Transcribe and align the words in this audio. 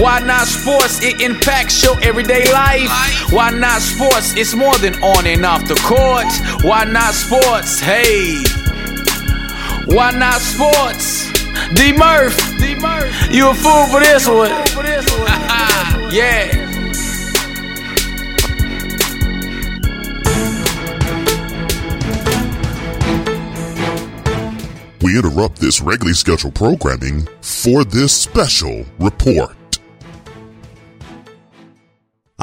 Why 0.00 0.20
not 0.20 0.46
sports? 0.46 1.02
It 1.02 1.20
impacts 1.20 1.82
your 1.84 2.02
everyday 2.02 2.50
life. 2.50 2.90
Why 3.30 3.50
not 3.50 3.82
sports? 3.82 4.34
It's 4.36 4.54
more 4.54 4.76
than 4.78 4.94
on 5.02 5.26
and 5.26 5.44
off 5.44 5.68
the 5.68 5.74
court. 5.74 6.26
Why 6.64 6.84
not 6.84 7.12
sports? 7.12 7.78
Hey. 7.78 8.42
Why 9.86 10.10
not 10.12 10.40
sports? 10.40 11.30
D 11.74 11.92
Murph. 11.92 12.36
D 12.58 12.74
Murph. 12.76 13.12
You 13.30 13.50
a 13.50 13.54
fool 13.54 13.86
for 13.88 14.00
this 14.00 14.26
one. 14.28 14.50
yeah. 16.10 16.58
We 25.02 25.18
interrupt 25.18 25.58
this 25.58 25.80
regularly 25.80 26.14
scheduled 26.14 26.54
programming 26.54 27.28
for 27.40 27.84
this 27.84 28.12
special 28.12 28.86
report. 28.98 29.56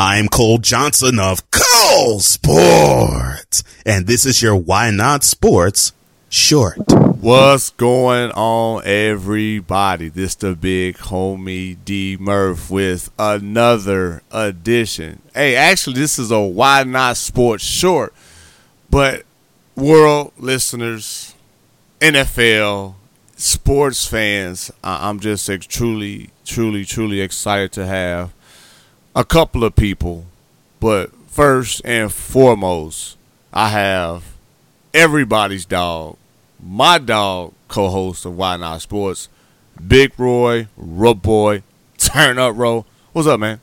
I'm 0.01 0.29
Cole 0.29 0.59
Johnson 0.59 1.19
of 1.19 1.51
Cole 1.51 2.21
Sports, 2.21 3.65
and 3.85 4.07
this 4.07 4.25
is 4.25 4.41
your 4.41 4.55
Why 4.55 4.91
Not 4.91 5.25
Sports 5.25 5.91
short. 6.29 6.77
What's 7.19 7.71
going 7.71 8.31
on, 8.31 8.83
everybody? 8.85 10.07
This 10.07 10.35
the 10.35 10.55
big 10.55 10.95
homie 10.99 11.75
D 11.83 12.15
Murph 12.17 12.71
with 12.71 13.11
another 13.19 14.23
edition. 14.31 15.21
Hey, 15.35 15.57
actually, 15.57 15.95
this 15.95 16.17
is 16.17 16.31
a 16.31 16.39
Why 16.39 16.83
Not 16.83 17.17
Sports 17.17 17.65
short, 17.65 18.13
but 18.89 19.23
world 19.75 20.31
listeners, 20.37 21.35
NFL, 21.99 22.95
sports 23.35 24.05
fans, 24.05 24.71
I'm 24.81 25.19
just 25.19 25.45
truly, 25.67 26.29
truly, 26.45 26.85
truly 26.85 27.19
excited 27.19 27.73
to 27.73 27.85
have 27.85 28.31
a 29.19 29.25
couple 29.25 29.65
of 29.65 29.75
people. 29.75 30.25
But 30.79 31.11
first 31.27 31.81
and 31.83 32.11
foremost, 32.11 33.17
I 33.53 33.67
have 33.67 34.23
everybody's 34.93 35.65
dog, 35.65 36.15
my 36.63 36.97
dog, 36.99 37.53
co-host 37.67 38.25
of 38.25 38.37
Why 38.37 38.55
Not 38.55 38.81
Sports, 38.81 39.27
Big 39.85 40.13
Roy, 40.17 40.67
Rub 40.77 41.21
Boy, 41.21 41.63
Turn 41.97 42.39
Up 42.39 42.55
Row. 42.55 42.85
What's 43.11 43.27
up, 43.27 43.41
man? 43.41 43.59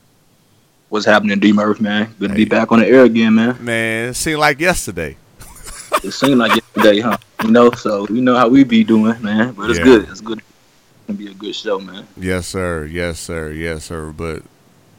What's 0.89 1.07
happening, 1.07 1.39
D 1.39 1.51
Murph, 1.51 1.81
man? 1.81 2.13
Good 2.19 2.29
to 2.29 2.35
be 2.35 2.45
back 2.45 2.71
on 2.71 2.79
the 2.79 2.87
air 2.87 3.03
again, 3.03 3.33
man. 3.33 3.57
Man, 3.59 4.09
it 4.09 4.13
seemed 4.13 4.39
like 4.39 4.59
yesterday. 4.59 5.17
It 6.03 6.11
seemed 6.11 6.37
like 6.37 6.53
yesterday, 6.53 6.99
huh? 6.99 7.17
You 7.43 7.49
know, 7.49 7.71
so 7.71 8.05
you 8.09 8.21
know 8.21 8.35
how 8.35 8.47
we 8.47 8.63
be 8.63 8.83
doing, 8.83 9.19
man. 9.23 9.53
But 9.53 9.71
it's 9.71 9.79
Yeah. 9.79 9.85
good. 9.85 10.09
It's 10.09 10.21
good. 10.21 10.37
It's 10.37 11.07
gonna 11.07 11.17
be 11.17 11.27
a 11.27 11.33
good 11.33 11.55
show, 11.55 11.79
man. 11.79 12.05
Yes, 12.15 12.45
sir. 12.47 12.85
Yes, 12.85 13.19
sir. 13.19 13.51
Yes, 13.51 13.85
sir. 13.85 14.11
But 14.15 14.43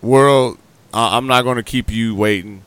world, 0.02 0.58
I- 0.92 1.16
I'm 1.16 1.26
not 1.26 1.42
going 1.42 1.56
to 1.56 1.62
keep 1.62 1.90
you 1.90 2.14
waiting. 2.14 2.62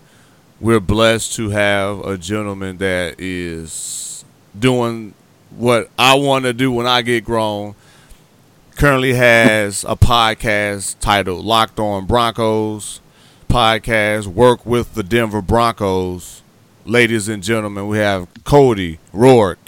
We're 0.59 0.79
blessed 0.79 1.33
to 1.35 1.49
have 1.49 1.99
a 2.05 2.17
gentleman 2.17 2.77
that 2.77 3.15
is 3.19 4.23
doing 4.57 5.13
what 5.49 5.89
I 5.97 6.15
want 6.15 6.45
to 6.45 6.53
do 6.53 6.71
when 6.71 6.85
I 6.85 7.01
get 7.01 7.25
grown. 7.25 7.75
Currently 8.77 9.13
has 9.13 9.83
a 9.87 9.95
podcast 9.95 10.95
titled 10.99 11.43
Locked 11.45 11.79
On 11.79 12.05
Broncos 12.05 12.99
podcast. 13.49 14.27
Work 14.27 14.65
with 14.65 14.93
the 14.93 15.03
Denver 15.03 15.41
Broncos. 15.41 16.41
Ladies 16.85 17.27
and 17.27 17.43
gentlemen, 17.43 17.87
we 17.87 17.97
have 17.97 18.27
Cody 18.43 18.99
Rourke 19.13 19.59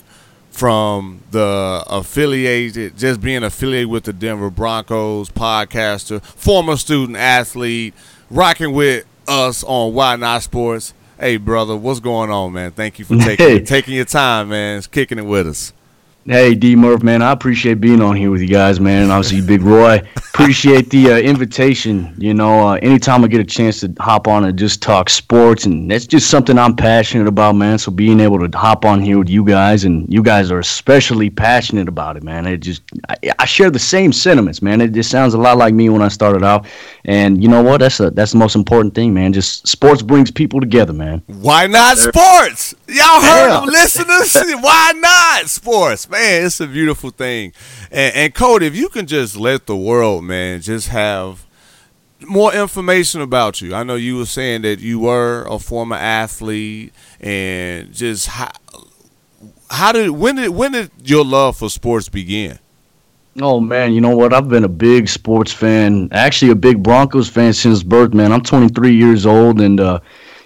from 0.53 1.21
the 1.31 1.83
affiliated, 1.87 2.95
just 2.97 3.19
being 3.19 3.43
affiliated 3.43 3.89
with 3.89 4.03
the 4.03 4.13
Denver 4.13 4.49
Broncos, 4.51 5.29
podcaster, 5.29 6.23
former 6.23 6.77
student 6.77 7.17
athlete, 7.17 7.93
rocking 8.29 8.71
with 8.71 9.03
us 9.27 9.63
on 9.63 9.93
Why 9.93 10.15
Not 10.15 10.43
Sports. 10.43 10.93
Hey, 11.19 11.37
brother, 11.37 11.75
what's 11.75 11.99
going 11.99 12.29
on, 12.29 12.53
man? 12.53 12.71
Thank 12.71 12.99
you 12.99 13.05
for 13.05 13.17
taking 13.17 13.45
Hey. 13.47 13.59
taking 13.61 13.95
your 13.95 14.05
time, 14.05 14.49
man. 14.49 14.77
It's 14.77 14.87
kicking 14.87 15.17
it 15.17 15.25
with 15.25 15.47
us. 15.47 15.73
Hey, 16.25 16.55
D 16.55 16.77
Murph, 16.77 17.03
man, 17.03 17.21
I 17.21 17.33
appreciate 17.33 17.81
being 17.81 18.01
on 18.01 18.15
here 18.15 18.31
with 18.31 18.39
you 18.39 18.47
guys, 18.47 18.79
man. 18.79 19.03
And 19.03 19.11
obviously, 19.11 19.41
Big 19.41 19.61
Roy, 19.61 20.01
appreciate 20.15 20.89
the 20.89 21.11
uh, 21.11 21.17
invitation. 21.17 22.15
You 22.17 22.33
know, 22.33 22.65
uh, 22.69 22.73
anytime 22.75 23.25
I 23.25 23.27
get 23.27 23.41
a 23.41 23.43
chance 23.43 23.81
to 23.81 23.93
hop 23.99 24.29
on 24.29 24.45
and 24.45 24.57
just 24.57 24.81
talk 24.81 25.09
sports, 25.09 25.65
and 25.65 25.91
that's 25.91 26.07
just 26.07 26.29
something 26.29 26.57
I'm 26.57 26.77
passionate 26.77 27.27
about, 27.27 27.55
man. 27.57 27.77
So 27.77 27.91
being 27.91 28.21
able 28.21 28.39
to 28.47 28.57
hop 28.57 28.85
on 28.85 29.01
here 29.01 29.19
with 29.19 29.27
you 29.29 29.43
guys, 29.43 29.83
and 29.83 30.11
you 30.11 30.23
guys 30.23 30.49
are 30.49 30.59
especially 30.59 31.29
passionate 31.29 31.89
about 31.89 32.15
it, 32.15 32.23
man. 32.23 32.47
It 32.47 32.59
just, 32.59 32.83
I, 33.09 33.15
I 33.39 33.43
share 33.45 33.69
the 33.69 33.77
same 33.79 34.13
sentiments, 34.13 34.61
man. 34.61 34.79
It 34.79 34.93
just 34.93 35.11
sounds 35.11 35.33
a 35.33 35.37
lot 35.37 35.57
like 35.57 35.73
me 35.73 35.89
when 35.89 36.01
I 36.01 36.07
started 36.07 36.41
out, 36.41 36.65
and 37.03 37.43
you 37.43 37.49
know 37.49 37.61
what? 37.61 37.81
That's 37.81 37.99
a, 37.99 38.11
that's 38.11 38.31
the 38.31 38.37
most 38.37 38.55
important 38.55 38.95
thing, 38.95 39.13
man. 39.13 39.33
Just 39.33 39.67
sports 39.67 40.01
brings 40.01 40.31
people 40.31 40.61
together, 40.61 40.93
man. 40.93 41.21
Why 41.27 41.67
not 41.67 41.97
sports? 41.97 42.75
Y'all 42.87 43.21
heard 43.21 43.49
Yeah. 43.49 43.59
them, 43.59 43.65
listeners. 43.69 44.33
Why 44.61 44.93
not 44.95 45.49
sports, 45.49 46.07
man? 46.13 46.45
It's 46.45 46.59
a 46.61 46.67
beautiful 46.67 47.09
thing. 47.09 47.53
And, 47.91 48.15
and 48.15 48.35
Cody, 48.35 48.67
if 48.67 48.75
you 48.75 48.87
can 48.89 49.05
just 49.07 49.35
let 49.35 49.65
the 49.65 49.75
world, 49.75 50.23
man, 50.23 50.61
just 50.61 50.87
have 50.89 51.45
more 52.21 52.53
information 52.53 53.21
about 53.21 53.61
you. 53.61 53.75
I 53.75 53.83
know 53.83 53.95
you 53.95 54.17
were 54.17 54.25
saying 54.25 54.61
that 54.61 54.79
you 54.79 54.99
were 54.99 55.45
a 55.49 55.59
former 55.59 55.95
athlete, 55.95 56.93
and 57.19 57.93
just 57.93 58.27
how, 58.27 58.51
how 59.69 59.91
did 59.91 60.11
when 60.11 60.35
did 60.35 60.49
when 60.49 60.71
did 60.71 60.91
your 61.03 61.25
love 61.25 61.57
for 61.57 61.69
sports 61.69 62.09
begin? 62.09 62.59
Oh 63.41 63.59
man, 63.59 63.93
you 63.93 64.01
know 64.01 64.15
what? 64.15 64.33
I've 64.33 64.47
been 64.47 64.63
a 64.63 64.69
big 64.69 65.09
sports 65.09 65.51
fan, 65.51 66.09
actually 66.11 66.51
a 66.51 66.55
big 66.55 66.83
Broncos 66.83 67.27
fan 67.29 67.53
since 67.53 67.81
birth, 67.81 68.13
man. 68.13 68.31
I'm 68.31 68.43
23 68.43 68.93
years 68.93 69.25
old, 69.25 69.59
and 69.59 69.79
uh, 69.79 69.99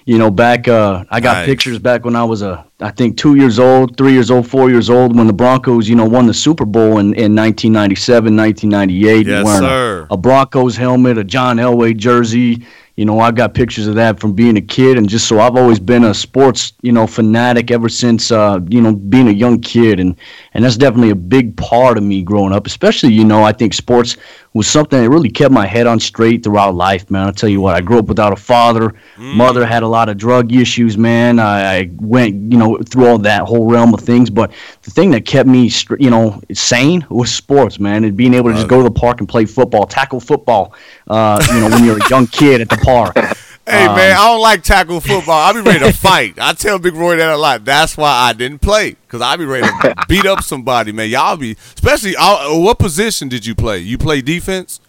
you 0.07 0.17
know, 0.17 0.31
back 0.31 0.69
uh, 0.69 1.03
I 1.09 1.19
got 1.19 1.45
pictures 1.45 1.79
back 1.79 2.05
when 2.05 2.15
I 2.15 2.23
was 2.23 2.41
a, 2.41 2.65
I 2.79 2.91
think 2.91 3.17
two 3.17 3.35
years 3.35 3.59
old, 3.59 3.97
three 3.97 4.13
years 4.13 4.31
old, 4.31 4.47
four 4.47 4.69
years 4.69 4.89
old, 4.89 5.13
when 5.17 5.27
the 5.27 5.33
Broncos, 5.33 5.89
you 5.89 5.97
know, 5.97 6.05
won 6.05 6.27
the 6.27 6.33
Super 6.33 6.63
Bowl 6.63 6.99
in, 6.99 7.13
in 7.13 7.35
1997, 7.35 8.33
1998. 8.33 9.27
Yes, 9.27 9.43
wearing 9.43 9.65
a- 9.65 9.67
sir. 9.67 10.07
A, 10.09 10.15
Broncos 10.15 10.77
helmet, 10.77 11.17
a 11.17 11.25
John 11.25 11.57
Elway 11.57 11.95
jersey. 11.95 12.65
You 12.97 13.05
know, 13.05 13.19
I 13.19 13.31
got 13.31 13.53
pictures 13.53 13.85
of 13.85 13.93
that 13.95 14.19
from 14.19 14.33
being 14.33 14.57
a 14.57 14.61
kid, 14.61 14.97
and 14.97 15.07
just 15.07 15.27
so 15.27 15.39
I've 15.39 15.55
always 15.55 15.79
been 15.79 16.03
a 16.03 16.15
sports, 16.15 16.73
you 16.81 16.91
know, 16.91 17.05
fanatic 17.05 17.69
ever 17.69 17.89
since, 17.89 18.31
uh, 18.31 18.59
you 18.67 18.81
know, 18.81 18.95
being 18.95 19.27
a 19.27 19.31
young 19.31 19.61
kid, 19.61 19.99
and 19.99 20.15
and 20.55 20.65
that's 20.65 20.77
definitely 20.77 21.11
a 21.11 21.15
big 21.15 21.55
part 21.57 21.99
of 21.99 22.03
me 22.03 22.23
growing 22.23 22.53
up. 22.53 22.65
Especially, 22.65 23.13
you 23.13 23.23
know, 23.23 23.43
I 23.43 23.51
think 23.51 23.75
sports 23.75 24.17
was 24.57 24.67
something 24.67 24.99
that 24.99 25.09
really 25.09 25.29
kept 25.29 25.53
my 25.53 25.67
head 25.67 25.85
on 25.85 25.99
straight 25.99 26.43
throughout 26.43 26.73
life, 26.73 27.11
man. 27.11 27.27
I'll 27.27 27.31
tell 27.31 27.49
you 27.49 27.61
what, 27.61 27.75
I 27.75 27.81
grew 27.81 27.99
up 27.99 28.07
without 28.07 28.33
a 28.33 28.35
father. 28.35 28.95
Mother 29.17 29.65
had 29.65 29.83
a 29.83 29.87
lot 29.87 30.09
of 30.09 30.17
drug 30.17 30.51
issues, 30.51 30.97
man. 30.97 31.37
I, 31.37 31.77
I 31.77 31.89
went, 31.97 32.51
you 32.51 32.57
know, 32.57 32.77
through 32.77 33.05
all 33.05 33.19
that 33.19 33.43
whole 33.43 33.69
realm 33.69 33.93
of 33.93 33.99
things, 33.99 34.31
but 34.31 34.51
the 34.81 34.89
thing 34.89 35.11
that 35.11 35.25
kept 35.25 35.47
me, 35.47 35.69
str- 35.69 35.97
you 35.99 36.09
know, 36.09 36.41
sane 36.53 37.05
was 37.09 37.31
sports, 37.31 37.79
man, 37.79 38.03
and 38.03 38.17
being 38.17 38.33
able 38.33 38.49
to 38.49 38.55
just 38.55 38.67
go 38.67 38.77
to 38.77 38.83
the 38.83 38.91
park 38.91 39.19
and 39.19 39.29
play 39.29 39.45
football, 39.45 39.85
tackle 39.85 40.19
football, 40.19 40.73
uh, 41.07 41.39
you 41.53 41.59
know, 41.59 41.69
when 41.69 41.83
you're 41.83 41.97
a 41.97 42.09
young 42.09 42.25
kid 42.25 42.59
at 42.59 42.69
the 42.69 42.77
Hey 43.69 43.85
man, 43.85 44.15
I 44.15 44.27
don't 44.27 44.41
like 44.41 44.63
tackle 44.63 45.01
football. 45.01 45.37
I'll 45.41 45.53
be 45.53 45.59
ready 45.59 45.79
to 45.79 45.91
fight. 45.91 46.35
I 46.39 46.53
tell 46.53 46.79
Big 46.79 46.93
Roy 46.95 47.17
that 47.17 47.33
a 47.33 47.35
lot. 47.35 47.65
That's 47.65 47.97
why 47.97 48.09
I 48.09 48.31
didn't 48.31 48.59
play 48.59 48.91
because 48.91 49.21
I 49.21 49.35
be 49.35 49.43
ready 49.43 49.67
to 49.67 49.95
beat 50.07 50.25
up 50.25 50.41
somebody, 50.41 50.93
man. 50.93 51.09
Y'all 51.09 51.35
be 51.35 51.51
especially. 51.75 52.15
Uh, 52.17 52.57
what 52.59 52.79
position 52.79 53.27
did 53.27 53.45
you 53.45 53.55
play? 53.55 53.79
You 53.79 53.97
play 53.97 54.21
defense? 54.21 54.79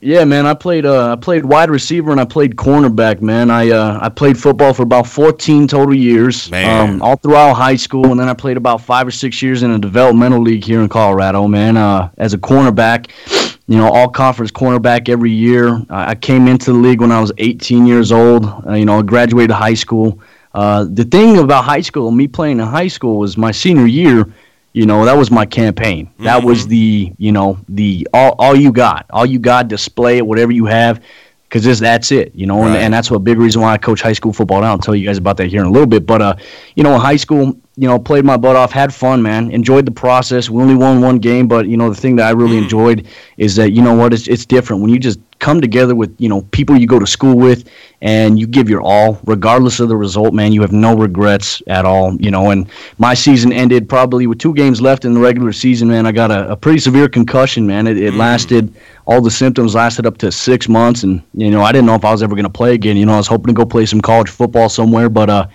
Yeah, 0.00 0.24
man. 0.24 0.46
I 0.46 0.54
played 0.54 0.86
uh, 0.86 1.12
I 1.12 1.16
played 1.16 1.44
wide 1.44 1.68
receiver 1.68 2.12
and 2.12 2.20
I 2.20 2.24
played 2.24 2.56
cornerback, 2.56 3.20
man. 3.20 3.50
I 3.50 3.70
uh, 3.70 3.98
I 4.00 4.08
played 4.08 4.38
football 4.38 4.72
for 4.72 4.84
about 4.84 5.06
14 5.06 5.68
total 5.68 5.94
years, 5.94 6.50
Man. 6.50 6.90
um, 6.94 7.02
all 7.02 7.16
throughout 7.16 7.52
high 7.54 7.76
school, 7.76 8.10
and 8.10 8.18
then 8.18 8.30
I 8.30 8.34
played 8.34 8.56
about 8.56 8.80
five 8.80 9.06
or 9.06 9.10
six 9.10 9.42
years 9.42 9.62
in 9.62 9.70
a 9.70 9.78
developmental 9.78 10.40
league 10.40 10.64
here 10.64 10.80
in 10.80 10.88
Colorado, 10.88 11.46
man. 11.46 11.76
Uh, 11.76 12.10
as 12.16 12.32
a 12.32 12.38
cornerback, 12.38 13.10
you 13.66 13.78
know, 13.78 13.88
all 13.88 14.08
conference 14.08 14.50
cornerback 14.50 15.08
every 15.08 15.30
year. 15.30 15.80
I 15.88 16.14
came 16.14 16.48
into 16.48 16.72
the 16.72 16.78
league 16.78 17.00
when 17.00 17.10
I 17.12 17.20
was 17.20 17.32
18 17.38 17.86
years 17.86 18.12
old. 18.12 18.44
Uh, 18.66 18.74
you 18.74 18.84
know, 18.84 18.98
I 18.98 19.02
graduated 19.02 19.52
high 19.52 19.74
school. 19.74 20.20
Uh, 20.52 20.86
the 20.88 21.04
thing 21.04 21.38
about 21.38 21.64
high 21.64 21.80
school, 21.80 22.10
me 22.10 22.28
playing 22.28 22.60
in 22.60 22.66
high 22.66 22.88
school, 22.88 23.18
was 23.18 23.36
my 23.36 23.50
senior 23.50 23.86
year. 23.86 24.26
You 24.72 24.86
know, 24.86 25.04
that 25.04 25.16
was 25.16 25.30
my 25.30 25.46
campaign. 25.46 26.10
That 26.18 26.42
was 26.42 26.66
the, 26.66 27.12
you 27.16 27.32
know, 27.32 27.58
the 27.68 28.08
all, 28.12 28.34
all 28.38 28.56
you 28.56 28.72
got, 28.72 29.06
all 29.10 29.24
you 29.24 29.38
got. 29.38 29.68
Display 29.68 30.18
it, 30.18 30.26
whatever 30.26 30.52
you 30.52 30.66
have, 30.66 31.00
because 31.54 31.78
that's 31.78 32.10
it, 32.10 32.34
you 32.34 32.46
know, 32.46 32.62
and, 32.64 32.74
Right. 32.74 32.80
and 32.82 32.92
that's 32.92 33.12
what 33.12 33.18
a 33.18 33.20
big 33.20 33.38
reason 33.38 33.62
why 33.62 33.72
I 33.74 33.78
coach 33.78 34.02
high 34.02 34.12
school 34.12 34.32
football. 34.32 34.58
And 34.58 34.66
I'll 34.66 34.76
tell 34.78 34.94
you 34.96 35.06
guys 35.06 35.18
about 35.18 35.36
that 35.36 35.46
here 35.46 35.60
in 35.60 35.66
a 35.66 35.70
little 35.70 35.86
bit. 35.86 36.04
But 36.04 36.20
uh, 36.20 36.34
you 36.74 36.82
know, 36.82 36.94
in 36.94 37.00
high 37.00 37.14
school, 37.16 37.54
you 37.76 37.86
know, 37.88 37.96
played 37.98 38.24
my 38.24 38.36
butt 38.36 38.56
off, 38.56 38.72
had 38.72 38.92
fun, 38.92 39.22
man, 39.22 39.52
enjoyed 39.52 39.86
the 39.86 39.92
process. 39.92 40.50
We 40.50 40.60
only 40.60 40.74
won 40.74 41.00
one 41.00 41.18
game, 41.18 41.46
but 41.46 41.68
you 41.68 41.76
know, 41.76 41.88
the 41.88 42.00
thing 42.00 42.16
that 42.16 42.26
I 42.26 42.30
really 42.30 42.56
enjoyed 42.58 43.06
is 43.36 43.54
that 43.54 43.70
you 43.70 43.82
know 43.82 43.94
what, 43.94 44.12
it's 44.12 44.26
it's 44.26 44.44
different 44.44 44.82
when 44.82 44.90
you 44.90 44.98
just 44.98 45.20
come 45.38 45.60
together 45.60 45.94
with 45.94 46.14
you 46.18 46.28
know 46.28 46.42
people 46.52 46.76
you 46.76 46.86
go 46.86 46.98
to 46.98 47.06
school 47.06 47.36
with 47.36 47.68
and 48.00 48.38
you 48.38 48.46
give 48.46 48.68
your 48.70 48.80
all 48.80 49.20
regardless 49.24 49.78
of 49.78 49.88
the 49.88 49.96
result 49.96 50.32
man 50.32 50.52
you 50.52 50.60
have 50.62 50.72
no 50.72 50.96
regrets 50.96 51.60
at 51.66 51.84
all 51.84 52.14
you 52.22 52.30
know 52.30 52.50
and 52.50 52.70
my 52.98 53.12
season 53.12 53.52
ended 53.52 53.86
probably 53.88 54.26
with 54.26 54.38
two 54.38 54.54
games 54.54 54.80
left 54.80 55.04
in 55.04 55.12
the 55.12 55.20
regular 55.20 55.52
season 55.52 55.88
man 55.88 56.06
i 56.06 56.12
got 56.12 56.30
a, 56.30 56.52
a 56.52 56.56
pretty 56.56 56.78
severe 56.78 57.08
concussion 57.08 57.66
man 57.66 57.86
it, 57.88 57.98
it 57.98 58.14
lasted 58.14 58.72
all 59.06 59.20
the 59.20 59.30
symptoms 59.30 59.74
lasted 59.74 60.06
up 60.06 60.18
to 60.18 60.32
six 60.32 60.68
months. 60.68 61.02
And 61.02 61.22
you 61.34 61.50
know 61.50 61.62
i 61.62 61.72
didn't 61.72 61.86
know 61.86 61.94
if 61.94 62.04
i 62.04 62.12
was 62.12 62.22
ever 62.22 62.34
going 62.34 62.44
to 62.44 62.50
play 62.50 62.74
again. 62.74 62.96
You 62.96 63.06
know 63.06 63.14
i 63.14 63.18
was 63.18 63.26
hoping 63.26 63.48
to 63.48 63.52
go 63.52 63.64
play 63.64 63.86
some 63.86 64.00
college 64.00 64.30
football 64.30 64.68
somewhere 64.68 65.08
but 65.08 65.30
uh 65.30 65.46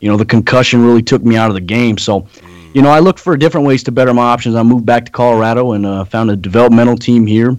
you 0.00 0.08
know 0.08 0.16
the 0.16 0.24
concussion 0.24 0.84
really 0.84 1.02
took 1.02 1.22
me 1.22 1.36
out 1.36 1.48
of 1.48 1.54
the 1.54 1.60
game. 1.60 1.98
So 1.98 2.26
you 2.74 2.82
know 2.82 2.90
i 2.90 2.98
looked 2.98 3.20
for 3.20 3.36
different 3.36 3.66
ways 3.66 3.82
to 3.84 3.92
better 3.92 4.12
my 4.14 4.22
options. 4.22 4.54
I 4.54 4.62
moved 4.62 4.86
back 4.86 5.06
to 5.06 5.12
colorado 5.12 5.72
and 5.72 5.86
uh, 5.86 6.04
found 6.04 6.30
a 6.30 6.36
developmental 6.36 6.96
team 6.96 7.26
here. 7.26 7.56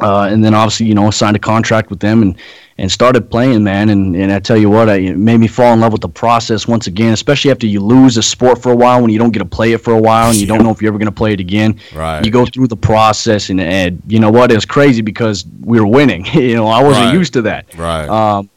Uh, 0.00 0.28
and 0.30 0.42
then 0.42 0.54
obviously 0.54 0.86
you 0.86 0.94
know 0.94 1.10
signed 1.10 1.36
a 1.36 1.40
contract 1.40 1.90
with 1.90 2.00
them 2.00 2.22
and 2.22 2.36
and 2.80 2.90
started 2.90 3.30
playing 3.30 3.62
man 3.62 3.90
and, 3.90 4.16
and 4.16 4.32
I 4.32 4.40
tell 4.40 4.56
you 4.56 4.70
what 4.70 4.88
I, 4.88 4.96
it 4.96 5.16
made 5.16 5.38
me 5.38 5.46
fall 5.46 5.72
in 5.74 5.80
love 5.80 5.92
with 5.92 6.00
the 6.00 6.08
process 6.08 6.66
once 6.66 6.86
again 6.88 7.12
especially 7.12 7.50
after 7.50 7.66
you 7.66 7.80
lose 7.80 8.16
a 8.16 8.22
sport 8.22 8.60
for 8.62 8.72
a 8.72 8.76
while 8.76 9.00
when 9.02 9.10
you 9.10 9.18
don't 9.18 9.30
get 9.30 9.40
to 9.40 9.44
play 9.44 9.72
it 9.72 9.78
for 9.82 9.92
a 9.92 10.00
while 10.00 10.30
and 10.30 10.38
you 10.38 10.46
don't 10.46 10.62
know 10.64 10.70
if 10.70 10.80
you're 10.80 10.88
ever 10.90 10.98
going 10.98 11.06
to 11.06 11.12
play 11.12 11.32
it 11.34 11.40
again 11.40 11.78
Right. 11.94 12.24
you 12.24 12.30
go 12.30 12.46
through 12.46 12.68
the 12.68 12.76
process 12.76 13.50
and, 13.50 13.60
and 13.60 14.02
you 14.08 14.18
know 14.18 14.30
what 14.30 14.50
it 14.50 14.54
was 14.56 14.64
crazy 14.64 15.02
because 15.02 15.44
we 15.60 15.78
were 15.78 15.86
winning 15.86 16.24
you 16.32 16.56
know 16.56 16.66
I 16.66 16.82
wasn't 16.82 17.06
Right. 17.06 17.14
used 17.14 17.34
to 17.34 17.42
that 17.42 17.66
Right. 17.76 18.08
um, 18.08 18.48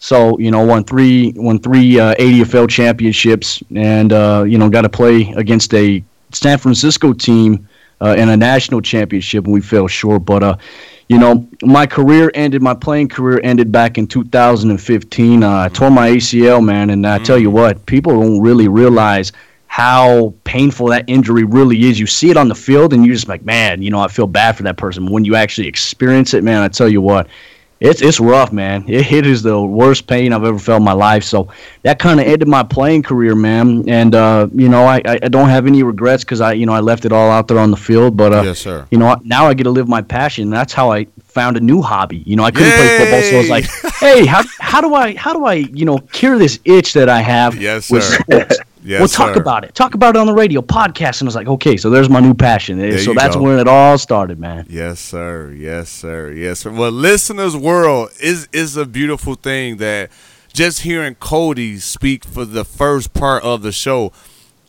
so 0.00 0.38
you 0.38 0.50
know, 0.50 0.64
won 0.64 0.84
three 0.84 1.32
won 1.36 1.58
three 1.58 1.98
uh, 1.98 2.14
ADFL 2.14 2.68
championships, 2.68 3.62
and 3.74 4.12
uh, 4.12 4.44
you 4.46 4.56
know, 4.56 4.68
got 4.70 4.82
to 4.82 4.88
play 4.88 5.32
against 5.36 5.74
a 5.74 6.04
San 6.32 6.56
Francisco 6.58 7.12
team 7.12 7.68
uh, 8.00 8.14
in 8.16 8.28
a 8.28 8.36
national 8.36 8.80
championship, 8.80 9.44
and 9.44 9.52
we 9.52 9.60
fell 9.60 9.88
short. 9.88 10.24
But 10.24 10.42
uh, 10.44 10.56
you 11.08 11.18
know, 11.18 11.48
my 11.62 11.86
career 11.86 12.30
ended. 12.34 12.62
My 12.62 12.74
playing 12.74 13.08
career 13.08 13.40
ended 13.42 13.72
back 13.72 13.96
in 13.96 14.06
2015. 14.06 15.42
Uh, 15.42 15.50
I 15.50 15.68
tore 15.68 15.90
my 15.90 16.10
ACL, 16.10 16.62
man, 16.62 16.90
and 16.90 17.06
I 17.06 17.18
tell 17.18 17.38
you 17.38 17.50
what, 17.50 17.84
people 17.86 18.12
don't 18.12 18.40
really 18.40 18.68
realize 18.68 19.32
how 19.68 20.34
painful 20.44 20.88
that 20.88 21.04
injury 21.06 21.44
really 21.44 21.84
is. 21.84 21.98
You 21.98 22.06
see 22.06 22.30
it 22.30 22.36
on 22.36 22.48
the 22.48 22.54
field, 22.54 22.92
and 22.92 23.06
you're 23.06 23.14
just 23.14 23.28
like, 23.28 23.44
man, 23.44 23.80
you 23.80 23.90
know, 23.90 24.00
I 24.00 24.08
feel 24.08 24.26
bad 24.26 24.56
for 24.56 24.64
that 24.64 24.76
person. 24.76 25.06
When 25.06 25.24
you 25.24 25.34
actually 25.34 25.66
experience 25.66 26.34
it, 26.34 26.44
man, 26.44 26.62
I 26.62 26.68
tell 26.68 26.88
you 26.88 27.00
what, 27.00 27.26
it's 27.80 28.02
it's 28.02 28.18
rough, 28.20 28.52
man. 28.52 28.84
It, 28.88 29.12
it 29.12 29.26
is 29.26 29.42
the 29.42 29.60
worst 29.60 30.06
pain 30.06 30.32
I've 30.32 30.44
ever 30.44 30.58
felt 30.58 30.78
in 30.80 30.84
my 30.84 30.92
life. 30.92 31.24
So 31.24 31.48
that 31.82 31.98
kind 31.98 32.18
of 32.20 32.26
ended 32.26 32.48
my 32.48 32.62
playing 32.62 33.02
career, 33.04 33.34
man. 33.34 33.88
And 33.88 34.14
uh, 34.14 34.48
you 34.52 34.68
know, 34.68 34.84
I, 34.84 35.00
I 35.04 35.18
don't 35.28 35.48
have 35.48 35.66
any 35.66 35.82
regrets 35.82 36.24
because 36.24 36.40
I 36.40 36.52
you 36.54 36.66
know 36.66 36.72
I 36.72 36.80
left 36.80 37.04
it 37.04 37.12
all 37.12 37.30
out 37.30 37.48
there 37.48 37.58
on 37.58 37.70
the 37.70 37.76
field. 37.76 38.16
But 38.16 38.32
uh, 38.32 38.42
Yes, 38.42 38.58
sir. 38.58 38.86
You 38.90 38.98
know, 38.98 39.16
now 39.24 39.46
I 39.46 39.54
get 39.54 39.64
to 39.64 39.70
live 39.70 39.88
my 39.88 40.02
passion. 40.02 40.50
That's 40.50 40.72
how 40.72 40.90
I 40.90 41.06
found 41.24 41.56
a 41.56 41.60
new 41.60 41.80
hobby. 41.80 42.18
You 42.26 42.36
know, 42.36 42.42
I 42.44 42.50
couldn't 42.50 42.72
play 42.72 42.96
football, 42.96 43.22
so 43.22 43.36
I 43.36 43.38
was 43.38 43.48
like, 43.50 43.64
hey, 43.96 44.26
how 44.26 44.42
how 44.58 44.80
do 44.80 44.94
I 44.94 45.14
how 45.14 45.32
do 45.32 45.44
I 45.44 45.54
you 45.54 45.84
know 45.84 45.98
cure 45.98 46.38
this 46.38 46.58
itch 46.64 46.94
that 46.94 47.08
I 47.08 47.20
have 47.20 47.54
Yes, 47.60 47.90
with 47.90 48.02
sir. 48.02 48.18
sports? 48.22 48.58
Yes, 48.88 49.00
well, 49.00 49.08
talk 49.08 49.34
sir. 49.34 49.40
about 49.42 49.64
it. 49.64 49.74
Talk 49.74 49.92
about 49.92 50.16
it 50.16 50.18
on 50.18 50.26
the 50.26 50.32
radio, 50.32 50.62
podcast. 50.62 51.20
And 51.20 51.26
I 51.26 51.28
was 51.28 51.34
like, 51.34 51.46
okay, 51.46 51.76
so 51.76 51.90
there's 51.90 52.08
my 52.08 52.20
new 52.20 52.32
passion. 52.32 52.78
so 52.98 53.12
that's 53.12 53.36
go. 53.36 53.42
when 53.42 53.58
it 53.58 53.68
all 53.68 53.98
started, 53.98 54.38
man. 54.40 54.64
Yes, 54.66 54.98
sir. 54.98 55.52
Yes, 55.54 55.90
sir. 55.90 56.32
Yes, 56.32 56.60
sir. 56.60 56.70
Well, 56.70 56.90
listeners' 56.90 57.54
world 57.54 58.12
is 58.18 58.48
is 58.50 58.78
a 58.78 58.86
beautiful 58.86 59.34
thing 59.34 59.76
that 59.76 60.10
just 60.54 60.80
hearing 60.80 61.16
Cody 61.16 61.76
speak 61.80 62.24
for 62.24 62.46
the 62.46 62.64
first 62.64 63.12
part 63.12 63.42
of 63.42 63.60
the 63.60 63.72
show, 63.72 64.10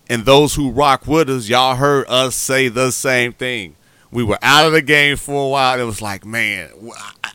and 0.09 0.25
those 0.25 0.55
who 0.55 0.69
rock 0.69 1.07
with 1.07 1.29
us, 1.29 1.47
y'all 1.47 1.75
heard 1.75 2.05
us 2.09 2.35
say 2.35 2.67
the 2.67 2.91
same 2.91 3.31
thing. 3.31 3.77
We 4.11 4.23
were 4.23 4.39
out 4.41 4.65
of 4.65 4.73
the 4.73 4.81
game 4.81 5.17
for 5.17 5.45
a 5.45 5.47
while. 5.47 5.79
It 5.79 5.83
was 5.83 6.01
like, 6.01 6.25
man, 6.25 6.71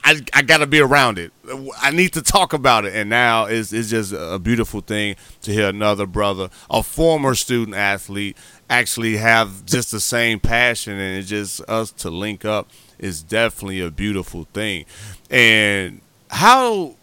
I, 0.05 0.21
I, 0.33 0.43
got 0.43 0.59
to 0.59 0.67
be 0.67 0.81
around 0.81 1.19
it. 1.19 1.33
I 1.81 1.93
need 1.93 2.13
to 2.15 2.23
talk 2.23 2.53
about 2.53 2.85
it. 2.85 2.95
And 2.95 3.09
now 3.09 3.45
it's, 3.45 3.73
it's 3.73 3.91
just 3.91 4.13
a 4.13 4.41
beautiful 4.41 4.81
thing 4.81 5.15
to 5.43 5.53
hear 5.53 5.69
another 5.69 6.05
brother, 6.05 6.51
a 6.69 6.83
former 6.83 7.37
student 7.37 7.77
athlete, 7.77 8.37
actually 8.69 9.19
have 9.19 9.65
just 9.65 9.93
the 9.93 10.01
same 10.01 10.41
passion. 10.41 10.95
And 10.95 11.19
it's 11.19 11.29
just 11.29 11.61
us 11.69 11.93
to 11.93 12.11
link 12.11 12.45
up 12.45 12.69
is 12.99 13.23
definitely 13.23 13.81
a 13.81 13.91
beautiful 13.91 14.49
thing. 14.53 14.85
And 15.31 16.01
how, 16.31 16.97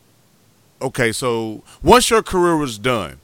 okay, 0.81 1.13
so 1.13 1.63
once 1.81 2.09
your 2.09 2.23
career 2.23 2.57
was 2.57 2.77
done, 2.77 3.20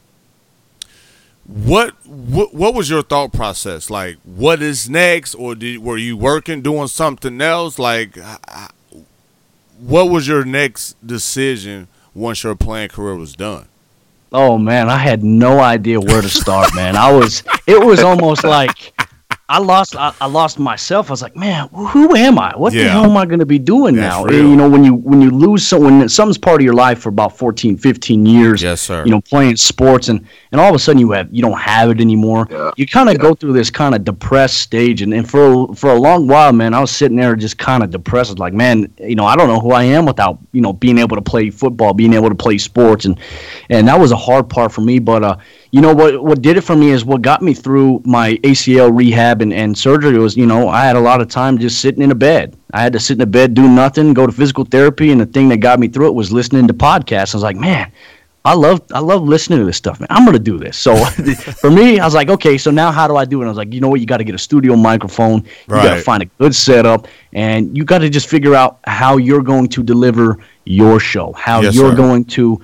what 1.47 1.91
what 2.05 2.73
was 2.73 2.89
your 2.89 3.01
thought 3.01 3.31
process? 3.31 3.89
Like 3.89 4.17
what 4.25 4.61
is 4.61 4.89
next? 4.89 5.33
Or 5.35 5.55
did 5.55 5.79
were 5.79 5.97
you 5.97 6.17
working 6.17 6.61
doing 6.61 6.87
something 6.87 7.39
else? 7.41 7.79
Like 7.79 8.17
what 9.79 10.09
was 10.09 10.27
your 10.27 10.43
next 10.43 10.95
decision 11.05 11.87
once 12.13 12.43
your 12.43 12.55
playing 12.55 12.89
career 12.89 13.15
was 13.15 13.35
done? 13.35 13.67
Oh 14.33 14.57
man, 14.57 14.89
I 14.89 14.97
had 14.97 15.23
no 15.23 15.59
idea 15.59 16.01
where 16.01 16.21
to 16.21 16.29
start, 16.29 16.75
man. 16.75 16.97
I 16.97 17.11
was 17.11 17.43
it 17.65 17.83
was 17.83 18.01
almost 18.01 18.43
like 18.43 18.93
I 19.49 19.59
lost 19.59 19.95
I, 19.95 20.13
I 20.19 20.27
lost 20.27 20.59
myself. 20.59 21.09
I 21.09 21.13
was 21.13 21.21
like, 21.21 21.37
man, 21.37 21.69
who 21.69 22.13
am 22.15 22.37
I? 22.37 22.53
What 22.57 22.73
the 22.73 22.89
hell 22.89 23.05
am 23.05 23.15
I 23.15 23.25
going 23.25 23.39
to 23.39 23.45
be 23.45 23.57
doing 23.57 23.95
That's 23.95 24.17
now? 24.17 24.25
real. 24.25 24.49
You 24.49 24.57
know, 24.57 24.69
when 24.69 24.83
you 24.83 24.93
when 24.95 25.21
you 25.21 25.31
lose 25.31 25.65
someone 25.65 26.09
something's 26.09 26.37
part 26.37 26.59
of 26.59 26.65
your 26.65 26.73
life 26.73 26.99
for 26.99 27.07
about 27.07 27.37
14, 27.37 27.77
15 27.77 28.25
years. 28.25 28.61
Yes, 28.61 28.81
sir. 28.81 29.05
You 29.05 29.11
know, 29.11 29.21
playing 29.21 29.55
sports 29.55 30.09
and 30.09 30.27
and 30.51 30.59
all 30.59 30.67
of 30.67 30.75
a 30.75 30.79
sudden 30.79 30.99
you 30.99 31.11
have 31.11 31.33
you 31.33 31.41
don't 31.41 31.57
have 31.57 31.89
it 31.89 32.01
anymore. 32.01 32.47
Yeah. 32.51 32.71
You 32.75 32.85
kind 32.85 33.09
of 33.09 33.19
go 33.19 33.33
through 33.35 33.53
this 33.53 33.69
kind 33.69 33.95
of 33.95 34.03
depressed 34.03 34.57
stage 34.57 35.01
and, 35.01 35.13
and 35.13 35.29
for 35.29 35.73
for 35.75 35.91
a 35.91 35.99
long 35.99 36.27
while, 36.27 36.51
man, 36.51 36.73
I 36.73 36.81
was 36.81 36.91
sitting 36.91 37.15
there 37.15 37.33
just 37.37 37.57
kind 37.57 37.83
of 37.83 37.89
depressed. 37.89 38.31
I 38.31 38.33
like, 38.33 38.53
man, 38.53 38.93
you 38.99 39.15
know, 39.15 39.25
I 39.25 39.37
don't 39.37 39.47
know 39.47 39.61
who 39.61 39.71
I 39.71 39.83
am 39.83 40.05
without, 40.05 40.39
you 40.51 40.59
know, 40.59 40.73
being 40.73 40.97
able 40.97 41.15
to 41.15 41.21
play 41.21 41.51
football, 41.51 41.93
being 41.93 42.13
able 42.13 42.27
to 42.27 42.35
play 42.35 42.57
sports 42.57 43.05
and 43.05 43.17
and 43.69 43.87
that 43.87 43.97
was 43.97 44.11
a 44.11 44.17
hard 44.17 44.49
part 44.49 44.73
for 44.73 44.81
me, 44.81 44.99
but 44.99 45.23
uh 45.23 45.37
you 45.71 45.81
know 45.81 45.93
what 45.93 46.23
what 46.23 46.41
did 46.41 46.57
it 46.57 46.61
for 46.61 46.75
me 46.75 46.89
is 46.91 47.03
what 47.05 47.21
got 47.21 47.41
me 47.41 47.53
through 47.53 48.01
my 48.05 48.35
ACL 48.43 48.95
rehab 48.95 49.41
and, 49.41 49.53
and 49.53 49.77
surgery 49.77 50.17
was, 50.17 50.37
you 50.37 50.45
know, 50.45 50.69
I 50.69 50.85
had 50.85 50.95
a 50.95 50.99
lot 50.99 51.21
of 51.21 51.27
time 51.29 51.57
just 51.57 51.81
sitting 51.81 52.01
in 52.01 52.11
a 52.11 52.15
bed. 52.15 52.55
I 52.73 52.81
had 52.81 52.93
to 52.93 52.99
sit 52.99 53.17
in 53.17 53.21
a 53.21 53.25
bed, 53.25 53.53
do 53.53 53.67
nothing, 53.67 54.13
go 54.13 54.25
to 54.25 54.31
physical 54.31 54.63
therapy, 54.65 55.11
and 55.11 55.19
the 55.19 55.25
thing 55.25 55.49
that 55.49 55.57
got 55.57 55.79
me 55.79 55.87
through 55.87 56.07
it 56.07 56.13
was 56.15 56.31
listening 56.31 56.67
to 56.67 56.73
podcasts. 56.73 57.33
I 57.33 57.37
was 57.37 57.43
like, 57.43 57.57
man, 57.57 57.91
I 58.45 58.53
love 58.53 58.81
I 58.93 58.99
love 58.99 59.23
listening 59.23 59.59
to 59.59 59.65
this 59.65 59.75
stuff, 59.75 59.99
man. 59.99 60.07
I'm 60.09 60.25
gonna 60.25 60.39
do 60.39 60.57
this. 60.57 60.77
So 60.77 61.03
for 61.59 61.69
me, 61.69 61.99
I 61.99 62.05
was 62.05 62.13
like, 62.15 62.29
okay, 62.29 62.57
so 62.57 62.71
now 62.71 62.91
how 62.91 63.05
do 63.07 63.17
I 63.17 63.25
do 63.25 63.41
it? 63.41 63.45
I 63.45 63.49
was 63.49 63.57
like, 63.57 63.73
you 63.73 63.81
know 63.81 63.89
what, 63.89 63.99
you 63.99 64.05
got 64.05 64.17
to 64.17 64.23
get 64.23 64.35
a 64.35 64.39
studio 64.39 64.75
microphone. 64.77 65.43
You 65.73 65.81
got 65.81 65.89
to 65.89 65.95
Right. 65.95 66.03
find 66.03 66.23
a 66.23 66.27
good 66.39 66.55
setup, 66.55 67.07
and 67.33 67.75
you 67.77 67.83
got 67.83 67.99
to 67.99 68.09
just 68.09 68.29
figure 68.29 68.55
out 68.55 68.79
how 68.85 69.17
you're 69.17 69.43
going 69.43 69.67
to 69.69 69.83
deliver 69.83 70.37
your 70.63 70.99
show, 71.01 71.33
how 71.33 71.61
Yes, 71.61 71.75
you're 71.75 71.89
sir. 71.91 71.95
going 71.97 72.23
to, 72.25 72.61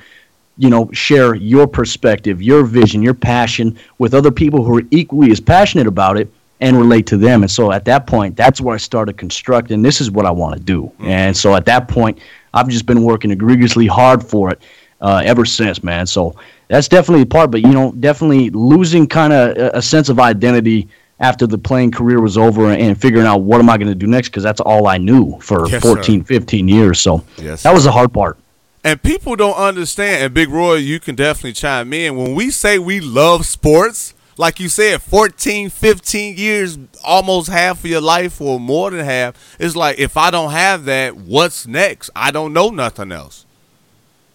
you 0.58 0.70
know, 0.70 0.90
share 0.92 1.36
your 1.36 1.68
perspective, 1.68 2.42
your 2.42 2.64
vision, 2.64 3.02
your 3.02 3.14
passion 3.14 3.78
with 3.98 4.14
other 4.14 4.32
people 4.32 4.64
who 4.64 4.78
are 4.78 4.84
equally 4.92 5.32
as 5.32 5.40
passionate 5.40 5.88
about 5.88 6.18
it 6.18 6.32
and 6.62 6.78
relate 6.78 7.06
to 7.08 7.18
them. 7.18 7.44
And 7.44 7.52
so 7.52 7.72
at 7.72 7.86
that 7.86 8.08
point, 8.08 8.38
that's 8.38 8.62
where 8.62 8.76
I 8.76 8.78
started 8.78 9.18
constructing. 9.18 9.82
This 9.82 10.00
is 10.00 10.12
what 10.12 10.26
I 10.26 10.32
want 10.32 10.56
to 10.56 10.64
do. 10.64 10.92
And 11.00 11.36
so 11.36 11.56
at 11.56 11.66
that 11.66 11.88
point, 11.88 12.20
I've 12.54 12.70
just 12.70 12.86
been 12.86 13.04
working 13.04 13.32
egregiously 13.32 13.88
hard 13.88 14.24
for 14.24 14.52
it 14.52 14.62
uh, 15.02 15.22
ever 15.26 15.44
since, 15.44 15.84
man. 15.84 16.06
So 16.06 16.36
that's 16.68 16.88
definitely 16.88 17.24
a 17.24 17.26
part. 17.26 17.52
But 17.52 17.62
you 17.62 17.72
know, 17.72 17.92
definitely 18.00 18.50
losing 18.52 19.08
kind 19.08 19.34
of 19.34 19.58
a, 19.58 19.78
a 19.78 19.82
sense 19.82 20.10
of 20.10 20.20
identity 20.20 20.88
after 21.20 21.48
the 21.48 21.58
playing 21.58 21.92
career 21.92 22.22
was 22.22 22.38
over 22.38 22.72
and 22.72 23.00
figuring 23.00 23.26
out 23.26 23.42
what 23.42 23.60
am 23.60 23.70
I 23.70 23.78
going 23.78 23.88
to 23.88 23.96
do 23.96 24.08
next 24.08 24.30
because 24.30 24.44
that's 24.44 24.62
all 24.62 24.88
I 24.88 24.98
knew 24.98 25.40
for 25.40 25.68
Yes, 25.68 25.82
14, 25.82 26.24
15 26.24 26.68
years. 26.68 27.00
So 27.00 27.24
Yes, 27.38 27.64
that 27.64 27.74
was 27.74 27.84
the 27.84 27.92
hard 27.92 28.14
part. 28.14 28.38
And 28.84 29.02
people 29.02 29.36
don't 29.36 29.56
understand 29.56 30.24
and 30.24 30.34
big 30.34 30.50
roy 30.50 30.76
you 30.76 31.00
can 31.00 31.16
definitely 31.16 31.54
chime 31.54 31.94
in 31.94 32.16
when 32.16 32.36
we 32.36 32.50
say 32.50 32.78
we 32.78 33.00
love 33.00 33.46
sports 33.46 34.14
like 34.38 34.60
you 34.60 34.68
said 34.68 35.02
14 35.02 35.70
15 35.70 36.38
years 36.38 36.78
almost 37.04 37.50
half 37.50 37.80
of 37.84 37.90
your 37.90 38.02
life 38.02 38.42
or 38.42 38.60
more 38.60 38.92
than 38.92 39.06
half 39.06 39.56
it's 39.60 39.76
like 39.76 40.00
if 40.00 40.18
i 40.18 40.30
don't 40.30 40.52
have 40.52 40.86
that 40.86 41.16
what's 41.16 41.66
next 41.68 42.10
i 42.16 42.32
don't 42.32 42.54
know 42.54 42.70
nothing 42.70 43.12
else 43.12 43.46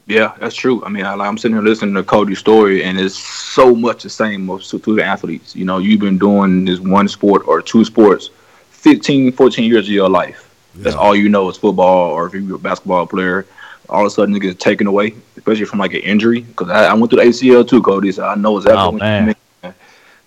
Yeah, 0.07 0.35
that's 0.40 0.57
true. 0.57 0.83
I 0.87 0.88
mean, 0.88 1.05
I, 1.05 1.12
I'm 1.12 1.37
sitting 1.37 1.55
here 1.55 1.62
listening 1.62 1.95
to 1.97 2.02
Cody's 2.02 2.38
story, 2.38 2.83
and 2.83 2.99
it's 2.99 3.14
so 3.14 3.75
much 3.75 4.05
the 4.05 4.09
same 4.09 4.47
with 4.47 4.67
to 4.67 4.78
the 4.78 5.05
athletes. 5.05 5.55
You 5.55 5.67
know, 5.67 5.76
you've 5.76 6.00
been 6.00 6.17
doing 6.17 6.64
this 6.64 6.81
one 6.81 7.09
sport 7.09 7.43
or 7.47 7.61
two 7.61 7.85
sports 7.85 8.31
15, 8.71 9.33
14 9.33 9.71
years 9.71 9.87
of 9.87 9.93
your 9.93 10.09
life. 10.09 10.49
That's 10.76 10.97
all 10.97 11.14
you 11.14 11.28
know 11.28 11.50
is 11.50 11.59
football, 11.59 12.11
or 12.12 12.26
if 12.26 12.33
you're 12.33 12.57
a 12.57 12.59
basketball 12.59 13.07
player, 13.07 13.45
all 13.88 14.00
of 14.00 14.07
a 14.07 14.11
sudden 14.11 14.35
it 14.37 14.40
gets 14.40 14.62
taken 14.62 14.87
away, 14.87 15.14
especially 15.37 15.64
from 15.64 15.78
like 15.78 15.95
an 15.95 16.00
injury. 16.00 16.40
Because 16.42 16.68
I, 16.71 16.87
I 16.87 16.95
went 16.95 17.11
through 17.11 17.21
the 17.23 17.28
ACL 17.28 17.66
too, 17.68 17.83
Cody, 17.83 18.12
so 18.12 18.25
I 18.25 18.35
know 18.35 18.57
exactly 18.57 18.80
Oh, 18.83 18.90
what 18.90 19.00
man. 19.00 19.35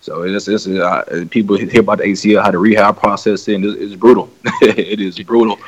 So 0.00 0.22
it's, 0.22 0.48
it's 0.48 0.66
uh, 0.66 1.24
people 1.30 1.56
hear 1.56 1.80
about 1.80 1.98
the 1.98 2.04
ACL, 2.04 2.42
how 2.42 2.50
the 2.50 2.58
rehab 2.58 2.98
process, 2.98 3.46
and 3.46 3.64
it's, 3.64 3.80
it's 3.80 3.94
brutal. 3.94 4.28
it 4.62 5.00
is 5.00 5.16
brutal. 5.20 5.58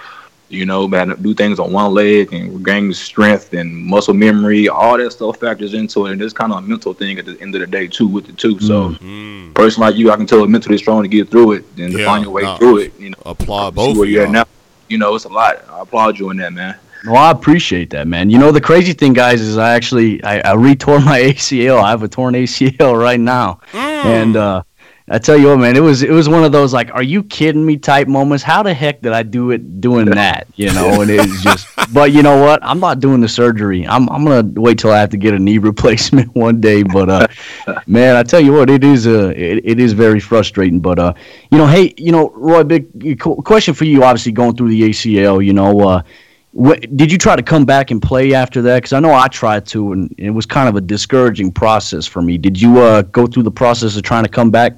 You 0.48 0.66
know, 0.66 0.86
man, 0.88 1.16
do 1.22 1.34
things 1.34 1.58
on 1.58 1.72
one 1.72 1.94
leg 1.94 2.32
and 2.32 2.64
gain 2.64 2.92
strength 2.92 3.54
and 3.54 3.74
muscle 3.74 4.12
memory. 4.12 4.68
All 4.68 4.98
that 4.98 5.12
stuff 5.12 5.38
factors 5.38 5.72
into 5.72 6.06
it, 6.06 6.12
and 6.12 6.22
it's 6.22 6.32
kind 6.32 6.52
of 6.52 6.58
a 6.58 6.62
mental 6.62 6.94
thing 6.94 7.18
at 7.18 7.26
the 7.26 7.40
end 7.40 7.54
of 7.54 7.60
the 7.60 7.66
day 7.66 7.86
too 7.86 8.06
with 8.08 8.28
it 8.28 8.36
too. 8.36 8.58
So, 8.60 8.90
Mm. 9.00 9.54
person 9.54 9.80
like 9.82 9.94
you, 9.96 10.10
I 10.10 10.16
can 10.16 10.26
tell 10.26 10.42
is 10.42 10.48
mentally 10.48 10.78
strong 10.78 11.02
to 11.02 11.08
get 11.08 11.30
through 11.30 11.52
it 11.52 11.64
and 11.78 11.92
to 11.92 12.04
find 12.04 12.24
your 12.24 12.32
way 12.32 12.42
no. 12.42 12.56
through 12.56 12.78
it. 12.78 13.00
You 13.00 13.10
know, 13.10 13.16
Applaud 13.24 13.74
both 13.76 13.96
where 13.96 14.04
of 14.04 14.10
you're 14.10 14.26
at 14.26 14.30
now. 14.32 14.44
You 14.88 14.98
know, 14.98 15.14
it's 15.14 15.24
a 15.24 15.28
lot. 15.28 15.64
I 15.70 15.80
applaud 15.80 16.18
you 16.18 16.28
on 16.30 16.36
that, 16.38 16.52
man. 16.52 16.76
Well, 17.06 17.16
I 17.16 17.30
appreciate 17.30 17.90
that, 17.90 18.08
man. 18.08 18.30
You 18.30 18.38
know, 18.38 18.50
the 18.50 18.60
crazy 18.60 18.94
thing, 18.94 19.12
guys, 19.12 19.40
is 19.40 19.58
I 19.58 19.74
actually 19.74 20.22
I, 20.24 20.38
I 20.38 20.56
retore 20.56 21.04
my 21.04 21.20
ACL. 21.32 21.82
I 21.82 21.90
have 21.90 22.02
a 22.02 22.08
torn 22.08 22.34
ACL 22.34 22.98
right 22.98 23.20
now, 23.20 23.60
and 23.74 24.36
uh, 24.36 24.62
I 25.06 25.18
tell 25.18 25.36
you 25.36 25.48
what, 25.48 25.58
man, 25.58 25.76
it 25.76 25.80
was 25.80 26.02
it 26.02 26.12
was 26.12 26.30
one 26.30 26.44
of 26.44 26.52
those 26.52 26.72
like, 26.72 26.90
are 26.94 27.02
you 27.02 27.22
kidding 27.24 27.64
me 27.64 27.76
type 27.76 28.08
moments. 28.08 28.42
How 28.42 28.62
the 28.62 28.72
heck 28.72 29.02
did 29.02 29.12
I 29.12 29.22
do 29.22 29.50
it 29.50 29.82
doing 29.82 30.06
that? 30.06 30.48
You 30.54 30.72
know, 30.72 31.02
and 31.02 31.10
it's 31.10 31.42
just. 31.42 31.68
But 31.92 32.12
you 32.12 32.22
know 32.22 32.40
what? 32.40 32.60
I'm 32.62 32.80
not 32.80 33.00
doing 33.00 33.20
the 33.20 33.28
surgery. 33.28 33.86
I'm 33.86 34.08
I'm 34.08 34.24
gonna 34.24 34.48
wait 34.58 34.78
till 34.78 34.90
I 34.90 34.98
have 34.98 35.10
to 35.10 35.18
get 35.18 35.34
a 35.34 35.38
knee 35.38 35.58
replacement 35.70 36.34
one 36.34 36.58
day. 36.58 36.82
But 36.82 37.10
uh, 37.10 37.26
man, 37.86 38.16
I 38.16 38.22
tell 38.22 38.40
you 38.40 38.54
what, 38.54 38.70
it 38.70 38.82
is 38.82 39.06
uh, 39.06 39.34
it, 39.36 39.60
it 39.62 39.78
is 39.78 39.92
very 39.92 40.20
frustrating. 40.20 40.80
But 40.80 40.98
uh, 40.98 41.12
you 41.50 41.58
know, 41.58 41.66
hey, 41.66 41.92
you 41.98 42.10
know, 42.10 42.30
Roy, 42.30 42.64
big 42.64 43.20
question 43.20 43.74
for 43.74 43.84
you. 43.84 44.04
Obviously, 44.04 44.32
going 44.32 44.56
through 44.56 44.70
the 44.70 44.88
ACL, 44.88 45.44
you 45.44 45.52
know. 45.52 45.80
Uh, 45.80 46.02
Wh- 46.56 46.80
did 46.94 47.10
you 47.10 47.18
try 47.18 47.36
to 47.36 47.42
come 47.42 47.64
back 47.64 47.90
and 47.90 48.00
play 48.00 48.34
after 48.34 48.62
that? 48.62 48.76
Because 48.76 48.92
I 48.92 49.00
know 49.00 49.12
I 49.12 49.28
tried 49.28 49.66
to, 49.68 49.92
and 49.92 50.14
it 50.18 50.30
was 50.30 50.46
kind 50.46 50.68
of 50.68 50.76
a 50.76 50.80
discouraging 50.80 51.52
process 51.52 52.06
for 52.06 52.22
me. 52.22 52.38
Did 52.38 52.60
you 52.60 52.78
uh, 52.78 53.02
go 53.02 53.26
through 53.26 53.42
the 53.42 53.50
process 53.50 53.96
of 53.96 54.02
trying 54.02 54.24
to 54.24 54.30
come 54.30 54.50
back? 54.50 54.74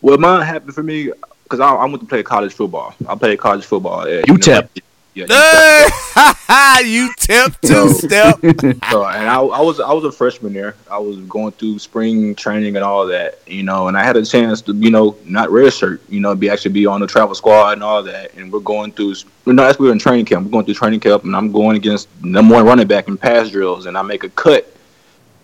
Well, 0.00 0.18
mine 0.18 0.44
happened 0.44 0.74
for 0.74 0.82
me 0.82 1.12
because 1.44 1.60
I, 1.60 1.70
I 1.70 1.84
went 1.84 2.00
to 2.00 2.06
play 2.06 2.22
college 2.22 2.52
football. 2.52 2.94
I 3.08 3.14
played 3.14 3.38
college 3.38 3.64
football 3.64 4.02
at 4.02 4.24
UTEP. 4.24 4.82
Yeah, 5.14 5.26
you 6.84 7.10
tip 7.16 7.54
two 7.62 7.88
step. 7.90 8.38
So, 8.90 9.04
and 9.06 9.28
I, 9.28 9.40
I 9.40 9.60
was 9.60 9.80
I 9.80 9.92
was 9.92 10.04
a 10.04 10.12
freshman 10.12 10.52
there. 10.52 10.76
I 10.90 10.98
was 10.98 11.18
going 11.20 11.52
through 11.52 11.78
spring 11.78 12.34
training 12.34 12.76
and 12.76 12.84
all 12.84 13.06
that, 13.06 13.40
you 13.46 13.62
know, 13.62 13.88
and 13.88 13.96
I 13.96 14.02
had 14.04 14.16
a 14.16 14.24
chance 14.24 14.60
to, 14.62 14.72
you 14.72 14.90
know, 14.90 15.16
not 15.24 15.48
redshirt, 15.48 16.00
you 16.08 16.20
know, 16.20 16.34
be 16.34 16.48
actually 16.48 16.72
be 16.72 16.86
on 16.86 17.00
the 17.00 17.06
travel 17.06 17.34
squad 17.34 17.72
and 17.72 17.82
all 17.82 18.02
that. 18.04 18.34
And 18.34 18.52
we're 18.52 18.60
going 18.60 18.92
through, 18.92 19.14
you 19.46 19.52
know, 19.52 19.64
as 19.64 19.78
we 19.78 19.86
were 19.86 19.92
in 19.92 19.98
training 19.98 20.26
camp, 20.26 20.44
we're 20.44 20.52
going 20.52 20.64
through 20.64 20.74
training 20.74 21.00
camp, 21.00 21.24
and 21.24 21.34
I'm 21.34 21.50
going 21.50 21.76
against 21.76 22.08
number 22.22 22.54
one 22.54 22.64
running 22.64 22.86
back 22.86 23.08
in 23.08 23.16
pass 23.16 23.50
drills, 23.50 23.86
and 23.86 23.98
I 23.98 24.02
make 24.02 24.24
a 24.24 24.30
cut, 24.30 24.72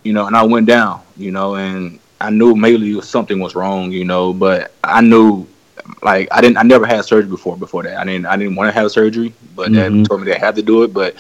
you 0.05 0.13
know, 0.13 0.27
and 0.27 0.37
I 0.37 0.45
went 0.45 0.67
down, 0.67 1.03
you 1.17 1.33
know, 1.33 1.57
and 1.57 1.99
I 2.21 2.31
knew 2.31 2.55
maybe 2.55 3.01
something 3.03 3.41
was 3.41 3.55
wrong, 3.55 3.91
you 3.93 4.05
know, 4.05 4.33
but 4.33 4.73
I 4.85 5.01
knew. 5.01 5.47
Like 6.03 6.29
I 6.31 6.41
didn't, 6.41 6.57
I 6.57 6.63
never 6.63 6.87
had 6.87 7.05
surgery 7.05 7.31
before. 7.31 7.57
Before 7.57 7.83
that, 7.83 7.99
I 7.99 8.05
didn't, 8.05 8.27
I 8.27 8.37
didn't 8.37 8.57
want 8.57 8.73
to 8.73 8.79
have 8.81 8.91
surgery, 8.91 9.33
but 9.55 9.71
Mhm. 9.71 10.03
they 10.03 10.03
told 10.05 10.21
me 10.23 10.27
they 10.31 10.39
had 10.39 10.55
to 10.57 10.63
do 10.63 10.83
it. 10.83 10.93
But 10.93 11.15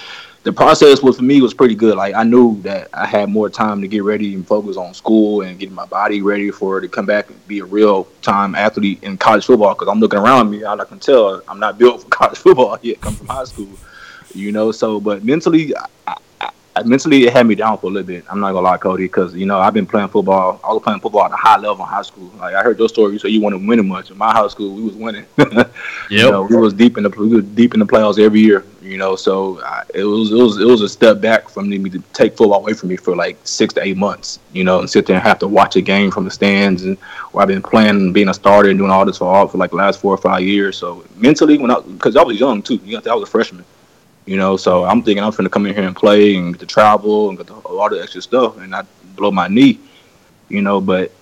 the 0.44 0.52
process 0.52 1.02
was 1.02 1.16
for 1.16 1.22
me 1.24 1.40
was 1.40 1.52
pretty 1.54 1.74
good. 1.74 1.96
Like 1.96 2.14
I 2.14 2.22
knew 2.22 2.60
that 2.62 2.88
I 2.94 3.04
had 3.06 3.28
more 3.28 3.50
time 3.50 3.80
to 3.80 3.88
get 3.88 4.04
ready 4.04 4.34
and 4.34 4.46
focus 4.46 4.76
on 4.76 4.94
school 4.94 5.42
and 5.42 5.58
getting 5.58 5.74
my 5.74 5.86
body 5.86 6.22
ready 6.22 6.50
for 6.50 6.78
it 6.78 6.82
to 6.82 6.88
come 6.88 7.04
back 7.06 7.28
and 7.30 7.48
be 7.48 7.58
a 7.58 7.64
real 7.64 8.06
time 8.22 8.54
athlete 8.54 9.02
in 9.02 9.18
college 9.18 9.44
football. 9.44 9.74
Because 9.74 9.88
I'm 9.88 9.98
looking 10.00 10.20
around 10.20 10.50
me, 10.50 10.62
all 10.64 10.80
I 10.80 10.84
can 10.84 11.00
tell 11.00 11.42
I'm 11.48 11.58
not 11.58 11.78
built 11.78 12.02
for 12.02 12.08
college 12.10 12.38
football 12.38 12.78
yet. 12.82 13.00
Come 13.00 13.14
from 13.14 13.26
high 13.26 13.44
school, 13.44 13.68
you 14.34 14.52
know. 14.52 14.70
So, 14.72 15.00
but 15.00 15.24
mentally, 15.24 15.74
I, 16.06 16.16
mentally 16.84 17.24
it 17.24 17.32
had 17.32 17.46
me 17.46 17.54
down 17.54 17.78
for 17.78 17.86
a 17.86 17.90
little 17.90 18.06
bit. 18.06 18.24
I'm 18.28 18.40
not 18.40 18.52
gonna 18.52 18.66
lie, 18.66 18.76
Cody, 18.78 19.04
because 19.04 19.34
you 19.34 19.46
know 19.46 19.58
I've 19.58 19.74
been 19.74 19.86
playing 19.86 20.08
football. 20.08 20.60
I 20.62 20.72
was 20.72 20.82
playing 20.82 21.00
football 21.00 21.24
at 21.24 21.32
a 21.32 21.36
high 21.36 21.58
level 21.58 21.84
in 21.84 21.90
high 21.90 22.02
school. 22.02 22.30
Like 22.38 22.54
I 22.54 22.62
heard 22.62 22.78
your 22.78 22.88
story, 22.88 23.12
you 23.12 23.18
said 23.18 23.30
you 23.30 23.40
weren't 23.40 23.66
winning 23.66 23.88
much. 23.88 24.10
In 24.10 24.18
my 24.18 24.32
high 24.32 24.48
school, 24.48 24.74
we 24.74 24.82
was 24.82 24.94
winning. 24.94 25.26
You 26.08 26.30
know, 26.30 26.42
we 26.42 26.56
was 26.56 26.72
deep 26.72 26.96
in 26.96 27.02
the 27.02 27.10
we 27.10 27.28
was 27.28 27.44
deep 27.44 27.74
in 27.74 27.80
the 27.80 27.86
playoffs 27.86 28.18
every 28.18 28.40
year. 28.40 28.64
You 28.80 28.96
know, 28.96 29.16
so 29.16 29.60
I, 29.64 29.82
it 29.92 30.04
was 30.04 30.30
it 30.30 30.36
was 30.36 30.58
it 30.58 30.64
was 30.64 30.82
a 30.82 30.88
step 30.88 31.20
back 31.20 31.48
from 31.48 31.68
me 31.68 31.90
to 31.90 31.98
take 32.12 32.36
football 32.36 32.60
away 32.60 32.74
from 32.74 32.90
me 32.90 32.96
for 32.96 33.16
like 33.16 33.36
six 33.42 33.74
to 33.74 33.82
eight 33.82 33.96
months. 33.96 34.38
You 34.52 34.62
know, 34.62 34.78
and 34.78 34.88
sit 34.88 35.06
there 35.06 35.16
and 35.16 35.22
have 35.24 35.40
to 35.40 35.48
watch 35.48 35.74
a 35.74 35.80
game 35.80 36.12
from 36.12 36.24
the 36.24 36.30
stands, 36.30 36.84
and 36.84 36.96
where 37.32 37.42
I've 37.42 37.48
been 37.48 37.62
playing, 37.62 37.90
and 37.90 38.14
being 38.14 38.28
a 38.28 38.34
starter, 38.34 38.70
and 38.70 38.78
doing 38.78 38.90
all 38.92 39.04
this 39.04 39.18
for 39.18 39.24
all 39.24 39.48
for 39.48 39.58
like 39.58 39.70
the 39.70 39.76
last 39.76 40.00
four 40.00 40.14
or 40.14 40.18
five 40.18 40.42
years. 40.42 40.76
So 40.76 41.04
mentally, 41.16 41.58
when 41.58 41.70
I 41.70 41.80
because 41.80 42.16
I 42.16 42.22
was 42.22 42.38
young 42.38 42.62
too, 42.62 42.80
you 42.84 42.92
know, 42.96 43.10
I 43.10 43.14
was 43.14 43.28
a 43.28 43.30
freshman. 43.30 43.64
You 44.26 44.36
know, 44.36 44.56
so 44.56 44.84
I'm 44.84 45.02
thinking 45.02 45.22
I'm 45.22 45.32
finna 45.32 45.50
come 45.50 45.66
in 45.66 45.74
here 45.74 45.84
and 45.84 45.94
play 45.94 46.36
and 46.36 46.52
get 46.52 46.60
to 46.60 46.66
travel 46.66 47.28
and 47.28 47.38
get 47.38 47.46
to, 47.46 47.54
all 47.54 47.88
the 47.88 48.02
extra 48.02 48.20
stuff, 48.20 48.58
and 48.58 48.70
not 48.70 48.86
blow 49.14 49.30
my 49.30 49.48
knee. 49.48 49.78
You 50.48 50.62
know, 50.62 50.80
but 50.80 51.12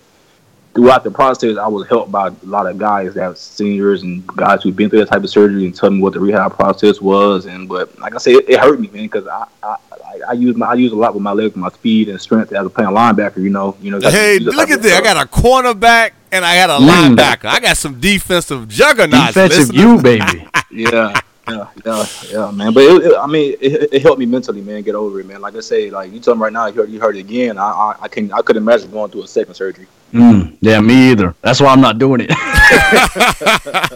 throughout 0.74 1.04
the 1.04 1.10
process, 1.10 1.56
I 1.56 1.68
was 1.68 1.86
helped 1.88 2.10
by 2.10 2.28
a 2.28 2.34
lot 2.42 2.66
of 2.66 2.78
guys 2.78 3.14
that 3.14 3.28
were 3.28 3.34
seniors 3.34 4.02
and 4.02 4.26
guys 4.26 4.62
who've 4.62 4.74
been 4.74 4.90
through 4.90 5.00
that 5.00 5.08
type 5.10 5.22
of 5.22 5.30
surgery 5.30 5.66
and 5.66 5.74
tell 5.74 5.90
me 5.90 6.00
what 6.00 6.14
the 6.14 6.20
rehab 6.20 6.54
process 6.54 7.00
was. 7.00 7.46
And 7.46 7.68
but 7.68 7.96
like 7.98 8.14
I 8.14 8.18
said, 8.18 8.34
it, 8.36 8.48
it 8.48 8.60
hurt 8.60 8.80
me, 8.80 8.88
man, 8.88 9.04
because 9.04 9.26
I, 9.26 9.46
I 9.62 9.76
I 9.92 10.20
I 10.28 10.32
use 10.32 10.56
my 10.56 10.66
I 10.66 10.74
use 10.74 10.92
a 10.92 10.96
lot 10.96 11.14
with 11.14 11.22
my 11.22 11.32
legs, 11.32 11.54
my 11.56 11.68
speed 11.70 12.08
and 12.08 12.20
strength 12.20 12.52
as 12.52 12.66
a 12.66 12.70
playing 12.70 12.90
linebacker. 12.90 13.38
You 13.38 13.50
know, 13.50 13.76
you 13.80 13.90
know. 13.90 14.00
Hey, 14.00 14.38
look 14.38 14.70
at 14.70 14.78
of 14.78 14.82
this. 14.82 14.94
I 14.94 15.02
got 15.02 15.22
a 15.22 15.28
cornerback 15.28 16.12
and 16.32 16.44
I 16.44 16.56
got 16.56 16.70
a 16.70 16.84
Mm. 16.84 17.16
linebacker. 17.16 17.46
I 17.46 17.60
got 17.60 17.76
some 17.76 18.00
defensive 18.00 18.68
juggernauts. 18.68 19.34
Defensive 19.34 19.74
listening. 19.74 19.80
you, 19.80 20.02
baby. 20.02 20.48
yeah, 20.70 21.20
yeah, 21.48 21.68
yeah, 21.84 22.06
yeah, 22.30 22.50
man. 22.50 22.72
But 22.72 22.84
it, 22.84 23.06
it, 23.06 23.16
I 23.18 23.26
mean, 23.26 23.54
it, 23.60 23.92
it 23.92 24.02
helped 24.02 24.18
me 24.18 24.26
mentally, 24.26 24.62
man, 24.62 24.82
get 24.82 24.94
over 24.94 25.20
it, 25.20 25.26
man. 25.26 25.40
Like 25.40 25.56
I 25.56 25.60
say, 25.60 25.90
like 25.90 26.12
you 26.12 26.20
tell 26.20 26.34
me 26.34 26.42
right 26.42 26.52
now, 26.52 26.66
you 26.66 26.74
heard, 26.74 26.90
you 26.90 27.00
heard 27.00 27.16
it 27.16 27.20
again. 27.20 27.58
I, 27.58 27.70
I, 27.70 27.96
I 28.02 28.08
can, 28.08 28.32
I 28.32 28.40
could 28.42 28.56
imagine 28.56 28.90
going 28.90 29.10
through 29.10 29.24
a 29.24 29.28
second 29.28 29.54
surgery. 29.54 29.86
Mm, 30.14 30.56
yeah, 30.60 30.80
me 30.80 31.10
either. 31.10 31.34
That's 31.42 31.60
why 31.60 31.72
I'm 31.72 31.80
not 31.80 31.98
doing 31.98 32.20
it. 32.20 32.30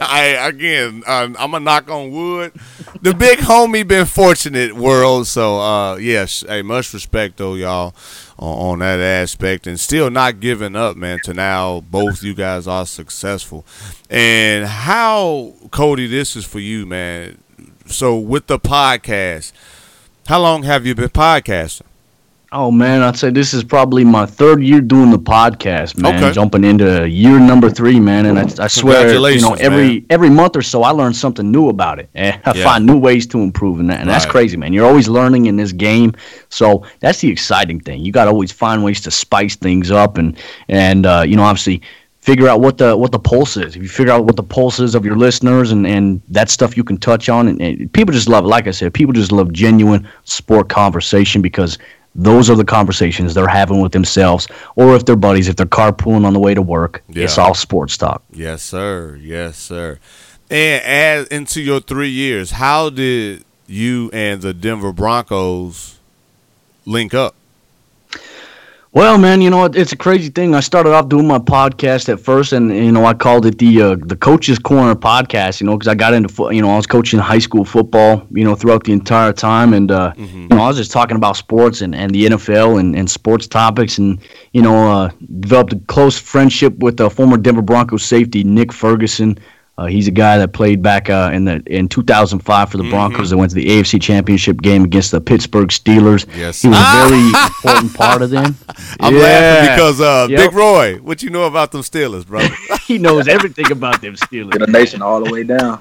I 0.00 0.36
again, 0.48 1.04
um, 1.06 1.36
I'm 1.38 1.52
gonna 1.52 1.60
knock 1.60 1.88
on 1.88 2.10
wood. 2.10 2.52
The 3.02 3.14
big 3.14 3.38
homie 3.38 3.86
been 3.86 4.04
fortunate 4.04 4.74
world, 4.74 5.28
so 5.28 5.60
uh, 5.60 5.94
yes, 5.96 6.44
hey, 6.48 6.62
much 6.62 6.92
respect 6.92 7.36
though, 7.36 7.54
y'all, 7.54 7.94
on, 8.36 8.72
on 8.72 8.78
that 8.80 8.98
aspect, 8.98 9.68
and 9.68 9.78
still 9.78 10.10
not 10.10 10.40
giving 10.40 10.74
up, 10.74 10.96
man. 10.96 11.20
To 11.22 11.34
now, 11.34 11.82
both 11.82 12.24
you 12.24 12.34
guys 12.34 12.66
are 12.66 12.84
successful, 12.84 13.64
and 14.10 14.66
how 14.66 15.54
Cody, 15.70 16.08
this 16.08 16.34
is 16.34 16.44
for 16.44 16.58
you, 16.58 16.84
man. 16.84 17.38
So 17.86 18.18
with 18.18 18.48
the 18.48 18.58
podcast, 18.58 19.52
how 20.26 20.40
long 20.40 20.64
have 20.64 20.84
you 20.84 20.96
been 20.96 21.10
podcasting? 21.10 21.82
Oh 22.52 22.70
man, 22.70 23.02
I'd 23.02 23.16
say 23.16 23.30
this 23.30 23.52
is 23.52 23.62
probably 23.62 24.04
my 24.04 24.24
third 24.26 24.62
year 24.62 24.80
doing 24.80 25.10
the 25.10 25.18
podcast, 25.18 25.98
man. 25.98 26.16
Okay. 26.16 26.32
Jumping 26.32 26.64
into 26.64 27.08
year 27.08 27.38
number 27.38 27.68
three, 27.70 28.00
man. 28.00 28.26
And 28.26 28.38
I, 28.38 28.64
I 28.64 28.68
swear, 28.68 29.12
you 29.14 29.40
know, 29.40 29.54
every 29.54 29.88
man. 29.88 30.06
every 30.10 30.30
month 30.30 30.56
or 30.56 30.62
so, 30.62 30.82
I 30.82 30.90
learn 30.90 31.12
something 31.14 31.50
new 31.50 31.68
about 31.68 31.98
it, 31.98 32.08
and 32.14 32.40
I 32.44 32.56
Yeah. 32.56 32.64
find 32.64 32.86
new 32.86 32.98
ways 32.98 33.26
to 33.28 33.40
improve, 33.40 33.80
and, 33.80 33.90
that, 33.90 34.00
and 34.00 34.08
that's 34.08 34.26
crazy, 34.26 34.56
man. 34.56 34.72
You're 34.72 34.86
always 34.86 35.08
learning 35.08 35.46
in 35.46 35.56
this 35.56 35.72
game, 35.72 36.14
so 36.48 36.84
that's 37.00 37.20
the 37.20 37.28
exciting 37.28 37.80
thing. 37.80 38.04
You 38.04 38.12
got 38.12 38.24
to 38.24 38.30
always 38.30 38.52
find 38.52 38.82
ways 38.82 39.00
to 39.02 39.10
spice 39.10 39.56
things 39.56 39.90
up, 39.90 40.18
and 40.18 40.36
and 40.68 41.06
uh, 41.06 41.24
you 41.26 41.36
know, 41.36 41.42
obviously. 41.44 41.82
Figure 42.20 42.48
out 42.48 42.60
what 42.60 42.76
the 42.76 42.94
what 42.94 43.10
the 43.10 43.18
pulse 43.18 43.56
is. 43.56 43.74
If 43.74 43.82
you 43.82 43.88
figure 43.88 44.12
out 44.12 44.26
what 44.26 44.36
the 44.36 44.42
pulse 44.42 44.80
is 44.80 44.94
of 44.94 45.02
your 45.02 45.16
listeners, 45.16 45.70
and, 45.70 45.86
and 45.86 46.20
that 46.28 46.50
stuff 46.50 46.76
you 46.76 46.84
can 46.84 46.98
touch 46.98 47.30
on, 47.30 47.48
and, 47.48 47.62
and 47.62 47.90
people 47.94 48.12
just 48.12 48.28
love. 48.28 48.44
Like 48.44 48.66
I 48.66 48.70
said, 48.70 48.92
people 48.92 49.14
just 49.14 49.32
love 49.32 49.50
genuine 49.50 50.06
sport 50.24 50.68
conversation 50.68 51.40
because 51.40 51.78
those 52.18 52.50
are 52.50 52.56
the 52.56 52.64
conversations 52.64 53.32
they're 53.32 53.46
having 53.46 53.80
with 53.80 53.92
themselves, 53.92 54.48
or 54.74 54.96
if 54.96 55.06
they're 55.06 55.16
buddies, 55.16 55.46
if 55.46 55.54
they're 55.54 55.66
carpooling 55.66 56.26
on 56.26 56.32
the 56.34 56.40
way 56.40 56.52
to 56.52 56.60
work. 56.60 57.04
It's 57.08 57.38
all 57.38 57.54
sports 57.54 57.96
talk. 57.96 58.22
Yes, 58.32 58.62
sir. 58.62 59.16
Yes, 59.22 59.56
sir. 59.56 60.00
And 60.50 60.82
as 60.82 61.26
into 61.28 61.62
your 61.62 61.80
three 61.80 62.10
years, 62.10 62.50
how 62.50 62.90
did 62.90 63.44
you 63.68 64.10
and 64.12 64.42
the 64.42 64.52
Denver 64.52 64.92
Broncos 64.92 66.00
link 66.84 67.14
up? 67.14 67.36
Well, 68.98 69.16
man, 69.16 69.40
you 69.40 69.48
know 69.48 69.64
it- 69.64 69.76
it's 69.76 69.92
a 69.92 69.96
crazy 69.96 70.28
thing. 70.28 70.56
I 70.56 70.60
started 70.60 70.92
off 70.92 71.08
doing 71.08 71.28
my 71.28 71.38
podcast 71.38 72.08
at 72.08 72.18
first, 72.18 72.52
and 72.52 72.74
you 72.74 72.90
know 72.90 73.04
I 73.04 73.14
called 73.14 73.46
it 73.46 73.56
the 73.58 73.80
uh, 73.80 73.96
the 74.04 74.16
Coaches 74.16 74.58
Corner 74.58 74.96
podcast. 74.96 75.60
You 75.60 75.66
know, 75.68 75.76
because 75.78 75.86
I 75.86 75.94
got 75.94 76.14
into 76.14 76.28
fo- 76.28 76.50
you 76.50 76.60
know 76.62 76.70
I 76.70 76.76
was 76.76 76.88
coaching 76.88 77.20
high 77.20 77.38
school 77.38 77.64
football. 77.64 78.26
You 78.32 78.42
know, 78.42 78.56
throughout 78.56 78.82
the 78.82 78.92
entire 78.92 79.32
time, 79.32 79.72
and 79.72 79.92
uh, 79.92 80.14
you 80.16 80.48
know 80.48 80.58
I 80.64 80.66
was 80.66 80.78
just 80.78 80.90
talking 80.90 81.16
about 81.16 81.36
sports 81.36 81.80
and, 81.80 81.94
and 81.94 82.10
the 82.12 82.26
NFL 82.26 82.80
and, 82.80 82.96
and 82.96 83.08
sports 83.08 83.46
topics, 83.46 83.98
and 83.98 84.18
you 84.52 84.62
know 84.62 84.74
uh, 84.90 85.10
developed 85.38 85.74
a 85.74 85.78
close 85.86 86.18
friendship 86.18 86.76
with 86.78 87.00
uh, 87.00 87.08
former 87.08 87.36
Denver 87.36 87.62
Broncos 87.62 88.02
safety 88.02 88.42
Nick 88.42 88.72
Ferguson. 88.72 89.38
Uh, 89.78 89.86
he's 89.86 90.08
a 90.08 90.10
guy 90.10 90.36
that 90.38 90.52
played 90.52 90.82
back 90.82 91.08
uh, 91.08 91.30
in 91.32 91.44
the 91.44 91.62
in 91.66 91.88
2005 91.88 92.68
for 92.70 92.76
the 92.78 92.90
Broncos. 92.90 93.30
That 93.30 93.36
went 93.36 93.50
to 93.52 93.54
the 93.54 93.64
AFC 93.64 94.02
Championship 94.02 94.60
game 94.60 94.82
against 94.82 95.12
the 95.12 95.20
Pittsburgh 95.20 95.68
Steelers. 95.68 96.26
Yes. 96.36 96.60
he 96.62 96.68
was 96.68 96.78
a 96.78 97.08
very 97.08 97.20
important 97.46 97.94
part 97.94 98.20
of 98.22 98.30
them. 98.30 98.56
I'm 99.00 99.14
Yeah. 99.14 99.20
laughing 99.22 99.74
because 99.76 100.00
uh, 100.00 100.26
Yep. 100.28 100.40
Big 100.40 100.52
Roy, 100.52 100.96
what 100.96 101.22
you 101.22 101.30
know 101.30 101.44
about 101.44 101.70
them 101.70 101.82
Steelers, 101.82 102.26
brother? 102.26 102.52
he 102.86 102.98
knows 102.98 103.28
everything 103.28 103.70
about 103.70 104.00
them 104.02 104.14
Get 104.14 104.28
Steelers. 104.28 104.58
the 104.58 104.66
nation 104.66 105.00
all 105.00 105.22
the 105.22 105.30
way 105.30 105.44
down. 105.44 105.80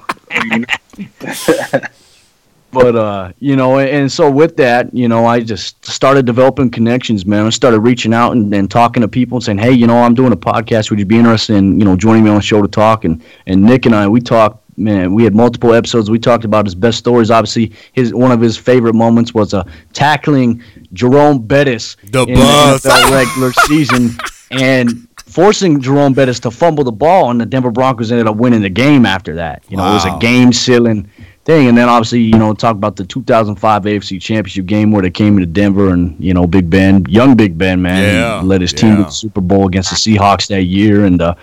But 2.70 2.96
uh, 2.96 3.32
you 3.38 3.56
know, 3.56 3.78
and, 3.78 4.10
so 4.12 4.30
with 4.30 4.56
that, 4.58 4.94
you 4.94 5.08
know, 5.08 5.24
I 5.24 5.40
just 5.40 5.84
started 5.86 6.26
developing 6.26 6.70
connections, 6.70 7.24
man. 7.24 7.46
I 7.46 7.50
started 7.50 7.80
reaching 7.80 8.12
out 8.12 8.32
and, 8.32 8.52
and 8.52 8.70
talking 8.70 9.00
to 9.00 9.08
people 9.08 9.36
and 9.36 9.44
saying, 9.44 9.58
hey, 9.58 9.72
you 9.72 9.86
know, 9.86 9.96
I'm 9.96 10.14
doing 10.14 10.32
a 10.32 10.36
podcast. 10.36 10.90
Would 10.90 10.98
you 10.98 11.06
be 11.06 11.16
interested 11.16 11.56
in, 11.56 11.78
you 11.78 11.86
know, 11.86 11.96
joining 11.96 12.24
me 12.24 12.30
on 12.30 12.36
the 12.36 12.42
show 12.42 12.60
to 12.60 12.68
talk? 12.68 13.04
And 13.04 13.22
and 13.46 13.62
Nick 13.62 13.86
and 13.86 13.94
I, 13.94 14.06
we 14.06 14.20
talked 14.20 14.64
man, 14.78 15.12
we 15.12 15.24
had 15.24 15.34
multiple 15.34 15.74
episodes. 15.74 16.10
We 16.10 16.18
talked 16.18 16.44
about 16.44 16.64
his 16.64 16.74
best 16.74 16.98
stories. 16.98 17.30
Obviously, 17.30 17.72
his 17.92 18.14
one 18.14 18.30
of 18.30 18.40
his 18.40 18.56
favorite 18.56 18.94
moments 18.94 19.34
was 19.34 19.52
uh, 19.52 19.64
tackling 19.92 20.62
Jerome 20.92 21.40
Bettis 21.40 21.96
The 22.10 22.24
in 22.24 22.34
bus. 22.34 22.82
the 22.82 22.88
NFL 22.90 23.10
regular 23.10 23.52
season 23.66 24.10
and 24.50 25.08
forcing 25.16 25.80
Jerome 25.80 26.14
Bettis 26.14 26.40
to 26.40 26.50
fumble 26.50 26.84
the 26.84 26.92
ball, 26.92 27.30
and 27.30 27.40
the 27.40 27.46
Denver 27.46 27.70
Broncos 27.70 28.10
ended 28.10 28.26
up 28.26 28.36
winning 28.36 28.62
the 28.62 28.70
game 28.70 29.04
after 29.04 29.34
that. 29.34 29.62
You 29.68 29.76
know, 29.76 29.90
it 29.90 29.94
was 29.94 30.06
a 30.06 30.18
game 30.18 30.52
sealing 30.52 31.10
thing. 31.48 31.66
And 31.68 31.76
then 31.76 31.88
obviously, 31.88 32.20
you 32.20 32.36
know, 32.38 32.52
talk 32.52 32.76
about 32.76 32.94
the 32.94 33.04
2005 33.06 33.82
AFC 33.82 34.20
Championship 34.20 34.66
game 34.66 34.92
where 34.92 35.00
they 35.02 35.10
came 35.10 35.34
into 35.34 35.46
Denver, 35.46 35.88
and 35.90 36.14
you 36.22 36.34
know, 36.34 36.46
Big 36.46 36.68
Ben, 36.70 37.04
young 37.08 37.34
Big 37.36 37.56
Ben, 37.56 37.80
man, 37.80 38.14
Yeah, 38.14 38.40
led 38.42 38.60
his 38.60 38.72
team 38.72 38.96
to 38.98 39.02
the 39.04 39.10
Super 39.10 39.40
Bowl 39.40 39.66
against 39.66 39.90
the 39.90 39.96
Seahawks 39.96 40.46
that 40.48 40.64
year, 40.64 41.06
and 41.06 41.20
uh, 41.22 41.34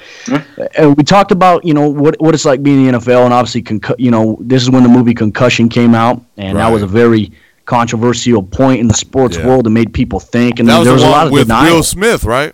and 0.78 0.96
we 0.96 1.04
talked 1.04 1.32
about 1.32 1.66
you 1.66 1.74
know 1.74 1.90
what 1.90 2.16
what 2.22 2.34
it's 2.36 2.46
like 2.46 2.62
being 2.64 2.86
in 2.86 2.94
the 2.94 3.00
NFL, 3.00 3.26
and 3.26 3.34
obviously, 3.34 3.64
concu- 3.64 3.96
you 3.98 4.12
know, 4.12 4.38
this 4.40 4.62
is 4.62 4.70
when 4.70 4.84
the 4.84 4.90
movie 4.90 5.14
Concussion 5.16 5.68
came 5.68 5.96
out, 5.96 6.22
and 6.38 6.58
that 6.58 6.72
was 6.72 6.84
a 6.84 6.88
very 6.88 7.32
controversial 7.66 8.44
point 8.44 8.80
in 8.80 8.88
the 8.88 8.94
sports 8.94 9.38
Yeah. 9.38 9.48
world. 9.48 9.66
It 9.66 9.72
made 9.72 9.92
people 9.92 10.20
think, 10.20 10.60
and 10.60 10.70
That 10.70 10.78
was 10.78 10.86
there 10.86 10.94
was 10.94 11.04
a 11.04 11.10
lot 11.10 11.26
of 11.26 11.34
with 11.34 11.48
denial. 11.48 11.78
Will 11.78 11.84
Smith, 11.84 12.24
right? 12.24 12.54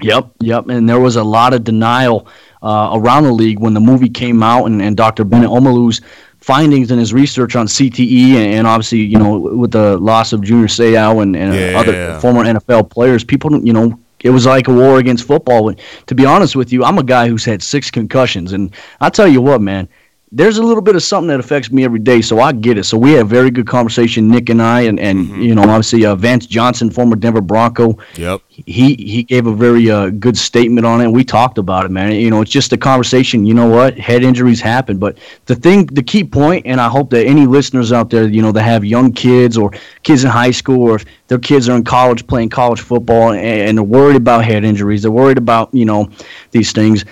Yep, 0.00 0.30
yep. 0.40 0.68
And 0.68 0.88
there 0.88 1.00
was 1.00 1.16
a 1.16 1.24
lot 1.24 1.52
of 1.52 1.64
denial 1.64 2.26
uh, 2.62 2.90
around 2.94 3.24
the 3.24 3.32
league 3.32 3.58
when 3.58 3.74
the 3.74 3.80
movie 3.80 4.08
came 4.08 4.42
out, 4.42 4.66
and, 4.66 4.80
and 4.80 4.96
Dr. 4.96 5.24
Bennett 5.24 5.50
Omalu's 5.50 6.00
findings 6.48 6.90
and 6.90 6.98
his 6.98 7.12
research 7.12 7.54
on 7.56 7.66
CTE, 7.66 8.28
and, 8.40 8.54
and 8.56 8.66
obviously, 8.66 9.00
you 9.12 9.18
know, 9.18 9.32
with 9.62 9.72
the 9.72 9.98
loss 9.98 10.32
of 10.32 10.40
Junior 10.40 10.66
Seau 10.66 11.20
and, 11.22 11.36
and 11.36 11.54
Yeah. 11.54 11.78
other 11.80 11.94
former 12.20 12.42
NFL 12.42 12.88
players, 12.88 13.22
people, 13.22 13.50
you 13.68 13.74
know, 13.74 13.86
it 14.20 14.30
was 14.30 14.46
like 14.46 14.66
a 14.66 14.72
war 14.72 14.98
against 14.98 15.26
football. 15.26 15.74
To 16.06 16.14
be 16.14 16.24
honest 16.24 16.56
with 16.56 16.72
you, 16.72 16.80
I'm 16.84 16.98
a 16.98 17.02
guy 17.02 17.28
who's 17.28 17.44
had 17.44 17.62
six 17.62 17.90
concussions, 17.90 18.52
and 18.54 18.70
I 18.98 19.10
tell 19.10 19.28
you 19.28 19.42
what, 19.42 19.60
man. 19.60 19.88
There's 20.30 20.58
a 20.58 20.62
little 20.62 20.82
bit 20.82 20.94
of 20.94 21.02
something 21.02 21.28
that 21.28 21.40
affects 21.40 21.70
me 21.72 21.84
every 21.84 21.98
day, 22.00 22.20
so 22.20 22.38
I 22.40 22.52
get 22.52 22.76
it. 22.76 22.84
So 22.84 22.98
we 22.98 23.12
had 23.12 23.22
a 23.22 23.24
very 23.24 23.50
good 23.50 23.66
conversation, 23.66 24.28
Nick 24.28 24.50
and 24.50 24.60
I, 24.60 24.82
and, 24.82 25.00
and 25.00 25.18
Mm-hmm. 25.18 25.40
you 25.40 25.54
know, 25.54 25.62
obviously 25.62 26.04
uh, 26.04 26.14
Vance 26.14 26.44
Johnson, 26.46 26.90
former 26.90 27.16
Denver 27.16 27.40
Bronco, 27.40 27.96
Yep. 28.16 28.42
he 28.48 28.94
he 28.96 29.22
gave 29.22 29.46
a 29.46 29.54
very 29.54 29.90
uh, 29.90 30.10
good 30.10 30.36
statement 30.36 30.84
on 30.86 31.00
it. 31.00 31.10
We 31.10 31.24
talked 31.24 31.56
about 31.58 31.86
it, 31.86 31.90
man. 31.90 32.12
You 32.12 32.28
know, 32.30 32.42
it's 32.42 32.50
just 32.50 32.72
a 32.72 32.76
conversation. 32.76 33.46
You 33.46 33.54
know 33.54 33.68
what? 33.68 33.98
Head 33.98 34.22
injuries 34.22 34.60
happen, 34.60 34.98
but 34.98 35.16
the 35.46 35.54
thing, 35.54 35.86
the 35.86 36.02
key 36.02 36.24
point, 36.24 36.66
and 36.66 36.78
I 36.80 36.88
hope 36.88 37.08
that 37.10 37.24
any 37.26 37.46
listeners 37.46 37.90
out 37.92 38.10
there, 38.10 38.28
you 38.28 38.42
know, 38.42 38.52
that 38.52 38.62
have 38.62 38.84
young 38.84 39.12
kids 39.12 39.56
or 39.56 39.70
kids 40.02 40.24
in 40.24 40.30
high 40.30 40.50
school 40.52 40.82
or 40.90 40.96
if 40.96 41.04
their 41.28 41.38
kids 41.38 41.68
are 41.68 41.76
in 41.76 41.84
college 41.84 42.26
playing 42.26 42.50
college 42.50 42.80
football 42.80 43.32
and, 43.32 43.40
and 43.40 43.78
they're 43.78 43.82
worried 43.84 44.16
about 44.16 44.44
head 44.44 44.62
injuries, 44.64 45.02
they're 45.02 45.10
worried 45.10 45.38
about 45.38 45.72
you 45.72 45.86
know 45.86 46.10
these 46.50 46.72
things. 46.72 47.04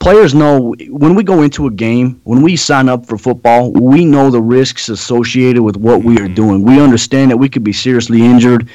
Players 0.00 0.34
know 0.34 0.74
when 0.88 1.14
we 1.14 1.22
go 1.22 1.42
into 1.42 1.66
a 1.66 1.70
game, 1.70 2.20
when 2.24 2.40
we 2.40 2.56
sign 2.56 2.88
up 2.88 3.04
for 3.06 3.18
football, 3.18 3.70
we 3.70 4.04
know 4.04 4.30
the 4.30 4.40
risks 4.40 4.88
associated 4.88 5.62
with 5.62 5.76
what 5.76 6.02
we 6.02 6.16
are 6.16 6.24
mm-hmm. 6.24 6.34
doing. 6.34 6.62
We 6.62 6.80
understand 6.80 7.30
that 7.30 7.36
we 7.36 7.50
could 7.50 7.62
be 7.62 7.74
seriously 7.74 8.22
injured. 8.22 8.68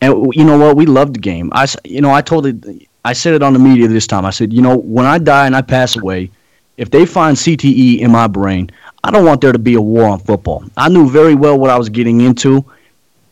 And 0.00 0.34
you 0.34 0.44
know 0.44 0.58
what? 0.58 0.76
We 0.76 0.86
love 0.86 1.14
the 1.14 1.20
game. 1.20 1.50
I, 1.54 1.66
you 1.84 2.00
know, 2.00 2.10
I 2.10 2.20
told 2.20 2.46
it. 2.46 2.88
I 3.04 3.12
said 3.12 3.34
it 3.34 3.42
on 3.42 3.52
the 3.52 3.58
media 3.60 3.86
this 3.86 4.06
time. 4.08 4.24
I 4.24 4.30
said, 4.30 4.52
you 4.52 4.60
know, 4.60 4.76
when 4.76 5.06
I 5.06 5.18
die 5.18 5.46
and 5.46 5.54
I 5.54 5.62
pass 5.62 5.96
away, 5.96 6.30
if 6.76 6.90
they 6.90 7.06
find 7.06 7.36
CTE 7.36 8.00
in 8.00 8.10
my 8.10 8.26
brain, 8.26 8.70
I 9.04 9.10
don't 9.10 9.24
want 9.24 9.40
there 9.40 9.52
to 9.52 9.58
be 9.58 9.74
a 9.74 9.80
war 9.80 10.04
on 10.04 10.18
football. 10.18 10.64
I 10.76 10.88
knew 10.88 11.08
very 11.08 11.34
well 11.34 11.58
what 11.58 11.70
I 11.70 11.78
was 11.78 11.88
getting 11.88 12.20
into, 12.20 12.64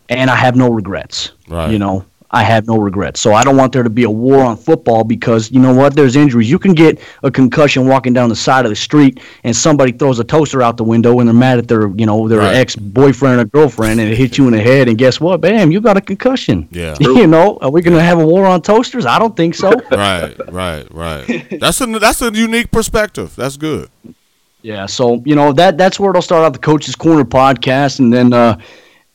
and 0.08 0.30
I 0.30 0.36
have 0.36 0.54
no 0.54 0.70
regrets. 0.70 1.32
Right. 1.48 1.70
You 1.70 1.78
know, 1.78 2.04
I 2.32 2.44
have 2.44 2.66
no 2.68 2.78
regrets. 2.78 3.18
So 3.20 3.32
I 3.34 3.42
don't 3.42 3.56
want 3.56 3.72
there 3.72 3.82
to 3.82 3.90
be 3.90 4.04
a 4.04 4.10
war 4.10 4.44
on 4.44 4.56
football 4.56 5.02
because 5.02 5.50
you 5.50 5.58
know 5.58 5.74
what? 5.74 5.96
There's 5.96 6.14
injuries. 6.14 6.48
You 6.48 6.60
can 6.60 6.74
get 6.74 7.00
a 7.24 7.30
concussion 7.30 7.88
walking 7.88 8.12
down 8.12 8.28
the 8.28 8.36
side 8.36 8.64
of 8.64 8.70
the 8.70 8.76
street, 8.76 9.18
and 9.42 9.54
somebody 9.54 9.90
throws 9.90 10.20
a 10.20 10.24
toaster 10.24 10.62
out 10.62 10.76
the 10.76 10.84
window, 10.84 11.18
and 11.18 11.28
they're 11.28 11.34
mad 11.34 11.58
at 11.58 11.66
their, 11.66 11.88
you 11.96 12.06
know, 12.06 12.28
their 12.28 12.38
Right. 12.38 12.54
ex 12.54 12.76
boyfriend 12.76 13.40
or 13.40 13.44
girlfriend, 13.46 13.98
and 14.00 14.08
it 14.10 14.16
hits 14.16 14.38
you 14.38 14.46
in 14.46 14.52
the 14.52 14.60
head, 14.62 14.88
and 14.88 14.96
guess 14.96 15.20
what? 15.20 15.40
Bam, 15.40 15.72
you 15.72 15.80
got 15.80 15.96
a 15.96 16.00
concussion. 16.00 16.68
Yeah. 16.70 16.96
You 17.20 17.26
know, 17.26 17.58
are 17.60 17.70
we 17.70 17.82
gonna 17.82 18.00
have 18.02 18.18
a 18.20 18.24
war 18.26 18.46
on 18.46 18.62
toasters? 18.62 19.04
I 19.04 19.18
don't 19.18 19.36
think 19.36 19.54
so. 19.56 19.70
right, 19.90 20.34
right, 20.50 20.86
right. 20.94 21.58
That's 21.60 21.80
a 21.80 21.86
that's 21.98 22.22
a 22.22 22.30
unique 22.32 22.70
perspective. 22.70 23.34
That's 23.36 23.56
good. 23.56 23.90
Yeah, 24.62 24.86
so 24.86 25.20
you 25.26 25.34
know 25.34 25.52
that 25.54 25.76
that's 25.78 25.98
where 25.98 26.10
it'll 26.10 26.22
start 26.22 26.44
out 26.44 26.52
the 26.52 26.58
Coach's 26.60 26.94
Corner 26.94 27.24
podcast, 27.24 27.98
and 27.98 28.12
then 28.12 28.32
uh, 28.32 28.58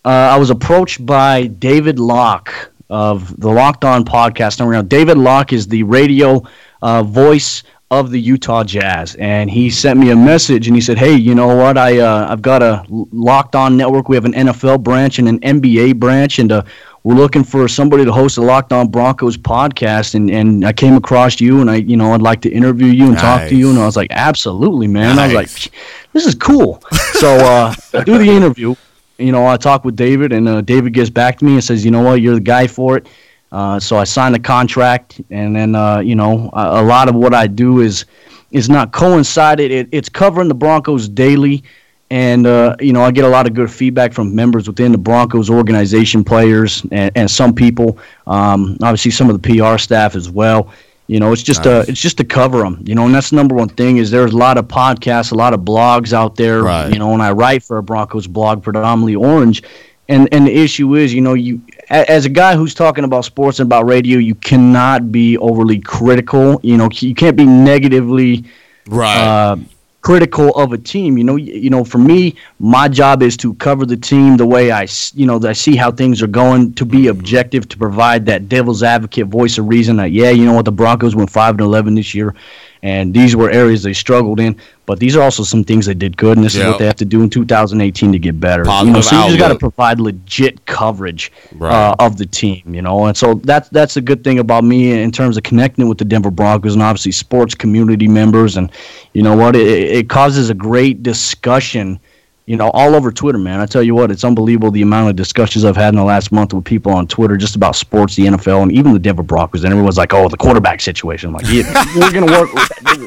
uh, 0.03 0.09
I 0.09 0.37
was 0.37 0.49
approached 0.49 1.05
by 1.05 1.47
David 1.47 1.97
Locke 1.99 2.71
of 2.89 3.39
the 3.39 3.49
Locked 3.49 3.85
On 3.85 4.03
podcast. 4.03 4.59
Now, 4.59 4.81
David 4.81 5.17
Locke 5.17 5.53
is 5.53 5.67
the 5.67 5.83
radio 5.83 6.43
uh, 6.81 7.03
voice 7.03 7.63
of 7.91 8.09
the 8.09 8.19
Utah 8.19 8.63
Jazz, 8.63 9.15
and 9.15 9.49
he 9.49 9.69
sent 9.69 9.99
me 9.99 10.09
a 10.09 10.15
message, 10.15 10.67
and 10.67 10.75
he 10.75 10.81
said, 10.81 10.97
"Hey, 10.97 11.13
you 11.13 11.35
know 11.35 11.55
what? 11.55 11.77
I 11.77 11.99
uh, 11.99 12.27
I've 12.29 12.41
got 12.41 12.63
a 12.63 12.83
Locked 12.89 13.55
On 13.55 13.77
network. 13.77 14.09
We 14.09 14.15
have 14.15 14.25
an 14.25 14.33
NFL 14.33 14.83
branch 14.83 15.19
and 15.19 15.27
an 15.27 15.39
NBA 15.39 15.99
branch, 15.99 16.39
and 16.39 16.51
uh, 16.51 16.63
we're 17.05 17.13
looking 17.13 17.43
for 17.43 17.67
somebody 17.67 18.03
to 18.03 18.11
host 18.11 18.39
a 18.39 18.41
Locked 18.41 18.73
On 18.73 18.87
Broncos 18.87 19.37
podcast, 19.37 20.15
and, 20.15 20.31
and 20.31 20.65
I 20.65 20.73
came 20.73 20.95
across 20.95 21.39
you, 21.39 21.61
and 21.61 21.69
I, 21.69 21.75
you 21.75 21.95
know, 21.95 22.13
I'd 22.13 22.21
like 22.23 22.41
to 22.41 22.49
interview 22.49 22.87
you 22.87 23.05
and 23.05 23.15
talk 23.15 23.47
to 23.49 23.55
you, 23.55 23.69
and 23.69 23.77
I 23.77 23.85
was 23.85 23.95
like, 23.95 24.07
absolutely, 24.09 24.87
man. 24.87 25.19
I 25.19 25.27
was 25.27 25.35
like, 25.35 25.71
this 26.13 26.25
is 26.25 26.33
cool. 26.33 26.81
So 27.13 27.35
uh, 27.37 27.73
I 27.93 28.03
do 28.03 28.17
the 28.17 28.29
interview. 28.29 28.75
You 29.17 29.31
know, 29.31 29.47
I 29.47 29.57
talk 29.57 29.85
with 29.85 29.95
David, 29.95 30.33
and 30.33 30.47
uh, 30.47 30.61
David 30.61 30.93
gets 30.93 31.09
back 31.09 31.39
to 31.39 31.45
me 31.45 31.53
and 31.53 31.63
says, 31.63 31.85
you 31.85 31.91
know 31.91 32.01
what, 32.01 32.21
you're 32.21 32.35
the 32.35 32.41
guy 32.41 32.67
for 32.67 32.97
it. 32.97 33.07
Uh, 33.51 33.79
so 33.79 33.97
I 33.97 34.03
signed 34.03 34.35
the 34.35 34.39
contract, 34.39 35.21
and 35.29 35.55
then 35.55 35.75
uh, 35.75 35.99
you 35.99 36.15
know, 36.15 36.49
a, 36.53 36.81
a 36.81 36.83
lot 36.83 37.07
of 37.07 37.15
what 37.15 37.33
I 37.33 37.47
do 37.47 37.79
is 37.79 38.05
is 38.51 38.69
not 38.69 38.91
coincided. 38.91 39.71
It, 39.71 39.87
it's 39.91 40.09
covering 40.09 40.47
the 40.47 40.55
Broncos 40.55 41.07
daily, 41.07 41.63
and 42.09 42.45
uh, 42.45 42.75
you 42.79 42.91
know, 42.91 43.01
I 43.01 43.11
get 43.11 43.23
a 43.23 43.29
lot 43.29 43.47
of 43.47 43.53
good 43.53 43.71
feedback 43.71 44.13
from 44.13 44.35
members 44.35 44.67
within 44.67 44.91
the 44.91 44.97
Broncos 44.97 45.49
organization, 45.49 46.23
players, 46.23 46.83
and, 46.91 47.11
and 47.15 47.31
some 47.31 47.53
people. 47.53 47.97
Um, 48.27 48.77
obviously, 48.81 49.11
some 49.11 49.29
of 49.29 49.41
the 49.41 49.57
PR 49.57 49.77
staff 49.77 50.15
as 50.15 50.29
well. 50.29 50.71
You 51.07 51.19
know, 51.19 51.31
it's 51.31 51.43
just 51.43 51.65
a, 51.67 51.81
it's 51.87 52.01
just 52.01 52.17
to 52.17 52.23
cover 52.23 52.59
them. 52.59 52.81
You 52.83 52.95
know, 52.95 53.05
and 53.05 53.13
that's 53.13 53.29
the 53.29 53.35
number 53.35 53.53
one 53.55 53.69
thing 53.69 53.97
is 53.97 54.09
there's 54.09 54.33
a 54.33 54.37
lot 54.37 54.57
of 54.57 54.67
podcasts, 54.67 55.31
a 55.31 55.35
lot 55.35 55.53
of 55.53 55.61
blogs 55.61 56.13
out 56.13 56.35
there. 56.35 56.63
Right. 56.63 56.91
You 56.91 56.97
know, 56.99 57.13
and 57.13 57.21
I 57.21 57.31
write 57.31 57.61
for 57.63 57.77
a 57.77 57.83
Broncos 57.83 58.27
blog, 58.27 58.63
predominantly 58.63 59.15
orange. 59.15 59.61
And 60.07 60.27
and 60.31 60.45
the 60.47 60.55
issue 60.55 60.95
is, 60.95 61.13
you 61.13 61.21
know, 61.21 61.33
you 61.33 61.61
as 61.89 62.25
a 62.25 62.29
guy 62.29 62.55
who's 62.55 62.73
talking 62.73 63.03
about 63.03 63.25
sports 63.25 63.59
and 63.59 63.67
about 63.67 63.85
radio, 63.87 64.17
you 64.19 64.35
cannot 64.35 65.11
be 65.11 65.37
overly 65.37 65.79
critical. 65.79 66.59
You 66.63 66.77
know, 66.77 66.89
you 66.91 67.15
can't 67.15 67.35
be 67.35 67.45
negatively 67.45 68.45
Right. 68.87 69.17
uh, 69.17 69.57
critical 70.05 70.51
of 70.51 70.71
a 70.71 70.77
team. 70.77 71.17
You 71.17 71.23
know, 71.23 71.35
you, 71.35 71.53
you 71.53 71.69
know, 71.71 71.83
for 71.83 71.97
me, 71.97 72.35
my 72.59 72.87
job 72.87 73.23
is 73.23 73.35
to 73.37 73.55
cover 73.55 73.87
the 73.87 73.97
team 73.97 74.37
the 74.37 74.45
way 74.45 74.71
I, 74.71 74.87
you 75.15 75.25
know, 75.25 75.41
I 75.43 75.53
see 75.53 75.75
how 75.75 75.91
things 75.91 76.21
are 76.21 76.27
going. 76.27 76.73
To 76.75 76.85
be 76.85 76.99
mm-hmm. 76.99 77.19
objective, 77.19 77.67
to 77.69 77.77
provide 77.77 78.25
that 78.27 78.47
devil's 78.47 78.83
advocate 78.83 79.27
voice 79.27 79.57
of 79.57 79.67
reason. 79.67 79.95
That 79.97 80.11
yeah, 80.11 80.29
you 80.29 80.45
know 80.45 80.53
what, 80.53 80.65
the 80.65 80.71
Broncos 80.71 81.15
went 81.15 81.31
five 81.31 81.55
and 81.55 81.61
eleven 81.61 81.95
this 81.95 82.13
year, 82.13 82.35
and 82.83 83.13
these 83.13 83.35
were 83.35 83.49
areas 83.49 83.83
they 83.83 83.93
struggled 83.93 84.39
in. 84.39 84.55
But 84.85 84.99
these 84.99 85.15
are 85.15 85.21
also 85.23 85.41
some 85.41 85.63
things 85.63 85.87
they 85.87 85.95
did 85.95 86.15
good, 86.15 86.37
and 86.37 86.45
this 86.45 86.53
is 86.55 86.63
what 86.63 86.77
they 86.77 86.85
have 86.85 86.95
to 86.97 87.05
do 87.05 87.23
in 87.23 87.29
2018 87.31 88.11
to 88.11 88.19
get 88.19 88.39
better. 88.39 88.61
you 88.61 88.67
know, 88.67 88.71
Positive 88.93 89.03
so 89.03 89.15
you 89.21 89.27
just 89.29 89.39
got 89.39 89.47
to 89.47 89.57
provide 89.57 89.99
legit 89.99 90.63
coverage 90.67 91.31
Right. 91.53 91.73
uh, 91.73 91.95
of 91.97 92.17
the 92.17 92.25
team, 92.27 92.61
you 92.75 92.83
know. 92.83 93.05
And 93.07 93.17
so 93.17 93.33
that's 93.35 93.67
that's 93.69 93.97
a 93.97 94.01
good 94.01 94.23
thing 94.23 94.37
about 94.37 94.63
me 94.63 94.91
in 95.01 95.11
terms 95.11 95.37
of 95.37 95.43
connecting 95.43 95.89
with 95.89 95.97
the 95.97 96.05
Denver 96.05 96.29
Broncos 96.29 96.73
and 96.75 96.83
obviously 96.83 97.13
sports 97.13 97.55
community 97.55 98.07
members. 98.07 98.57
And 98.57 98.71
you 99.13 99.23
know 99.23 99.35
what, 99.35 99.55
it, 99.55 99.67
it 99.67 100.07
causes 100.09 100.51
a 100.51 100.53
great 100.53 101.01
discussion, 101.01 101.99
you 102.45 102.55
know, 102.55 102.69
all 102.71 102.93
over 102.93 103.11
Twitter, 103.11 103.39
man. 103.39 103.59
I 103.59 103.65
tell 103.65 103.81
you 103.81 103.95
what, 103.95 104.11
it's 104.11 104.23
unbelievable 104.23 104.69
the 104.69 104.83
amount 104.83 105.09
of 105.09 105.15
discussions 105.15 105.65
I've 105.65 105.75
had 105.75 105.89
in 105.89 105.95
the 105.95 106.03
last 106.03 106.31
month 106.31 106.53
with 106.53 106.63
people 106.63 106.91
on 106.91 107.07
Twitter 107.07 107.37
just 107.37 107.55
about 107.55 107.75
sports, 107.75 108.15
the 108.15 108.25
NFL, 108.25 108.61
and 108.61 108.71
even 108.71 108.93
the 108.93 108.99
Denver 108.99 109.23
Broncos. 109.23 109.63
And 109.63 109.73
everyone's 109.73 109.97
like, 109.97 110.13
"Oh, 110.13 110.29
the 110.29 110.37
quarterback 110.37 110.79
situation." 110.79 111.29
I'm 111.29 111.33
like, 111.33 111.47
"Yeah, 111.47 111.85
we're 111.95 112.11
gonna 112.11 112.31
work. 112.31 112.49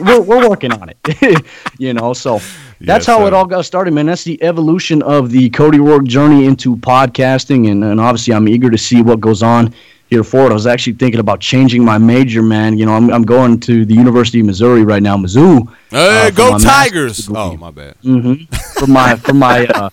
We're, 0.01 0.20
we're 0.20 0.48
working 0.48 0.72
on 0.72 0.90
it." 0.90 1.46
you 1.79 1.94
know, 1.94 2.12
so. 2.12 2.40
That's 2.81 3.09
Yes, 3.09 3.16
how 3.16 3.27
it 3.27 3.35
all 3.35 3.44
got 3.44 3.64
started, 3.64 3.92
man. 3.92 4.07
That's 4.07 4.22
the 4.22 4.40
evolution 4.40 5.03
of 5.03 5.33
the 5.33 5.51
Cody 5.51 5.81
Rourke 5.81 6.05
journey 6.05 6.46
into 6.46 6.77
podcasting, 6.77 7.68
and, 7.72 7.83
and 7.83 8.01
obviously 8.01 8.33
I'm 8.35 8.46
eager 8.46 8.70
to 8.70 8.79
see 8.79 9.03
what 9.03 9.20
goes 9.20 9.42
on 9.42 9.74
here 10.09 10.25
forward. 10.25 10.51
I 10.51 10.55
was 10.55 10.66
actually 10.66 10.94
thinking 10.94 11.21
about 11.21 11.40
changing 11.40 11.85
my 11.85 11.99
major, 11.99 12.42
man. 12.42 12.79
You 12.79 12.87
know, 12.87 12.94
I'm, 12.94 13.11
I'm 13.12 13.23
going 13.25 13.61
to 13.61 13.85
the 13.85 13.94
University 13.94 14.40
of 14.40 14.47
Missouri 14.47 14.83
right 14.85 15.03
now, 15.03 15.16
Mizzou, 15.16 15.68
hey, 15.90 16.29
uh, 16.29 16.31
go 16.31 16.59
Tigers! 16.59 17.29
Oh, 17.35 17.57
my 17.57 17.71
bad. 17.71 17.94
Mm-hmm. 18.03 18.44
for 18.81 18.87
my 18.87 19.16
for 19.16 19.35
my 19.35 19.66
uh, 19.75 19.90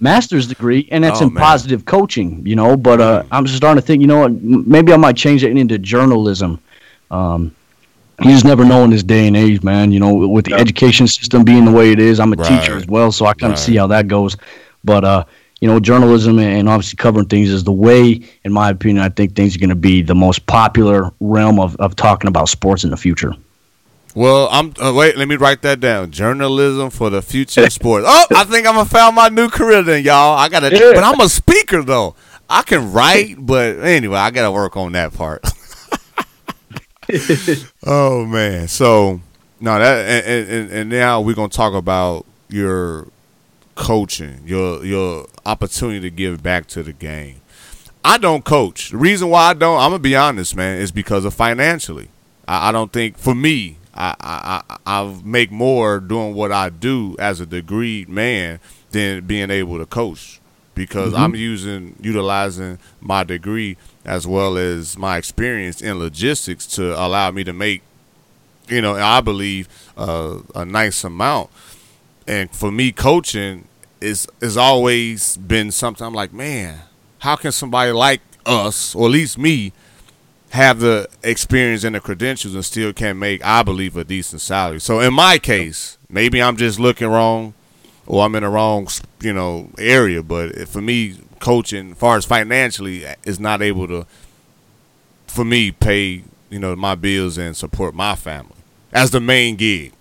master's 0.00 0.46
degree, 0.46 0.88
and 0.90 1.04
that's 1.04 1.20
Oh, 1.20 1.26
in 1.26 1.34
man. 1.34 1.42
positive 1.42 1.84
coaching. 1.84 2.42
You 2.46 2.56
know, 2.56 2.76
but 2.76 3.00
uh, 3.00 3.24
I'm 3.30 3.44
just 3.44 3.56
starting 3.58 3.80
to 3.80 3.86
think, 3.86 4.00
you 4.00 4.06
know, 4.06 4.28
maybe 4.28 4.92
I 4.92 4.96
might 4.96 5.16
change 5.16 5.44
it 5.44 5.56
into 5.56 5.78
journalism. 5.78 6.60
Um, 7.10 7.54
you 8.20 8.30
just 8.32 8.44
never 8.44 8.64
know 8.64 8.82
in 8.84 8.90
this 8.90 9.02
day 9.04 9.28
and 9.28 9.36
age, 9.36 9.62
man. 9.62 9.92
You 9.92 10.00
know, 10.00 10.12
with 10.14 10.46
the 10.46 10.54
education 10.54 11.06
system 11.06 11.44
being 11.44 11.64
the 11.64 11.70
way 11.70 11.92
it 11.92 12.00
is, 12.00 12.18
I'm 12.20 12.32
a 12.32 12.36
teacher 12.36 12.76
as 12.76 12.86
well, 12.86 13.12
so 13.12 13.26
I 13.26 13.34
kind 13.34 13.52
of 13.52 13.58
Right. 13.58 13.64
see 13.66 13.76
how 13.76 13.86
that 13.88 14.08
goes. 14.08 14.36
But 14.82 15.04
uh, 15.04 15.24
you 15.60 15.68
know, 15.68 15.80
journalism 15.80 16.38
and 16.38 16.68
obviously 16.68 16.96
covering 16.96 17.26
things 17.26 17.50
is 17.50 17.64
the 17.64 17.72
way, 17.72 18.20
in 18.44 18.52
my 18.52 18.70
opinion, 18.70 19.04
I 19.04 19.08
think 19.08 19.34
things 19.34 19.56
are 19.56 19.58
going 19.58 19.70
to 19.70 19.74
be 19.74 20.02
the 20.02 20.14
most 20.14 20.46
popular 20.46 21.10
realm 21.20 21.58
of, 21.58 21.76
of 21.76 21.96
talking 21.96 22.28
about 22.28 22.48
sports 22.48 22.84
in 22.84 22.90
the 22.90 22.96
future. 22.96 23.34
Well, 24.14 24.48
I'm 24.50 24.72
uh, 24.82 24.92
wait. 24.96 25.16
Let 25.16 25.28
me 25.28 25.36
write 25.36 25.62
that 25.62 25.80
down. 25.80 26.10
Journalism 26.10 26.90
for 26.90 27.10
the 27.10 27.22
future 27.22 27.64
of 27.64 27.72
sports. 27.72 28.06
Oh, 28.08 28.26
I 28.34 28.44
think 28.44 28.66
I'm 28.66 28.74
gonna 28.74 28.88
found 28.88 29.14
my 29.14 29.28
new 29.28 29.48
career 29.48 29.82
then, 29.82 30.02
y'all. 30.02 30.36
I 30.36 30.48
gotta, 30.48 30.70
Yeah. 30.72 30.92
but 30.94 31.04
I'm 31.04 31.20
a 31.20 31.28
speaker 31.28 31.82
though. 31.82 32.14
I 32.48 32.62
can 32.62 32.92
write, 32.92 33.36
but 33.38 33.78
anyway, 33.80 34.18
I 34.18 34.30
gotta 34.30 34.50
work 34.50 34.76
on 34.76 34.92
that 34.92 35.12
part. 35.12 35.44
oh 37.86 38.24
man, 38.24 38.68
so 38.68 39.20
no, 39.60 39.78
that 39.78 40.26
and, 40.26 40.48
and, 40.48 40.70
and 40.70 40.90
now 40.90 41.20
we're 41.20 41.34
gonna 41.34 41.48
talk 41.48 41.74
about 41.74 42.26
your 42.48 43.06
coaching, 43.78 44.42
your 44.44 44.84
your 44.84 45.26
opportunity 45.46 46.00
to 46.00 46.10
give 46.10 46.42
back 46.42 46.66
to 46.66 46.82
the 46.82 46.92
game. 46.92 47.40
I 48.04 48.18
don't 48.18 48.44
coach. 48.44 48.90
The 48.90 48.98
reason 48.98 49.30
why 49.30 49.50
I 49.50 49.54
don't, 49.54 49.78
I'm 49.78 49.90
gonna 49.90 50.00
be 50.00 50.16
honest, 50.16 50.54
man, 50.56 50.80
is 50.80 50.90
because 50.90 51.24
of 51.24 51.32
financially. 51.32 52.08
I, 52.46 52.68
I 52.68 52.72
don't 52.72 52.92
think 52.92 53.16
for 53.16 53.34
me, 53.34 53.78
I, 53.94 54.14
I 54.20 54.62
I 54.68 55.02
I 55.02 55.20
make 55.24 55.50
more 55.50 56.00
doing 56.00 56.34
what 56.34 56.52
I 56.52 56.68
do 56.70 57.16
as 57.18 57.40
a 57.40 57.46
degreed 57.46 58.08
man 58.08 58.60
than 58.90 59.24
being 59.26 59.50
able 59.50 59.78
to 59.78 59.86
coach 59.86 60.40
because 60.74 61.14
I'm 61.14 61.34
using 61.34 61.96
utilizing 62.00 62.78
my 63.00 63.24
degree 63.24 63.76
as 64.04 64.26
well 64.26 64.56
as 64.56 64.98
my 64.98 65.16
experience 65.18 65.80
in 65.80 65.98
logistics 65.98 66.66
to 66.68 66.98
allow 66.98 67.30
me 67.30 67.44
to 67.44 67.52
make 67.52 67.82
you 68.68 68.80
know 68.80 68.94
I 68.94 69.20
believe 69.20 69.68
uh, 69.96 70.38
a 70.54 70.64
nice 70.64 71.04
amount 71.04 71.50
and 72.28 72.54
for 72.54 72.70
me 72.70 72.92
coaching 72.92 73.66
is 74.00 74.28
is 74.40 74.56
always 74.56 75.36
been 75.38 75.72
something 75.72 76.06
I'm 76.06 76.14
like 76.14 76.32
man 76.32 76.82
how 77.20 77.34
can 77.34 77.50
somebody 77.50 77.90
like 77.90 78.20
us 78.46 78.94
or 78.94 79.06
at 79.06 79.12
least 79.12 79.38
me 79.38 79.72
have 80.50 80.80
the 80.80 81.08
experience 81.22 81.84
and 81.84 81.94
the 81.94 82.00
credentials 82.00 82.54
and 82.54 82.64
still 82.64 82.92
can't 82.92 83.18
make 83.18 83.44
I 83.44 83.62
believe 83.62 83.96
a 83.96 84.04
decent 84.04 84.40
salary? 84.40 84.80
So 84.80 85.00
in 85.00 85.14
my 85.14 85.38
case 85.38 85.98
maybe 86.08 86.40
I'm 86.40 86.56
just 86.56 86.78
looking 86.78 87.08
wrong 87.08 87.54
or 88.06 88.24
I'm 88.24 88.34
in 88.34 88.42
the 88.42 88.48
wrong 88.48 88.86
you 89.20 89.32
know 89.32 89.70
area 89.78 90.22
but 90.22 90.68
for 90.68 90.80
me 90.80 91.16
coaching 91.40 91.92
as 91.92 91.98
far 91.98 92.16
as 92.16 92.24
financially 92.24 93.04
is 93.24 93.40
not 93.40 93.62
able 93.62 93.88
to 93.88 94.06
for 95.26 95.44
me 95.44 95.72
pay 95.72 96.22
you 96.50 96.58
know 96.58 96.76
my 96.76 96.94
bills 96.94 97.38
and 97.38 97.56
support 97.56 97.94
my 97.94 98.14
family 98.14 98.54
as 98.92 99.10
the 99.10 99.20
main 99.20 99.56
gig 99.56 99.92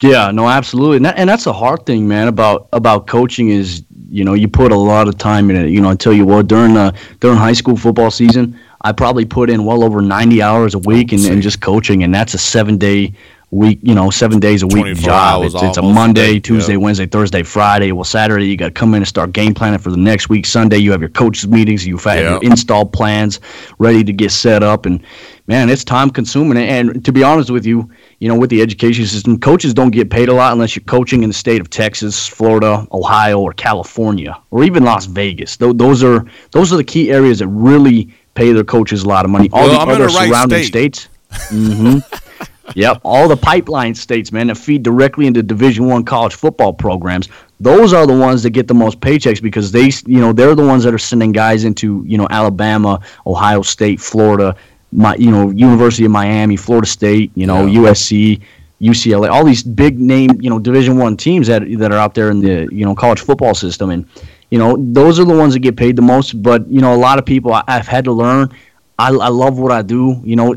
Yeah, 0.00 0.30
no, 0.30 0.46
absolutely, 0.48 0.98
and, 0.98 1.06
that, 1.06 1.16
and 1.18 1.28
that's 1.28 1.44
the 1.44 1.52
hard 1.52 1.86
thing, 1.86 2.06
man. 2.06 2.28
About 2.28 2.68
about 2.72 3.06
coaching 3.06 3.48
is 3.48 3.82
you 4.10 4.24
know 4.24 4.34
you 4.34 4.46
put 4.46 4.70
a 4.72 4.76
lot 4.76 5.08
of 5.08 5.16
time 5.16 5.48
in 5.50 5.56
it. 5.56 5.70
You 5.70 5.80
know, 5.80 5.90
I 5.90 5.94
tell 5.94 6.12
you 6.12 6.26
what, 6.26 6.46
during 6.48 6.74
the 6.74 6.94
during 7.20 7.38
high 7.38 7.54
school 7.54 7.76
football 7.76 8.10
season, 8.10 8.58
I 8.82 8.92
probably 8.92 9.24
put 9.24 9.48
in 9.48 9.64
well 9.64 9.82
over 9.82 10.02
ninety 10.02 10.42
hours 10.42 10.74
a 10.74 10.78
week 10.80 11.12
in, 11.12 11.24
in 11.24 11.40
just 11.40 11.60
coaching, 11.62 12.02
and 12.02 12.14
that's 12.14 12.34
a 12.34 12.38
seven 12.38 12.76
day 12.76 13.14
week. 13.50 13.78
You 13.82 13.94
know, 13.94 14.10
seven 14.10 14.38
days 14.38 14.62
a 14.62 14.66
week 14.66 14.96
job. 14.98 15.44
It's, 15.44 15.54
it's 15.54 15.78
a 15.78 15.82
Monday, 15.82 16.40
Tuesday, 16.40 16.72
yeah. 16.72 16.78
Wednesday, 16.78 17.06
Thursday, 17.06 17.42
Friday. 17.42 17.90
Well, 17.92 18.04
Saturday 18.04 18.46
you 18.46 18.56
got 18.58 18.66
to 18.66 18.72
come 18.72 18.92
in 18.94 18.98
and 18.98 19.08
start 19.08 19.32
game 19.32 19.54
planning 19.54 19.78
for 19.78 19.90
the 19.90 19.96
next 19.96 20.28
week. 20.28 20.44
Sunday 20.44 20.76
you 20.76 20.92
have 20.92 21.00
your 21.00 21.08
coaches 21.10 21.48
meetings. 21.48 21.86
You 21.86 21.96
have 21.96 22.16
Yeah. 22.18 22.30
your 22.32 22.42
install 22.44 22.84
plans 22.84 23.40
ready 23.78 24.04
to 24.04 24.12
get 24.12 24.30
set 24.30 24.62
up, 24.62 24.84
and 24.84 25.00
man, 25.46 25.68
it's 25.68 25.84
time 25.84 26.10
consuming. 26.10 26.58
And 26.58 27.04
to 27.04 27.12
be 27.12 27.22
honest 27.22 27.50
with 27.50 27.64
you, 27.66 27.90
you 28.18 28.28
know, 28.28 28.36
with 28.36 28.50
the 28.50 28.60
education 28.62 29.06
system, 29.06 29.38
coaches 29.38 29.72
don't 29.74 29.90
get 29.90 30.10
paid 30.10 30.28
a 30.28 30.32
lot 30.34 30.52
unless 30.52 30.74
you're 30.76 30.84
coaching 30.84 31.22
in 31.22 31.30
the 31.30 31.34
state 31.34 31.60
of 31.60 31.70
Texas, 31.70 32.26
Florida, 32.26 32.86
Ohio, 32.92 33.40
or 33.40 33.52
California, 33.52 34.38
or 34.50 34.64
even 34.64 34.84
Las 34.84 35.06
Vegas. 35.06 35.56
Tho- 35.56 35.72
those 35.72 36.02
are 36.02 36.24
those 36.52 36.72
are 36.72 36.76
the 36.76 36.84
key 36.84 37.10
areas 37.10 37.38
that 37.38 37.48
really 37.48 38.14
pay 38.34 38.52
their 38.52 38.64
coaches 38.64 39.02
a 39.02 39.08
lot 39.08 39.24
of 39.24 39.30
money. 39.30 39.48
All 39.52 39.66
Well, 39.68 39.86
the 39.86 39.92
other 39.92 40.08
surrounding 40.08 40.62
state. 40.64 40.96
states. 40.96 41.08
hmm 41.48 41.98
yep, 42.74 43.00
all 43.04 43.28
the 43.28 43.36
pipeline 43.36 43.94
states, 43.94 44.32
man, 44.32 44.48
that 44.48 44.56
feed 44.56 44.82
directly 44.82 45.26
into 45.26 45.42
Division 45.42 45.86
One 45.86 46.04
college 46.04 46.34
football 46.34 46.72
programs. 46.72 47.28
Those 47.60 47.92
are 47.92 48.06
the 48.06 48.16
ones 48.16 48.42
that 48.42 48.50
get 48.50 48.68
the 48.68 48.74
most 48.74 49.00
paychecks 49.00 49.40
because 49.40 49.72
they, 49.72 49.90
you 50.06 50.20
know, 50.20 50.32
they're 50.32 50.54
the 50.54 50.66
ones 50.66 50.84
that 50.84 50.92
are 50.92 50.98
sending 50.98 51.32
guys 51.32 51.64
into, 51.64 52.04
you 52.06 52.18
know, 52.18 52.26
Alabama, 52.30 53.00
Ohio 53.26 53.62
State, 53.62 53.98
Florida, 54.00 54.54
my, 54.96 55.14
you 55.16 55.30
know, 55.30 55.50
University 55.50 56.04
of 56.06 56.10
Miami, 56.10 56.56
Florida 56.56 56.86
State, 56.88 57.30
you 57.34 57.46
know, 57.46 57.66
Yeah. 57.66 57.80
USC, 57.90 58.40
UCLA, 58.80 59.30
all 59.30 59.44
these 59.44 59.62
big 59.62 60.00
name, 60.00 60.30
you 60.40 60.50
know, 60.50 60.58
Division 60.58 60.96
One 60.98 61.16
teams 61.16 61.46
that 61.46 61.62
that 61.78 61.92
are 61.92 61.98
out 61.98 62.14
there 62.14 62.30
in 62.30 62.40
the, 62.40 62.68
you 62.72 62.84
know, 62.84 62.94
college 62.94 63.20
football 63.20 63.54
system, 63.54 63.90
and 63.90 64.04
you 64.50 64.58
know, 64.58 64.76
those 64.78 65.20
are 65.20 65.24
the 65.24 65.36
ones 65.36 65.52
that 65.54 65.60
get 65.60 65.76
paid 65.76 65.96
the 65.96 66.02
most. 66.02 66.42
But 66.42 66.66
you 66.68 66.80
know, 66.80 66.94
a 66.94 67.00
lot 67.08 67.18
of 67.18 67.24
people 67.26 67.52
I, 67.52 67.62
I've 67.68 67.86
had 67.86 68.04
to 68.04 68.12
learn. 68.12 68.50
I, 68.98 69.08
I 69.08 69.28
love 69.28 69.58
what 69.58 69.72
I 69.72 69.82
do. 69.82 70.20
You 70.24 70.36
know, 70.36 70.54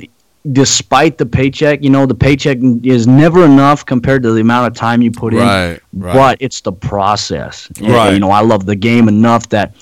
despite 0.51 1.17
the 1.17 1.25
paycheck, 1.25 1.83
you 1.83 1.89
know, 1.89 2.05
the 2.05 2.15
paycheck 2.15 2.57
is 2.83 3.07
never 3.07 3.43
enough 3.45 3.85
compared 3.85 4.23
to 4.23 4.31
the 4.31 4.41
amount 4.41 4.67
of 4.67 4.73
time 4.73 5.01
you 5.01 5.11
put 5.11 5.33
in. 5.33 5.39
Right, 5.39 5.79
right. 5.93 6.13
But 6.13 6.37
it's 6.39 6.61
the 6.61 6.71
process. 6.71 7.69
And, 7.77 7.89
Right. 7.89 8.13
You 8.13 8.19
know, 8.19 8.31
I 8.31 8.41
love 8.41 8.65
the 8.65 8.75
game 8.75 9.07
enough 9.09 9.49
that 9.49 9.73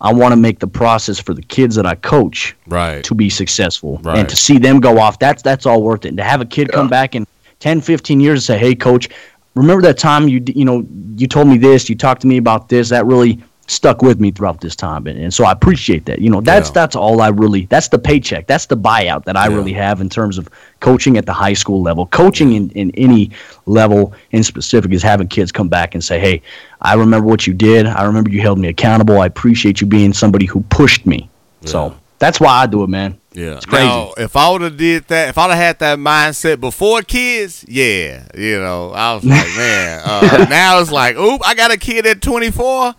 I 0.00 0.12
want 0.12 0.32
to 0.32 0.36
make 0.36 0.58
the 0.58 0.66
process 0.66 1.18
for 1.18 1.32
the 1.32 1.42
kids 1.42 1.74
that 1.76 1.86
I 1.86 1.94
coach 1.94 2.54
right. 2.66 3.02
to 3.04 3.14
be 3.14 3.30
successful 3.30 3.98
Right. 4.02 4.18
and 4.18 4.28
to 4.28 4.36
see 4.36 4.58
them 4.58 4.78
go 4.80 4.98
off 4.98 5.18
that's 5.18 5.42
that's 5.42 5.64
all 5.66 5.82
worth 5.82 6.04
it. 6.04 6.08
And 6.08 6.18
to 6.18 6.24
have 6.24 6.40
a 6.40 6.44
kid 6.46 6.70
come 6.72 6.88
back 6.88 7.14
in 7.14 7.26
10 7.60 7.80
15 7.80 8.20
years 8.20 8.38
and 8.40 8.42
say 8.42 8.58
hey 8.58 8.74
coach 8.74 9.08
remember 9.54 9.80
that 9.82 9.96
time 9.98 10.28
you 10.28 10.42
you 10.46 10.64
know 10.64 10.86
you 11.16 11.26
told 11.26 11.48
me 11.48 11.56
this 11.56 11.88
you 11.88 11.94
talked 11.96 12.20
to 12.20 12.26
me 12.26 12.36
about 12.36 12.68
this 12.68 12.90
that 12.90 13.06
really 13.06 13.42
stuck 13.68 14.00
with 14.00 14.20
me 14.20 14.30
throughout 14.30 14.60
this 14.60 14.76
time 14.76 15.06
and, 15.08 15.18
and 15.18 15.34
so 15.34 15.44
i 15.44 15.50
appreciate 15.50 16.04
that 16.06 16.20
you 16.20 16.30
know 16.30 16.40
that's 16.40 16.68
Yeah. 16.68 16.74
that's 16.74 16.94
all 16.96 17.20
i 17.20 17.28
really 17.28 17.66
that's 17.66 17.88
the 17.88 17.98
paycheck 17.98 18.46
that's 18.46 18.66
the 18.66 18.76
buyout 18.76 19.24
that 19.24 19.36
i 19.36 19.48
Yeah. 19.48 19.56
really 19.56 19.72
have 19.72 20.00
in 20.00 20.08
terms 20.08 20.38
of 20.38 20.48
coaching 20.80 21.16
at 21.16 21.26
the 21.26 21.32
high 21.32 21.52
school 21.54 21.82
level 21.82 22.06
coaching 22.06 22.52
in, 22.52 22.70
in 22.70 22.90
any 22.92 23.30
level 23.66 24.12
in 24.30 24.44
specific 24.44 24.92
is 24.92 25.02
having 25.02 25.26
kids 25.28 25.50
come 25.50 25.68
back 25.68 25.94
and 25.94 26.04
say 26.04 26.20
hey 26.20 26.42
i 26.80 26.94
remember 26.94 27.26
what 27.26 27.46
you 27.46 27.54
did 27.54 27.86
i 27.86 28.04
remember 28.04 28.30
you 28.30 28.40
held 28.40 28.58
me 28.58 28.68
accountable 28.68 29.20
i 29.20 29.26
appreciate 29.26 29.80
you 29.80 29.86
being 29.86 30.12
somebody 30.12 30.46
who 30.46 30.60
pushed 30.70 31.04
me 31.06 31.28
so 31.64 31.92
that's 32.20 32.38
why 32.38 32.50
i 32.62 32.66
do 32.66 32.84
it 32.84 32.88
man 32.88 33.18
Yeah. 33.34 33.56
It's 33.56 33.66
crazy. 33.66 33.84
Now, 33.86 34.14
if 34.16 34.34
I 34.34 34.48
would 34.50 34.62
have 34.62 34.78
did 34.78 35.08
that, 35.08 35.28
if 35.28 35.36
I'd 35.36 35.50
have 35.50 35.58
had 35.58 35.78
that 35.80 35.98
mindset 35.98 36.58
before 36.58 37.02
kids, 37.02 37.66
yeah, 37.68 38.24
you 38.34 38.58
know, 38.58 38.92
I 38.96 39.12
was 39.14 39.24
like, 39.24 39.46
man. 39.58 40.00
Uh, 40.02 40.46
now 40.48 40.80
it's 40.80 40.90
like, 40.90 41.16
oop, 41.16 41.42
I 41.44 41.52
got 41.54 41.70
a 41.70 41.76
kid 41.76 42.06
at 42.06 42.22
24. 42.22 42.94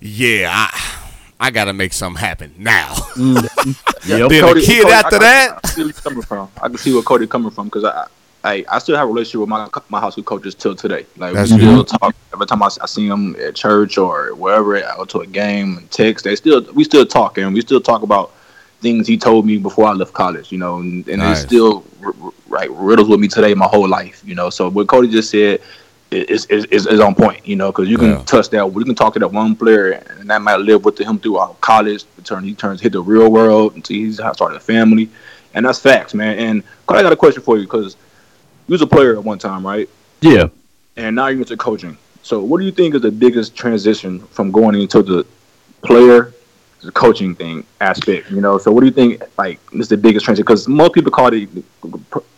Yeah, 0.00 0.50
I, 0.52 1.46
I 1.46 1.50
got 1.50 1.64
to 1.64 1.72
make 1.72 1.92
something 1.92 2.20
happen 2.20 2.54
now. 2.58 2.94
Mm. 3.14 3.82
Yep. 4.06 4.30
Then 4.30 4.44
a 4.44 4.54
kid 4.60 4.82
Cody, 4.84 4.94
after 4.94 5.16
I, 5.16 5.18
that. 5.18 5.50
I, 5.52 5.60
I 5.64 5.68
see 5.68 5.80
where 5.80 5.88
he's 5.88 6.00
coming 6.00 6.22
from. 6.22 6.48
I 6.62 6.68
can 6.68 6.78
see 6.78 6.94
where 6.94 7.02
Cody 7.02 7.26
coming 7.26 7.50
from 7.50 7.64
because 7.66 7.82
I, 7.82 8.06
I, 8.44 8.64
I 8.70 8.78
still 8.78 8.96
have 8.96 9.08
a 9.08 9.12
relationship 9.12 9.40
with 9.40 9.48
my 9.48 9.68
my 9.88 9.98
high 9.98 10.10
school 10.10 10.22
coaches 10.22 10.54
till 10.54 10.76
today. 10.76 11.06
Like 11.16 11.34
That's 11.34 11.50
we 11.50 11.58
still 11.58 11.84
talk 11.84 12.14
every 12.32 12.46
time 12.46 12.62
I, 12.62 12.66
I 12.80 12.86
see 12.86 13.08
them 13.08 13.34
at 13.40 13.56
church 13.56 13.98
or 13.98 14.32
wherever. 14.36 14.76
I 14.76 14.94
go 14.94 15.04
to 15.06 15.20
a 15.20 15.26
game 15.26 15.78
and 15.78 15.90
text. 15.90 16.24
They 16.24 16.36
still 16.36 16.62
we 16.72 16.84
still 16.84 17.04
talk 17.04 17.38
and 17.38 17.52
we 17.52 17.60
still 17.62 17.80
talk 17.80 18.02
about 18.02 18.32
things 18.80 19.08
he 19.08 19.16
told 19.18 19.44
me 19.44 19.58
before 19.58 19.86
I 19.86 19.92
left 19.92 20.12
college. 20.12 20.52
You 20.52 20.58
know, 20.58 20.78
and, 20.78 21.08
and 21.08 21.18
Nice. 21.18 21.42
it 21.42 21.48
still 21.48 21.82
r- 22.04 22.14
r- 22.22 22.32
right 22.46 22.70
riddles 22.70 23.08
with 23.08 23.18
me 23.18 23.26
today 23.26 23.54
my 23.54 23.66
whole 23.66 23.88
life. 23.88 24.22
You 24.24 24.36
know, 24.36 24.50
so 24.50 24.70
what 24.70 24.86
Cody 24.86 25.08
just 25.08 25.30
said. 25.30 25.60
Is, 26.12 26.46
is, 26.46 26.64
is, 26.66 26.86
is 26.86 27.00
on 27.00 27.16
point, 27.16 27.46
you 27.46 27.56
know, 27.56 27.72
because 27.72 27.88
you 27.88 27.98
can 27.98 28.10
Yeah. 28.10 28.22
touch 28.22 28.48
that. 28.50 28.64
You 28.72 28.84
can 28.84 28.94
talk 28.94 29.14
to 29.14 29.18
that 29.18 29.28
one 29.32 29.56
player, 29.56 29.90
and 30.20 30.30
that 30.30 30.40
might 30.40 30.60
live 30.60 30.84
with 30.84 30.98
him 30.98 31.18
throughout 31.18 31.60
college. 31.60 32.04
Turn 32.22 32.44
he 32.44 32.54
turns 32.54 32.80
hit 32.80 32.92
the 32.92 33.00
real 33.02 33.28
world 33.28 33.74
until 33.74 33.96
he's 33.96 34.16
started 34.16 34.54
a 34.54 34.60
family, 34.60 35.10
and 35.54 35.66
that's 35.66 35.80
facts, 35.80 36.14
man. 36.14 36.38
And 36.38 36.62
I 36.88 37.02
got 37.02 37.12
a 37.12 37.16
question 37.16 37.42
for 37.42 37.56
you 37.56 37.64
because 37.64 37.96
you 38.68 38.72
was 38.72 38.82
a 38.82 38.86
player 38.86 39.16
at 39.16 39.24
one 39.24 39.38
time, 39.38 39.66
right? 39.66 39.88
Yeah. 40.20 40.46
And 40.96 41.16
now 41.16 41.26
you're 41.26 41.40
into 41.40 41.56
coaching. 41.56 41.98
So, 42.22 42.40
what 42.40 42.58
do 42.60 42.64
you 42.66 42.72
think 42.72 42.94
is 42.94 43.02
the 43.02 43.10
biggest 43.10 43.56
transition 43.56 44.20
from 44.28 44.52
going 44.52 44.80
into 44.80 45.02
the 45.02 45.26
player 45.82 46.32
to 46.80 46.86
the 46.86 46.92
coaching 46.92 47.34
thing 47.34 47.64
aspect? 47.80 48.30
You 48.30 48.40
know, 48.40 48.58
so 48.58 48.70
what 48.70 48.80
do 48.80 48.86
you 48.86 48.92
think 48.92 49.22
like 49.38 49.58
is 49.72 49.88
the 49.88 49.96
biggest 49.96 50.24
transition? 50.24 50.44
Because 50.44 50.68
most 50.68 50.92
people 50.92 51.10
call 51.10 51.32
it 51.32 51.48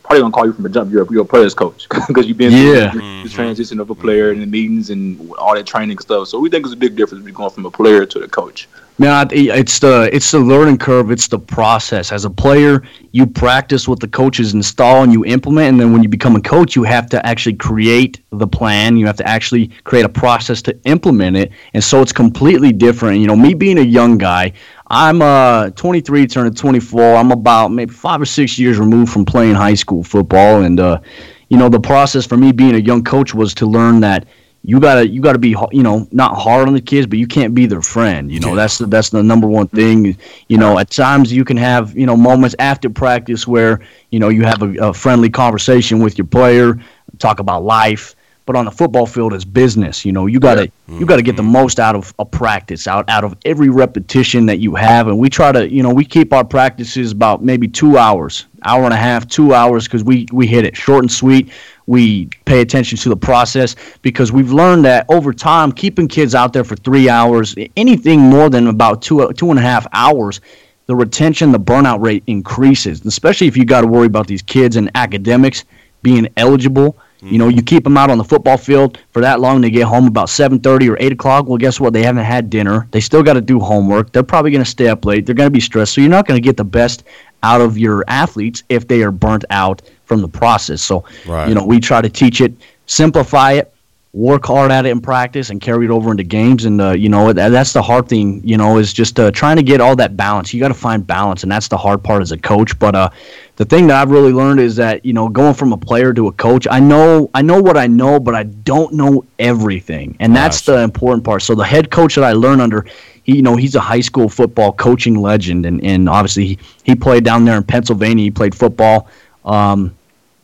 probably 0.08 0.22
gonna 0.22 0.32
call 0.32 0.46
you 0.46 0.52
from 0.54 0.62
the 0.62 0.70
jump. 0.70 0.90
You're 0.90 1.02
a, 1.02 1.12
you're 1.12 1.22
a 1.22 1.26
player's 1.26 1.54
coach 1.54 1.86
because 2.08 2.26
you've 2.26 2.38
been 2.38 2.52
Yeah. 2.52 2.90
through 2.90 3.00
the, 3.00 3.06
mm-hmm. 3.06 3.22
the 3.24 3.28
transition 3.28 3.78
of 3.78 3.90
a 3.90 3.94
player 3.94 4.30
and 4.30 4.40
the 4.40 4.46
meetings 4.46 4.90
and 4.90 5.32
all 5.34 5.54
that 5.54 5.66
training 5.66 5.98
stuff. 5.98 6.28
So 6.28 6.40
we 6.40 6.48
think 6.48 6.64
it's 6.64 6.74
a 6.74 6.78
big 6.78 6.96
difference 6.96 7.22
between 7.22 7.34
going 7.34 7.50
from 7.50 7.66
a 7.66 7.70
player 7.70 8.06
to 8.06 8.18
the 8.18 8.28
coach. 8.28 8.68
Man, 9.00 9.10
I- 9.10 9.28
it's 9.32 9.78
the 9.78 10.10
it's 10.12 10.28
the 10.32 10.40
learning 10.40 10.78
curve. 10.78 11.12
It's 11.12 11.28
the 11.28 11.38
process. 11.38 12.10
As 12.10 12.24
a 12.24 12.30
player, 12.30 12.82
you 13.12 13.26
practice 13.26 13.86
what 13.86 14.00
the 14.00 14.08
coaches 14.08 14.54
install 14.54 15.04
and 15.04 15.12
you 15.12 15.24
implement, 15.24 15.68
and 15.68 15.80
then 15.80 15.92
when 15.92 16.02
you 16.02 16.08
become 16.08 16.34
a 16.34 16.40
coach, 16.40 16.74
you 16.74 16.82
have 16.82 17.08
to 17.10 17.24
actually 17.24 17.54
create 17.54 18.20
the 18.30 18.46
plan. 18.46 18.96
You 18.96 19.06
have 19.06 19.16
to 19.18 19.26
actually 19.28 19.68
create 19.84 20.04
a 20.04 20.08
process 20.08 20.62
to 20.62 20.76
implement 20.84 21.36
it, 21.36 21.52
and 21.74 21.84
so 21.84 22.02
it's 22.02 22.12
completely 22.12 22.72
different. 22.72 23.20
You 23.20 23.28
know, 23.28 23.36
me 23.36 23.54
being 23.54 23.78
a 23.78 23.82
young 23.82 24.18
guy, 24.18 24.52
I'm 24.90 25.20
uh 25.20 25.70
23, 25.70 26.26
turning 26.26 26.54
24. 26.54 27.16
I'm 27.16 27.30
about 27.30 27.68
maybe 27.68 27.92
five 27.92 28.20
or 28.20 28.26
six 28.26 28.58
years 28.58 28.78
removed 28.78 29.12
from 29.12 29.24
playing 29.24 29.54
high 29.54 29.74
school 29.74 30.02
football, 30.02 30.62
and 30.62 30.80
uh, 30.80 31.00
you 31.48 31.56
know, 31.58 31.68
the 31.68 31.80
process 31.80 32.26
for 32.26 32.36
me 32.36 32.52
being 32.52 32.74
a 32.74 32.78
young 32.78 33.04
coach 33.04 33.34
was 33.34 33.54
to 33.54 33.66
learn 33.66 34.00
that 34.00 34.26
you 34.64 34.80
gotta 34.80 35.08
you 35.08 35.20
gotta 35.20 35.38
be 35.38 35.54
you 35.72 35.82
know 35.82 36.06
not 36.10 36.36
hard 36.36 36.68
on 36.68 36.74
the 36.74 36.80
kids, 36.80 37.06
but 37.06 37.18
you 37.18 37.26
can't 37.26 37.54
be 37.54 37.66
their 37.66 37.82
friend. 37.82 38.30
You 38.30 38.40
know 38.40 38.54
that's 38.54 38.78
the 38.78 38.86
that's 38.86 39.10
the 39.10 39.22
number 39.22 39.46
one 39.46 39.68
thing. 39.68 40.16
You 40.48 40.58
know 40.58 40.78
at 40.78 40.90
times 40.90 41.32
you 41.32 41.44
can 41.44 41.56
have 41.56 41.96
you 41.96 42.06
know 42.06 42.16
moments 42.16 42.56
after 42.58 42.90
practice 42.90 43.46
where 43.46 43.80
you 44.10 44.18
know 44.18 44.30
you 44.30 44.42
have 44.44 44.62
a, 44.62 44.88
a 44.88 44.92
friendly 44.92 45.30
conversation 45.30 46.00
with 46.00 46.18
your 46.18 46.26
player, 46.26 46.78
talk 47.18 47.40
about 47.40 47.62
life. 47.64 48.14
But 48.48 48.56
on 48.56 48.64
the 48.64 48.70
football 48.70 49.04
field, 49.04 49.34
it's 49.34 49.44
business. 49.44 50.06
You 50.06 50.12
know 50.12 50.24
you 50.24 50.40
gotta 50.40 50.72
you 50.88 51.04
gotta 51.04 51.20
get 51.20 51.36
the 51.36 51.42
mm-hmm. 51.42 51.52
most 51.52 51.78
out 51.78 51.94
of 51.94 52.14
a 52.18 52.24
practice, 52.24 52.88
out 52.88 53.06
out 53.10 53.22
of 53.22 53.36
every 53.44 53.68
repetition 53.68 54.46
that 54.46 54.58
you 54.58 54.74
have. 54.74 55.06
And 55.06 55.18
we 55.18 55.28
try 55.28 55.52
to 55.52 55.70
you 55.70 55.82
know 55.82 55.92
we 55.92 56.06
keep 56.06 56.32
our 56.32 56.44
practices 56.44 57.12
about 57.12 57.44
maybe 57.44 57.68
two 57.68 57.98
hours, 57.98 58.46
hour 58.64 58.84
and 58.84 58.94
a 58.94 58.96
half, 58.96 59.28
two 59.28 59.52
hours 59.52 59.84
because 59.84 60.02
we 60.02 60.26
we 60.32 60.46
hit 60.46 60.64
it 60.64 60.74
short 60.74 61.04
and 61.04 61.12
sweet 61.12 61.52
we 61.88 62.26
pay 62.44 62.60
attention 62.60 62.98
to 62.98 63.08
the 63.08 63.16
process 63.16 63.74
because 64.02 64.30
we've 64.30 64.52
learned 64.52 64.84
that 64.84 65.06
over 65.08 65.32
time, 65.32 65.72
keeping 65.72 66.06
kids 66.06 66.34
out 66.34 66.52
there 66.52 66.64
for 66.64 66.76
three 66.76 67.08
hours, 67.08 67.54
anything 67.76 68.20
more 68.20 68.48
than 68.48 68.68
about 68.68 69.02
two 69.02 69.30
two 69.32 69.50
and 69.50 69.58
a 69.58 69.62
half 69.62 69.86
hours, 69.92 70.40
the 70.86 70.96
retention, 70.96 71.52
the 71.52 71.60
burnout 71.60 72.02
rate 72.02 72.22
increases. 72.26 73.04
Especially 73.04 73.46
if 73.46 73.58
you 73.58 73.66
got 73.66 73.82
to 73.82 73.86
worry 73.86 74.06
about 74.06 74.26
these 74.26 74.40
kids 74.40 74.76
and 74.76 74.90
academics 74.94 75.64
being 76.02 76.28
eligible. 76.38 76.96
You 77.20 77.36
know, 77.38 77.48
you 77.48 77.62
keep 77.62 77.82
them 77.82 77.96
out 77.96 78.10
on 78.10 78.18
the 78.18 78.24
football 78.24 78.56
field 78.56 78.98
for 79.10 79.20
that 79.20 79.40
long, 79.40 79.60
they 79.60 79.70
get 79.70 79.84
home 79.84 80.06
about 80.06 80.28
7:30 80.28 80.88
or 80.88 80.96
8 81.00 81.12
o'clock. 81.12 81.48
Well, 81.48 81.58
guess 81.58 81.80
what? 81.80 81.92
They 81.92 82.04
haven't 82.04 82.24
had 82.24 82.48
dinner. 82.48 82.86
They 82.92 83.00
still 83.00 83.24
got 83.24 83.32
to 83.34 83.40
do 83.40 83.58
homework. 83.58 84.12
They're 84.12 84.22
probably 84.22 84.52
going 84.52 84.62
to 84.62 84.70
stay 84.70 84.88
up 84.88 85.04
late. 85.04 85.26
They're 85.26 85.34
going 85.34 85.48
to 85.48 85.52
be 85.52 85.60
stressed. 85.60 85.94
So 85.94 86.00
you're 86.00 86.10
not 86.10 86.26
going 86.28 86.40
to 86.40 86.44
get 86.44 86.56
the 86.56 86.64
best 86.64 87.02
out 87.42 87.60
of 87.60 87.76
your 87.76 88.04
athletes 88.06 88.62
if 88.68 88.86
they 88.86 89.02
are 89.02 89.10
burnt 89.10 89.44
out 89.50 89.82
from 90.04 90.20
the 90.22 90.28
process. 90.28 90.80
So, 90.80 91.04
Right. 91.26 91.48
you 91.48 91.54
know, 91.54 91.64
we 91.64 91.80
try 91.80 92.00
to 92.00 92.08
teach 92.08 92.40
it, 92.40 92.52
simplify 92.86 93.52
it, 93.52 93.72
work 94.12 94.46
hard 94.46 94.70
at 94.70 94.86
it 94.86 94.90
in 94.90 95.00
practice, 95.00 95.50
and 95.50 95.60
carry 95.60 95.84
it 95.84 95.90
over 95.90 96.10
into 96.10 96.22
games. 96.22 96.64
And 96.64 96.80
uh, 96.80 96.92
you 96.92 97.08
know, 97.08 97.32
that, 97.32 97.50
that's 97.50 97.72
the 97.72 97.82
hard 97.82 98.08
thing. 98.08 98.40
You 98.44 98.56
know, 98.56 98.78
is 98.78 98.92
just 98.92 99.18
uh, 99.20 99.30
trying 99.30 99.56
to 99.56 99.62
get 99.62 99.80
all 99.80 99.96
that 99.96 100.16
balance. 100.16 100.52
You 100.52 100.60
got 100.60 100.68
to 100.68 100.74
find 100.74 101.06
balance, 101.06 101.42
and 101.42 101.52
that's 101.52 101.68
the 101.68 101.76
hard 101.76 102.02
part 102.02 102.22
as 102.22 102.32
a 102.32 102.38
coach. 102.38 102.78
But 102.78 102.94
uh, 102.94 103.10
the 103.56 103.64
thing 103.64 103.86
that 103.88 104.00
I've 104.00 104.10
really 104.10 104.32
learned 104.32 104.60
is 104.60 104.76
that 104.76 105.04
you 105.04 105.12
know, 105.12 105.28
going 105.28 105.54
from 105.54 105.72
a 105.72 105.76
player 105.76 106.12
to 106.14 106.28
a 106.28 106.32
coach, 106.32 106.66
I 106.70 106.80
know 106.80 107.30
I 107.34 107.42
know 107.42 107.60
what 107.60 107.76
I 107.76 107.86
know, 107.86 108.18
but 108.18 108.34
I 108.34 108.44
don't 108.44 108.94
know 108.94 109.24
everything, 109.38 110.16
and 110.20 110.34
that's 110.34 110.62
the 110.62 110.78
important 110.78 111.24
part. 111.24 111.42
So 111.42 111.54
the 111.54 111.64
head 111.64 111.90
coach 111.90 112.14
that 112.14 112.24
I 112.24 112.32
learned 112.32 112.60
under. 112.60 112.86
He, 113.24 113.36
you 113.36 113.42
know, 113.42 113.56
he's 113.56 113.74
a 113.74 113.80
high 113.80 114.00
school 114.00 114.30
football 114.30 114.72
coaching 114.72 115.20
legend, 115.20 115.66
and, 115.66 115.84
and 115.84 116.08
obviously 116.08 116.46
he, 116.46 116.58
he 116.84 116.94
played 116.94 117.24
down 117.24 117.44
there 117.44 117.58
in 117.58 117.62
Pennsylvania. 117.62 118.24
He 118.24 118.30
played 118.30 118.54
football. 118.54 119.06
Um, 119.44 119.97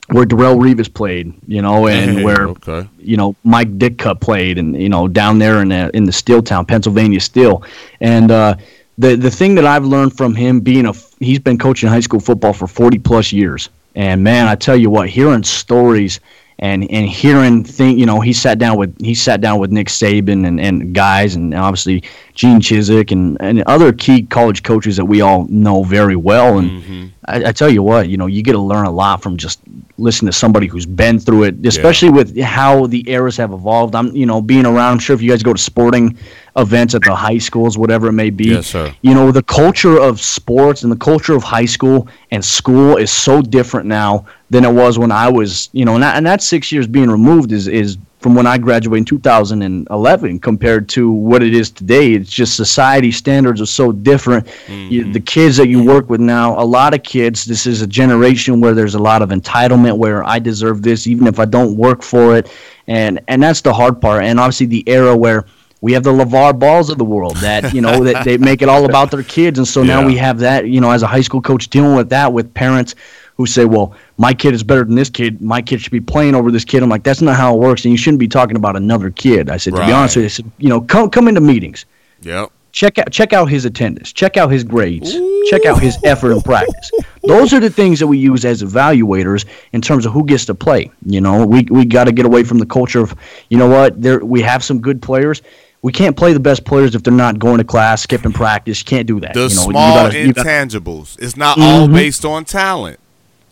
where 0.08 0.26
Darrelle 0.26 0.58
Revis 0.58 0.92
played, 0.92 1.32
you 1.46 1.62
know, 1.62 1.86
and 1.88 2.18
Hey, 2.18 2.24
where 2.24 2.48
okay. 2.48 2.88
you 2.98 3.16
know 3.16 3.34
Mike 3.44 3.78
Ditka 3.78 4.20
played, 4.20 4.58
and 4.58 4.80
you 4.80 4.88
know 4.88 5.08
down 5.08 5.38
there 5.38 5.62
in 5.62 5.68
the, 5.68 5.90
in 5.94 6.04
the 6.04 6.12
steel 6.12 6.42
town, 6.42 6.66
Pennsylvania 6.66 7.20
Steel, 7.20 7.62
and 8.00 8.30
uh, 8.30 8.56
the 8.98 9.16
the 9.16 9.30
thing 9.30 9.54
that 9.56 9.66
I've 9.66 9.84
learned 9.84 10.16
from 10.16 10.34
him 10.34 10.60
being 10.60 10.86
a 10.86 10.92
he's 11.20 11.38
been 11.38 11.58
coaching 11.58 11.88
high 11.88 12.00
school 12.00 12.20
football 12.20 12.52
for 12.52 12.66
forty 12.66 12.98
plus 12.98 13.32
years, 13.32 13.70
and 13.94 14.22
man, 14.22 14.46
I 14.46 14.54
tell 14.54 14.76
you 14.76 14.90
what, 14.90 15.08
hearing 15.08 15.42
stories 15.42 16.20
and 16.58 16.90
and 16.90 17.08
hearing 17.08 17.64
thing, 17.64 17.98
you 17.98 18.06
know, 18.06 18.20
he 18.20 18.32
sat 18.32 18.58
down 18.58 18.76
with 18.76 18.98
he 19.00 19.14
sat 19.14 19.40
down 19.40 19.58
with 19.58 19.70
Nick 19.70 19.88
Saban 19.88 20.46
and, 20.46 20.60
and 20.60 20.94
guys, 20.94 21.34
and 21.34 21.54
obviously 21.54 22.02
Gene 22.34 22.60
Chizik 22.60 23.10
and 23.12 23.36
and 23.40 23.62
other 23.62 23.92
key 23.92 24.22
college 24.22 24.62
coaches 24.62 24.96
that 24.96 25.04
we 25.04 25.20
all 25.20 25.46
know 25.48 25.82
very 25.82 26.16
well, 26.16 26.58
and. 26.58 26.70
Mm-hmm. 26.70 27.06
I, 27.26 27.46
I 27.46 27.52
tell 27.52 27.70
you 27.70 27.82
what, 27.82 28.08
you 28.10 28.18
know, 28.18 28.26
you 28.26 28.42
get 28.42 28.52
to 28.52 28.58
learn 28.58 28.84
a 28.84 28.90
lot 28.90 29.22
from 29.22 29.38
just 29.38 29.60
listening 29.96 30.30
to 30.30 30.36
somebody 30.36 30.66
who's 30.66 30.86
been 30.86 31.18
through 31.18 31.44
it, 31.44 31.66
especially 31.66 32.10
with 32.10 32.38
how 32.38 32.86
the 32.86 33.08
eras 33.10 33.36
have 33.38 33.52
evolved. 33.52 33.94
I'm, 33.94 34.14
you 34.14 34.26
know, 34.26 34.42
being 34.42 34.66
around. 34.66 34.92
I'm 34.92 34.98
sure 34.98 35.14
if 35.14 35.22
you 35.22 35.30
guys 35.30 35.42
go 35.42 35.54
to 35.54 35.58
sporting 35.58 36.18
events 36.56 36.94
at 36.94 37.02
the 37.02 37.14
high 37.14 37.38
schools, 37.38 37.76
whatever 37.76 38.08
it 38.08 38.12
may 38.12 38.30
be, 38.30 38.46
Yes, 38.46 38.68
sir. 38.68 38.94
you 39.02 39.14
know, 39.14 39.32
the 39.32 39.42
culture 39.42 40.00
of 40.00 40.20
sports 40.20 40.82
and 40.82 40.92
the 40.92 40.96
culture 40.96 41.34
of 41.34 41.42
high 41.42 41.64
school 41.64 42.08
and 42.30 42.44
school 42.44 42.96
is 42.96 43.10
so 43.10 43.42
different 43.42 43.86
now 43.86 44.26
than 44.50 44.64
it 44.64 44.72
was 44.72 44.98
when 44.98 45.10
I 45.10 45.28
was, 45.28 45.68
you 45.72 45.84
know, 45.84 45.94
and 45.94 46.02
that, 46.02 46.16
and 46.16 46.26
that 46.26 46.42
six 46.42 46.70
years 46.70 46.86
being 46.86 47.10
removed 47.10 47.50
is 47.52 47.66
is 47.66 47.98
from 48.24 48.34
when 48.34 48.46
I 48.46 48.56
graduated 48.56 49.00
in 49.00 49.04
2011 49.04 50.38
compared 50.38 50.88
to 50.88 51.12
what 51.12 51.42
it 51.42 51.52
is 51.52 51.70
today. 51.70 52.12
It's 52.14 52.30
just 52.30 52.56
society 52.56 53.10
standards 53.10 53.60
are 53.60 53.66
so 53.66 53.92
different. 53.92 54.46
You, 54.66 55.02
mm-hmm. 55.02 55.12
the 55.12 55.20
kids 55.20 55.58
that 55.58 55.68
you 55.68 55.84
work 55.84 56.08
with 56.08 56.20
now, 56.22 56.58
a 56.58 56.64
lot 56.64 56.94
of 56.94 57.02
kids, 57.02 57.44
this 57.44 57.66
is 57.66 57.82
a 57.82 57.86
generation 57.86 58.62
where 58.62 58.72
there's 58.72 58.94
a 58.94 58.98
lot 58.98 59.20
of 59.20 59.28
entitlement 59.28 59.98
where 59.98 60.24
I 60.24 60.38
deserve 60.38 60.80
this 60.80 61.06
even 61.06 61.26
if 61.26 61.38
I 61.38 61.44
don't 61.44 61.76
work 61.76 62.02
for 62.02 62.34
it. 62.34 62.50
And 62.86 63.20
and 63.28 63.42
that's 63.42 63.60
the 63.60 63.74
hard 63.74 64.00
part. 64.00 64.24
And 64.24 64.40
obviously 64.40 64.66
the 64.66 64.88
era 64.88 65.14
where 65.14 65.44
we 65.84 65.92
have 65.92 66.02
the 66.02 66.12
LaVar 66.12 66.58
Balls 66.58 66.88
of 66.88 66.96
the 66.96 67.04
world 67.04 67.36
that, 67.36 67.74
you 67.74 67.82
know, 67.82 68.02
that 68.04 68.24
they 68.24 68.38
make 68.38 68.62
it 68.62 68.70
all 68.70 68.86
about 68.86 69.10
their 69.10 69.22
kids. 69.22 69.58
And 69.58 69.68
so 69.68 69.82
now 69.82 70.02
we 70.02 70.16
have 70.16 70.38
that, 70.38 70.66
you 70.66 70.80
know, 70.80 70.90
as 70.90 71.02
a 71.02 71.06
high 71.06 71.20
school 71.20 71.42
coach 71.42 71.68
dealing 71.68 71.94
with 71.94 72.08
that 72.08 72.32
with 72.32 72.54
parents 72.54 72.94
who 73.36 73.44
say, 73.44 73.66
well, 73.66 73.94
my 74.16 74.32
kid 74.32 74.54
is 74.54 74.62
better 74.62 74.82
than 74.82 74.94
this 74.94 75.10
kid. 75.10 75.42
My 75.42 75.60
kid 75.60 75.82
should 75.82 75.92
be 75.92 76.00
playing 76.00 76.34
over 76.34 76.50
this 76.50 76.64
kid. 76.64 76.82
I'm 76.82 76.88
like, 76.88 77.02
that's 77.02 77.20
not 77.20 77.36
how 77.36 77.54
it 77.54 77.58
works. 77.58 77.84
And 77.84 77.92
you 77.92 77.98
shouldn't 77.98 78.18
be 78.18 78.28
talking 78.28 78.56
about 78.56 78.76
another 78.76 79.10
kid. 79.10 79.50
I 79.50 79.58
said, 79.58 79.74
to 79.74 79.84
be 79.84 79.92
honest 79.92 80.16
with 80.16 80.22
you, 80.22 80.26
I 80.26 80.28
said, 80.28 80.52
you 80.56 80.70
know, 80.70 80.80
come, 80.80 81.10
come 81.10 81.28
into 81.28 81.42
meetings. 81.42 81.84
Yep. 82.22 82.50
Check 82.72 82.98
out 82.98 83.12
check 83.12 83.32
out 83.32 83.44
his 83.44 83.66
attendance. 83.66 84.12
Check 84.12 84.36
out 84.36 84.50
his 84.50 84.64
grades. 84.64 85.12
Check 85.48 85.64
out 85.64 85.80
his 85.80 85.96
effort 86.02 86.32
in 86.32 86.40
practice. 86.40 86.90
Those 87.22 87.52
are 87.52 87.60
the 87.60 87.70
things 87.70 88.00
that 88.00 88.08
we 88.08 88.18
use 88.18 88.44
as 88.44 88.64
evaluators 88.64 89.44
in 89.72 89.80
terms 89.80 90.06
of 90.06 90.12
who 90.12 90.24
gets 90.24 90.44
to 90.46 90.56
play. 90.56 90.90
You 91.06 91.20
know, 91.20 91.46
we 91.46 91.62
we 91.70 91.84
got 91.84 92.04
to 92.04 92.12
get 92.12 92.26
away 92.26 92.42
from 92.42 92.58
the 92.58 92.66
culture 92.66 93.00
of, 93.00 93.14
you 93.48 93.58
know 93.58 93.68
what, 93.68 94.02
there 94.02 94.24
we 94.24 94.40
have 94.42 94.64
some 94.64 94.80
good 94.80 95.00
players. 95.00 95.40
We 95.84 95.92
can't 95.92 96.16
play 96.16 96.32
the 96.32 96.40
best 96.40 96.64
players 96.64 96.94
if 96.94 97.02
they're 97.02 97.12
not 97.12 97.38
going 97.38 97.58
to 97.58 97.64
class, 97.64 98.00
skipping 98.00 98.32
practice. 98.32 98.80
You 98.80 98.86
can't 98.86 99.06
do 99.06 99.20
that. 99.20 99.34
The 99.34 99.40
you 99.40 99.48
know, 99.48 99.52
you 99.52 99.56
small 99.70 99.94
gotta- 99.94 100.18
you 100.18 100.32
gotta- 100.32 100.48
intangibles. 100.48 101.14
It's 101.20 101.36
not 101.36 101.58
all 101.60 101.86
Mhm. 101.88 101.92
based 101.92 102.24
on 102.24 102.46
talent, 102.46 102.98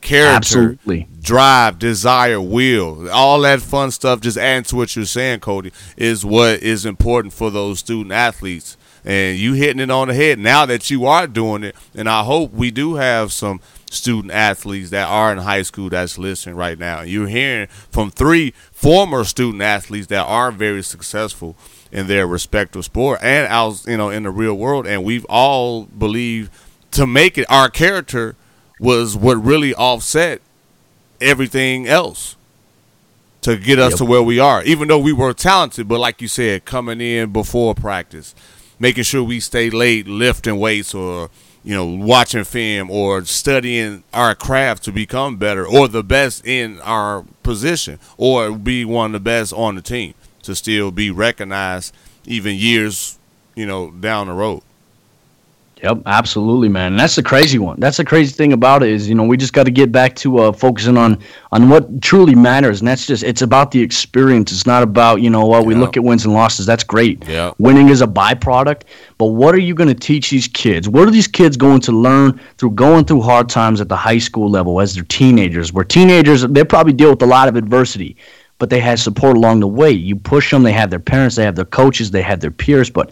character, 0.01 0.37
Absolutely. 0.37 1.09
drive, 1.23 1.79
desire, 1.79 2.41
will. 2.41 3.11
All 3.13 3.39
that 3.43 3.61
fun 3.61 3.91
stuff, 3.91 4.23
just 4.23 4.39
adding 4.39 4.65
to 4.65 4.77
what 4.77 4.97
you're 4.97 5.05
saying, 5.05 5.41
Cody, 5.41 5.73
is 5.99 6.25
what 6.25 6.63
is 6.63 6.87
important 6.87 7.35
for 7.35 7.51
those 7.51 7.81
student 7.81 8.13
athletes. 8.13 8.79
And 9.05 9.37
you 9.37 9.53
hitting 9.53 9.81
it 9.81 9.91
on 9.91 10.09
the 10.09 10.15
head 10.15 10.39
now 10.39 10.65
that 10.65 10.89
you 10.89 11.05
are 11.05 11.27
doing 11.27 11.65
it. 11.65 11.77
And 11.95 12.09
I 12.09 12.23
hope 12.23 12.55
we 12.55 12.71
do 12.71 12.95
have 12.95 13.31
some 13.31 13.61
student 13.93 14.33
athletes 14.33 14.91
that 14.91 15.07
are 15.07 15.33
in 15.33 15.39
high 15.39 15.63
school 15.63 15.91
that's 15.91 16.17
listening 16.19 16.57
right 16.57 16.79
now. 16.79 17.03
You're 17.03 17.29
hearing 17.29 17.67
from 17.91 18.11
three 18.11 18.53
former 18.73 19.25
student 19.25 19.63
athletes 19.63 20.07
that 20.09 20.25
are 20.25 20.51
very 20.51 20.83
successful 20.83 21.57
in 21.91 22.07
their 22.07 22.27
respective 22.27 22.85
sport 22.85 23.21
and 23.23 23.47
out, 23.49 23.85
you 23.87 23.97
know, 23.99 24.09
in 24.09 24.23
the 24.23 24.31
real 24.31 24.55
world. 24.55 24.87
And 24.87 25.05
we've 25.05 25.27
all 25.29 25.85
believed 25.85 26.51
to 26.93 27.07
make 27.07 27.37
it 27.37 27.45
our 27.51 27.69
character 27.69 28.35
was 28.81 29.17
what 29.17 29.35
really 29.43 29.75
offset 29.75 30.41
everything 31.21 31.87
else 31.87 32.37
to 33.43 33.57
get 33.57 33.79
us 33.79 33.93
Yep. 33.93 33.99
to 33.99 34.05
where 34.05 34.23
we 34.23 34.39
are. 34.39 34.63
Even 34.65 34.89
though 34.89 34.99
we 34.99 35.13
were 35.13 35.33
talented, 35.35 35.87
but 35.89 36.01
like 36.01 36.23
you 36.23 36.29
said, 36.29 36.65
coming 36.65 37.01
in 37.01 37.31
before 37.33 37.75
practice, 37.75 38.35
making 38.79 39.05
sure 39.05 39.23
we 39.23 39.41
stay 39.41 39.69
late 39.71 40.07
lifting 40.09 40.59
weights 40.59 40.95
or 40.95 41.29
you 41.65 41.75
know 41.75 41.87
watching 41.87 42.45
film 42.45 42.91
or 42.91 43.25
studying 43.25 44.03
our 44.13 44.35
craft 44.35 44.85
to 44.85 44.93
become 44.93 45.37
better 45.37 45.67
or 45.67 45.89
the 45.89 46.03
best 46.03 46.47
in 46.47 46.81
our 46.81 47.25
position 47.43 47.99
or 48.17 48.53
be 48.53 48.85
one 48.85 49.07
of 49.07 49.13
the 49.13 49.21
best 49.21 49.53
on 49.53 49.75
the 49.75 49.83
team 49.83 50.15
to 50.43 50.55
still 50.55 50.91
be 50.91 51.11
recognized 51.11 51.95
even 52.27 52.55
years 52.57 53.19
you 53.55 53.67
know 53.67 53.91
down 53.91 54.27
the 54.27 54.33
road. 54.33 54.63
Yep, 55.83 56.03
absolutely, 56.07 56.69
man. 56.69 56.93
And 56.93 57.01
that's 57.01 57.17
the 57.17 57.25
crazy 57.25 57.59
one. 57.59 57.81
That's 57.81 57.97
the 57.97 58.05
crazy 58.05 58.33
thing 58.33 58.53
about 58.53 58.85
it 58.85 58.91
is, 58.91 59.09
you 59.09 59.17
know, 59.17 59.25
we 59.25 59.37
just 59.37 59.53
got 59.53 59.65
to 59.65 59.71
get 59.73 59.91
back 59.91 60.15
to 60.17 60.39
uh, 60.39 60.53
focusing 60.53 60.97
on 60.97 61.19
on 61.51 61.69
what 61.69 62.01
truly 62.01 62.37
matters, 62.37 62.81
and 62.81 62.87
that's 62.87 63.05
just 63.05 63.25
it's 63.25 63.43
about 63.43 63.73
the 63.73 63.81
experience. 63.83 64.53
It's 64.53 64.65
not 64.65 64.85
about 64.85 65.23
you 65.23 65.29
know, 65.31 65.45
well, 65.47 65.65
we 65.65 65.75
Yeah. 65.75 65.81
look 65.81 65.97
at 65.97 66.05
wins 66.05 66.25
and 66.25 66.35
losses. 66.35 66.67
That's 66.67 66.85
great. 66.85 67.27
Yeah. 67.29 67.51
Winning 67.59 67.89
is 67.89 68.01
a 68.01 68.07
byproduct, 68.07 68.83
but 69.19 69.27
what 69.27 69.57
are 69.57 69.61
you 69.61 69.75
going 69.75 69.89
to 69.89 69.95
teach 69.95 70.31
these 70.31 70.47
kids? 70.47 70.89
What 70.89 71.09
are 71.09 71.11
these 71.11 71.27
kids 71.27 71.57
going 71.57 71.81
to 71.81 71.93
learn 71.93 72.41
through 72.59 72.73
going 72.73 73.05
through 73.05 73.23
hard 73.23 73.49
times 73.49 73.81
at 73.81 73.89
the 73.89 73.97
high 73.97 74.19
school 74.19 74.49
level 74.49 74.81
as 74.81 74.95
they're 74.95 75.03
teenagers? 75.05 75.73
Where 75.73 75.85
teenagers 75.85 76.43
they 76.47 76.63
probably 76.63 76.93
deal 76.93 77.11
with 77.11 77.23
a 77.23 77.27
lot 77.27 77.49
of 77.49 77.57
adversity, 77.57 78.17
but 78.59 78.71
they 78.71 78.79
had 78.79 79.01
support 79.01 79.37
along 79.37 79.59
the 79.59 79.67
way. 79.67 79.91
You 79.91 80.15
push 80.15 80.53
them. 80.53 80.63
They 80.63 80.71
have 80.73 80.91
their 80.91 81.01
parents. 81.01 81.35
They 81.35 81.45
have 81.45 81.57
their 81.57 81.65
coaches. 81.65 82.13
They 82.13 82.23
have 82.23 82.39
their 82.39 82.53
peers, 82.53 82.89
but 82.89 83.11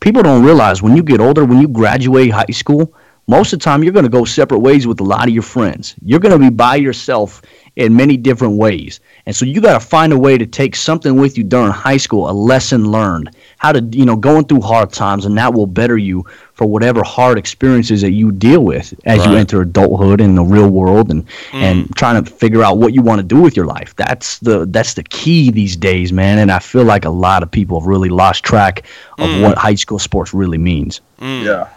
people 0.00 0.22
don't 0.22 0.44
realize 0.44 0.82
when 0.82 0.96
you 0.96 1.02
get 1.02 1.20
older, 1.20 1.44
when 1.44 1.60
you 1.60 1.68
graduate 1.68 2.30
high 2.30 2.52
school, 2.52 2.94
most 3.28 3.52
of 3.52 3.58
the 3.58 3.64
time 3.64 3.82
you're 3.82 3.92
going 3.92 4.04
to 4.04 4.08
go 4.08 4.24
separate 4.24 4.60
ways 4.60 4.86
with 4.86 5.00
a 5.00 5.04
lot 5.04 5.26
of 5.26 5.34
your 5.34 5.42
friends. 5.42 5.94
You're 6.02 6.20
going 6.20 6.32
to 6.32 6.38
be 6.38 6.54
by 6.54 6.76
yourself 6.76 7.42
in 7.74 7.96
many 7.96 8.16
different 8.16 8.56
ways. 8.56 9.00
And 9.26 9.34
so 9.34 9.44
you 9.44 9.60
got 9.60 9.80
to 9.80 9.86
find 9.86 10.12
a 10.12 10.18
way 10.18 10.38
to 10.38 10.46
take 10.46 10.76
something 10.76 11.16
with 11.16 11.36
you 11.36 11.44
during 11.44 11.72
high 11.72 11.96
school, 11.96 12.30
a 12.30 12.32
lesson 12.32 12.90
learned 12.90 13.35
how 13.58 13.72
to 13.72 13.80
you 13.80 14.04
know 14.04 14.16
going 14.16 14.44
through 14.44 14.60
hard 14.60 14.92
times, 14.92 15.24
and 15.24 15.36
that 15.38 15.54
will 15.54 15.66
better 15.66 15.96
you 15.96 16.24
for 16.54 16.66
whatever 16.66 17.02
hard 17.02 17.38
experiences 17.38 18.02
that 18.02 18.12
you 18.12 18.32
deal 18.32 18.64
with 18.64 18.94
as 19.04 19.24
you 19.24 19.34
enter 19.34 19.62
adulthood 19.62 20.20
in 20.20 20.34
the 20.34 20.42
real 20.42 20.68
world, 20.68 21.10
and 21.10 21.26
mm. 21.26 21.54
and 21.54 21.94
trying 21.96 22.22
to 22.22 22.30
figure 22.30 22.62
out 22.62 22.78
what 22.78 22.94
you 22.94 23.02
want 23.02 23.18
to 23.18 23.26
do 23.26 23.40
with 23.40 23.56
your 23.56 23.66
life. 23.66 23.94
That's 23.96 24.38
the 24.40 24.66
that's 24.66 24.94
the 24.94 25.02
key 25.04 25.50
these 25.50 25.76
days, 25.76 26.12
man. 26.12 26.38
And 26.38 26.52
I 26.52 26.58
feel 26.58 26.84
like 26.84 27.04
a 27.04 27.10
lot 27.10 27.42
of 27.42 27.50
people 27.50 27.80
have 27.80 27.86
really 27.86 28.10
lost 28.10 28.44
track 28.44 28.84
of 29.18 29.30
mm. 29.30 29.42
what 29.42 29.58
high 29.58 29.74
school 29.74 29.98
sports 29.98 30.34
really 30.34 30.58
means. 30.58 31.00
Mm. 31.20 31.44
Yeah. 31.44 31.68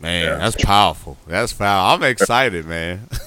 Man, 0.00 0.40
that's 0.40 0.56
powerful. 0.56 1.16
That's 1.28 1.52
powerful. 1.52 2.04
I'm 2.04 2.10
excited, 2.10 2.66
man. 2.66 3.08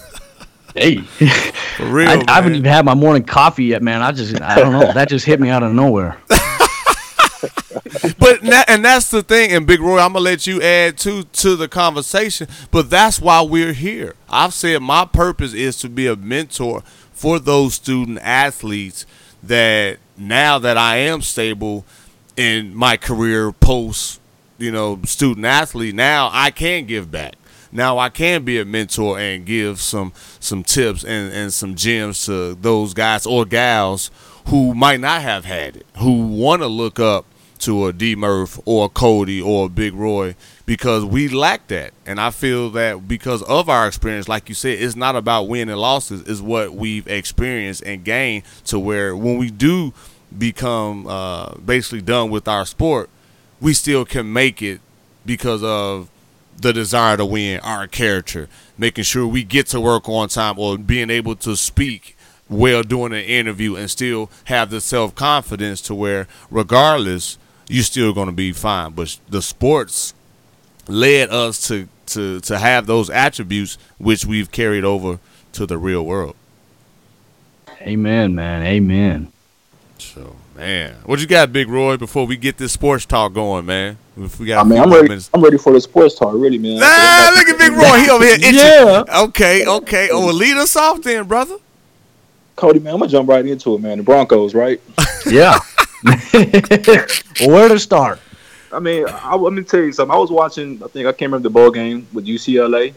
Hey. 0.76 0.98
For 0.98 1.86
real, 1.86 2.10
I. 2.10 2.24
I 2.28 2.36
haven't 2.36 2.56
even 2.56 2.66
had 2.70 2.84
my 2.84 2.96
morning 2.96 3.24
coffee 3.24 3.64
yet, 3.64 3.82
man. 3.82 4.02
I 4.02 4.12
just, 4.12 4.42
I 4.42 4.60
don't 4.60 4.74
know. 4.74 4.92
That 4.92 5.08
just 5.08 5.26
hit 5.26 5.40
me 5.40 5.48
out 5.48 5.64
of 5.64 5.74
nowhere. 5.74 6.18
but 8.26 8.44
na- 8.44 8.64
and 8.68 8.84
that's 8.84 9.12
the 9.12 9.22
thing. 9.22 9.52
And 9.52 9.68
Big 9.68 9.80
Roy, 9.80 10.00
I'm 10.00 10.14
gonna 10.14 10.26
let 10.26 10.48
you 10.48 10.62
add 10.62 10.98
to 11.00 11.24
to 11.24 11.56
the 11.56 11.68
conversation. 11.68 12.48
But 12.72 12.90
that's 12.90 13.22
why 13.22 13.42
we're 13.42 13.74
here. 13.74 14.16
I've 14.30 14.54
said 14.54 14.82
my 14.82 15.06
purpose 15.06 15.54
is 15.54 15.78
to 15.80 15.90
be 15.90 16.08
a 16.08 16.16
mentor 16.16 16.82
for 17.14 17.40
those 17.40 17.76
student 17.76 18.20
athletes 18.22 19.06
that 19.44 20.00
now 20.18 20.58
that 20.58 20.76
I 20.76 20.98
am 20.98 21.22
stable 21.22 21.86
in 22.36 22.76
my 22.76 22.98
career 22.98 23.52
post, 23.52 24.20
you 24.58 24.72
know, 24.72 25.00
student 25.04 25.46
athlete, 25.46 25.94
now 25.94 26.30
I 26.34 26.50
can 26.50 26.86
give 26.86 27.12
back. 27.12 27.36
Now 27.72 28.00
I 28.00 28.10
can 28.10 28.44
be 28.44 28.60
a 28.60 28.66
mentor 28.66 29.20
and 29.20 29.46
give 29.46 29.80
some 29.80 30.14
some 30.40 30.64
tips 30.64 31.04
and, 31.04 31.32
and 31.32 31.54
some 31.54 31.76
gems 31.76 32.26
to 32.26 32.56
those 32.56 32.96
guys 32.96 33.28
or 33.28 33.46
gals 33.46 34.10
who 34.48 34.74
might 34.74 35.00
not 35.00 35.22
have 35.22 35.46
had 35.46 35.76
it, 35.76 35.86
who 35.98 36.26
want 36.28 36.64
to 36.64 36.68
look 36.68 37.00
up 37.00 37.26
to 37.66 37.88
a 37.88 37.94
D 37.94 38.16
Murph 38.16 38.60
or 38.66 38.86
a 38.86 38.90
Cody 38.90 39.42
or 39.42 39.66
a 39.66 39.70
Big 39.70 39.94
Roy 39.94 40.36
because 40.66 41.04
we 41.04 41.28
lack 41.28 41.68
that. 41.68 41.94
And 42.06 42.20
I 42.20 42.32
feel 42.32 42.70
that 42.72 43.08
because 43.08 43.42
of 43.44 43.70
our 43.70 43.88
experience, 43.88 44.28
like 44.28 44.50
you 44.50 44.56
said, 44.56 44.80
it's 44.80 44.96
not 44.96 45.16
about 45.16 45.48
win 45.48 45.70
and 45.70 45.80
losses, 45.80 46.22
it's 46.22 46.42
what 46.42 46.74
we've 46.74 47.08
experienced 47.08 47.84
and 47.84 48.04
gained 48.04 48.44
to 48.66 48.80
where 48.80 49.16
when 49.16 49.38
we 49.38 49.50
do 49.50 49.94
become 50.38 51.08
uh, 51.08 51.56
basically 51.56 52.02
done 52.02 52.30
with 52.30 52.48
our 52.48 52.66
sport, 52.66 53.10
we 53.60 53.74
still 53.74 54.06
can 54.06 54.32
make 54.32 54.62
it 54.62 54.80
because 55.26 55.64
of 55.64 56.10
the 56.58 56.72
desire 56.72 57.18
to 57.18 57.26
win, 57.26 57.60
our 57.62 57.88
character, 57.88 58.48
making 58.78 59.04
sure 59.04 59.28
we 59.28 59.44
get 59.44 59.68
to 59.68 59.82
work 59.82 60.08
on 60.08 60.30
time 60.30 60.58
or 60.58 60.78
being 60.78 61.10
able 61.10 61.36
to 61.36 61.56
speak 61.56 62.16
well 62.48 62.84
during 62.84 63.14
an 63.14 63.26
interview 63.26 63.76
and 63.76 63.90
still 63.90 64.30
have 64.46 64.70
the 64.70 64.80
self 64.80 65.16
confidence 65.16 65.82
to 65.82 65.96
where 65.96 66.28
regardless 66.52 67.38
you're 67.68 67.84
still 67.84 68.14
going 68.14 68.28
to 68.28 68.34
be 68.34 68.52
fine. 68.52 68.92
But 68.92 69.18
the 69.30 69.42
sports 69.42 70.14
led 70.88 71.30
us 71.30 71.68
to, 71.68 71.88
to, 72.08 72.40
to 72.42 72.58
have 72.58 72.86
those 72.86 73.10
attributes 73.10 73.78
which 73.98 74.26
we've 74.26 74.52
carried 74.52 74.84
over 74.84 75.20
to 75.54 75.66
the 75.66 75.78
real 75.78 76.06
world. 76.06 76.36
Amen, 77.82 78.34
man. 78.36 78.64
Amen. 78.64 79.32
So, 80.00 80.36
man, 80.56 80.96
what 81.06 81.20
you 81.20 81.28
got, 81.28 81.54
Big 81.54 81.70
Roy, 81.70 81.98
before 81.98 82.26
we 82.26 82.36
get 82.38 82.58
this 82.58 82.74
sports 82.74 83.06
talk 83.06 83.34
going, 83.34 83.66
man? 83.66 83.98
If 84.18 84.40
we 84.40 84.48
got 84.48 84.60
I 84.60 84.62
a 84.62 84.66
mean, 84.66 84.80
I'm 84.80 84.92
ready. 84.92 85.08
minutes. 85.10 85.30
I'm 85.34 85.42
ready 85.42 85.58
for 85.58 85.74
the 85.74 85.82
sports 85.82 86.18
talk, 86.18 86.34
really, 86.36 86.58
man. 86.58 86.80
Ah, 86.82 87.32
look 87.36 87.48
at 87.50 87.58
Big 87.58 87.72
Roy. 87.74 88.00
He 88.00 88.10
over 88.10 88.24
here 88.24 88.36
itching. 88.36 88.54
Yeah. 88.56 89.04
Okay, 89.24 89.66
okay. 89.66 90.10
Oh, 90.12 90.26
well, 90.28 90.34
lead 90.34 90.58
us 90.58 90.76
off 90.76 91.02
then, 91.02 91.28
brother. 91.28 91.58
Cody, 92.56 92.80
man, 92.80 92.94
I'm 92.94 93.00
gonna 93.02 93.12
jump 93.12 93.28
right 93.28 93.46
into 93.46 93.76
it, 93.76 93.82
man. 93.82 93.98
The 93.98 94.04
Broncos, 94.04 94.54
right? 94.56 94.80
Yeah. 95.28 95.58
Where 97.46 97.70
to 97.70 97.80
start? 97.80 98.20
I 98.72 98.80
mean, 98.80 99.06
I, 99.08 99.36
let 99.36 99.54
me 99.54 99.64
tell 99.64 99.82
you 99.82 99.92
something. 99.92 100.14
I 100.14 100.20
was 100.20 100.32
watching. 100.32 100.82
I 100.84 100.88
think 100.88 101.08
I 101.08 101.12
can't 101.12 101.32
remember 101.32 101.50
the 101.50 101.54
bowl 101.54 101.72
game 101.72 102.08
with 102.14 102.26
UCLA 102.26 102.94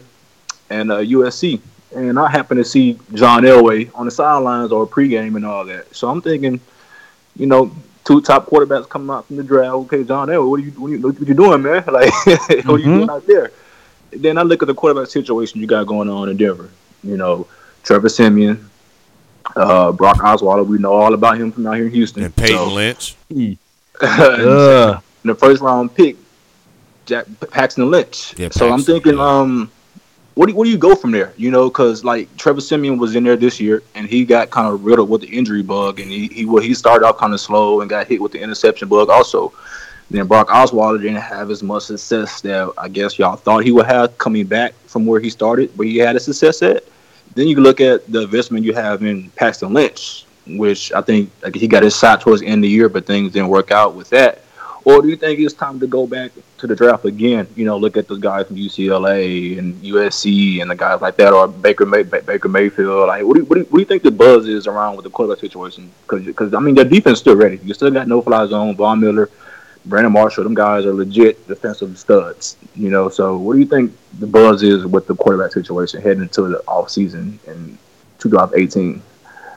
and 0.69 0.91
uh, 0.91 0.97
USC, 0.97 1.59
and 1.95 2.19
I 2.19 2.29
happened 2.29 2.59
to 2.59 2.65
see 2.65 2.99
John 3.13 3.43
Elway 3.43 3.89
on 3.95 4.05
the 4.05 4.11
sidelines 4.11 4.71
or 4.71 4.85
pregame 4.85 5.35
and 5.35 5.45
all 5.45 5.65
that. 5.65 5.95
So 5.95 6.09
I'm 6.09 6.21
thinking, 6.21 6.59
you 7.35 7.47
know, 7.47 7.71
two 8.03 8.21
top 8.21 8.45
quarterbacks 8.47 8.87
coming 8.89 9.09
out 9.09 9.25
from 9.25 9.37
the 9.37 9.43
draft. 9.43 9.73
Okay, 9.73 10.03
John 10.03 10.27
Elway, 10.27 10.49
what 10.49 10.59
are 10.59 10.63
you, 10.63 10.71
what 10.71 10.87
are 10.87 10.95
you, 10.95 11.01
what 11.01 11.27
you 11.27 11.33
doing, 11.33 11.61
man? 11.61 11.83
Like, 11.91 12.13
what 12.25 12.67
are 12.67 12.77
you 12.77 12.85
doing 12.85 13.09
out 13.09 13.25
there? 13.25 13.51
Then 14.11 14.37
I 14.37 14.43
look 14.43 14.61
at 14.61 14.67
the 14.67 14.75
quarterback 14.75 15.09
situation 15.09 15.59
you 15.59 15.67
got 15.67 15.87
going 15.87 16.09
on 16.09 16.29
in 16.29 16.37
Denver. 16.37 16.69
You 17.03 17.17
know, 17.17 17.47
Trevor 17.83 18.09
Siemian, 18.09 18.68
uh, 19.55 19.91
Brock 19.91 20.17
Osweiler. 20.17 20.65
We 20.65 20.77
know 20.77 20.93
all 20.93 21.13
about 21.13 21.37
him 21.37 21.51
from 21.51 21.67
out 21.67 21.75
here 21.75 21.85
in 21.85 21.91
Houston. 21.91 22.23
And 22.23 22.35
Peyton 22.35 22.57
So- 22.57 22.73
Lynch. 22.73 23.15
Uh, 24.01 24.97
in 25.25 25.27
the 25.27 25.35
first 25.35 25.61
round 25.61 25.93
pick, 25.93 26.15
Jack 27.05 27.25
Paxton 27.51 27.91
Lynch. 27.91 28.33
Yeah, 28.37 28.47
so 28.49 28.71
I'm 28.71 28.81
thinking, 28.81 29.17
yeah. 29.17 29.39
um, 29.39 29.69
what 30.35 30.47
do, 30.47 30.55
what 30.55 30.63
do 30.63 30.69
you 30.71 30.77
go 30.77 30.95
from 30.95 31.11
there? 31.11 31.33
You 31.35 31.51
know, 31.51 31.67
because 31.69 32.05
like 32.05 32.33
Trevor 32.37 32.61
Siemian 32.61 32.97
was 32.97 33.17
in 33.17 33.25
there 33.25 33.35
this 33.35 33.59
year, 33.59 33.83
and 33.95 34.07
he 34.07 34.23
got 34.23 34.51
kind 34.51 34.73
of 34.73 34.85
riddled 34.85 35.09
with 35.09 35.19
the 35.19 35.27
injury 35.27 35.63
bug, 35.63 35.99
and 35.99 36.09
he 36.09 36.27
he 36.27 36.45
well, 36.45 36.63
he 36.63 36.73
started 36.73 37.05
off 37.05 37.17
kind 37.17 37.33
of 37.33 37.41
slow 37.41 37.81
and 37.81 37.89
got 37.89 38.07
hit 38.07 38.21
with 38.21 38.31
the 38.31 38.39
interception 38.39 38.87
bug 38.87 39.09
also. 39.09 39.51
Then 40.11 40.27
Brock 40.27 40.47
Osweiler 40.47 40.99
didn't 40.99 41.17
have 41.17 41.51
as 41.51 41.61
much 41.61 41.83
success 41.83 42.39
that 42.41 42.71
I 42.77 42.87
guess 42.87 43.19
y'all 43.19 43.35
thought 43.35 43.65
he 43.65 43.71
would 43.71 43.85
have 43.85 44.17
coming 44.17 44.45
back 44.47 44.73
from 44.87 45.05
where 45.05 45.19
he 45.19 45.29
started, 45.29 45.77
where 45.77 45.87
he 45.87 45.97
had 45.97 46.15
a 46.15 46.19
success 46.21 46.61
at. 46.61 46.85
Then 47.35 47.47
you 47.47 47.59
look 47.59 47.79
at 47.81 48.05
the 48.11 48.21
investment 48.21 48.65
you 48.65 48.73
have 48.73 49.03
in 49.03 49.29
Paxton 49.31 49.73
Lynch, 49.73 50.25
which 50.47 50.91
I 50.93 51.01
think 51.01 51.31
like, 51.43 51.55
he 51.55 51.67
got 51.67 51.83
his 51.83 51.97
shot 51.97 52.21
towards 52.21 52.41
the 52.41 52.47
end 52.47 52.59
of 52.59 52.61
the 52.63 52.69
year, 52.69 52.89
but 52.89 53.05
things 53.05 53.33
didn't 53.33 53.49
work 53.49 53.71
out 53.71 53.95
with 53.95 54.09
that. 54.09 54.41
Or 54.85 55.01
do 55.01 55.09
you 55.09 55.17
think 55.17 55.39
it's 55.39 55.53
time 55.53 55.79
to 55.81 55.87
go 55.87 56.07
back 56.07 56.31
to 56.57 56.67
the 56.67 56.75
draft 56.75 57.05
again? 57.05 57.47
You 57.55 57.65
know, 57.65 57.77
look 57.77 57.97
at 57.97 58.07
those 58.07 58.19
guys 58.19 58.47
from 58.47 58.55
UCLA 58.55 59.59
and 59.59 59.75
USC 59.83 60.61
and 60.61 60.71
the 60.71 60.75
guys 60.75 61.01
like 61.01 61.17
that, 61.17 61.33
or 61.33 61.47
Baker 61.47 61.85
May, 61.85 62.03
Baker 62.03 62.47
Mayfield. 62.47 63.07
Like, 63.07 63.23
what 63.23 63.35
do, 63.35 63.41
you, 63.41 63.45
what, 63.45 63.55
do 63.55 63.61
you, 63.61 63.65
what 63.67 63.77
do 63.77 63.79
you 63.81 63.85
think 63.85 64.03
the 64.03 64.11
buzz 64.11 64.47
is 64.47 64.67
around 64.67 64.95
with 64.95 65.03
the 65.03 65.09
quarterback 65.09 65.41
situation? 65.41 65.91
Because 66.07 66.53
I 66.53 66.59
mean, 66.59 66.75
their 66.75 66.85
defense 66.85 67.19
still 67.19 67.35
ready. 67.35 67.59
You 67.63 67.73
still 67.73 67.91
got 67.91 68.07
no 68.07 68.21
fly 68.21 68.47
zone, 68.47 68.75
Von 68.75 69.01
Miller, 69.01 69.29
Brandon 69.89 70.11
Marshall. 70.11 70.43
Them 70.43 70.53
guys 70.53 70.85
are 70.85 70.93
legit 70.93 71.47
defensive 71.47 71.97
studs. 71.97 72.57
You 72.75 72.89
know, 72.89 73.09
so 73.09 73.37
what 73.37 73.53
do 73.53 73.59
you 73.59 73.65
think 73.65 73.91
the 74.19 74.27
buzz 74.27 74.63
is 74.63 74.85
with 74.85 75.07
the 75.07 75.15
quarterback 75.15 75.51
situation 75.51 76.01
heading 76.01 76.21
into 76.21 76.47
the 76.47 76.59
off 76.67 76.89
season 76.89 77.39
in 77.47 77.77
2018? 78.19 79.01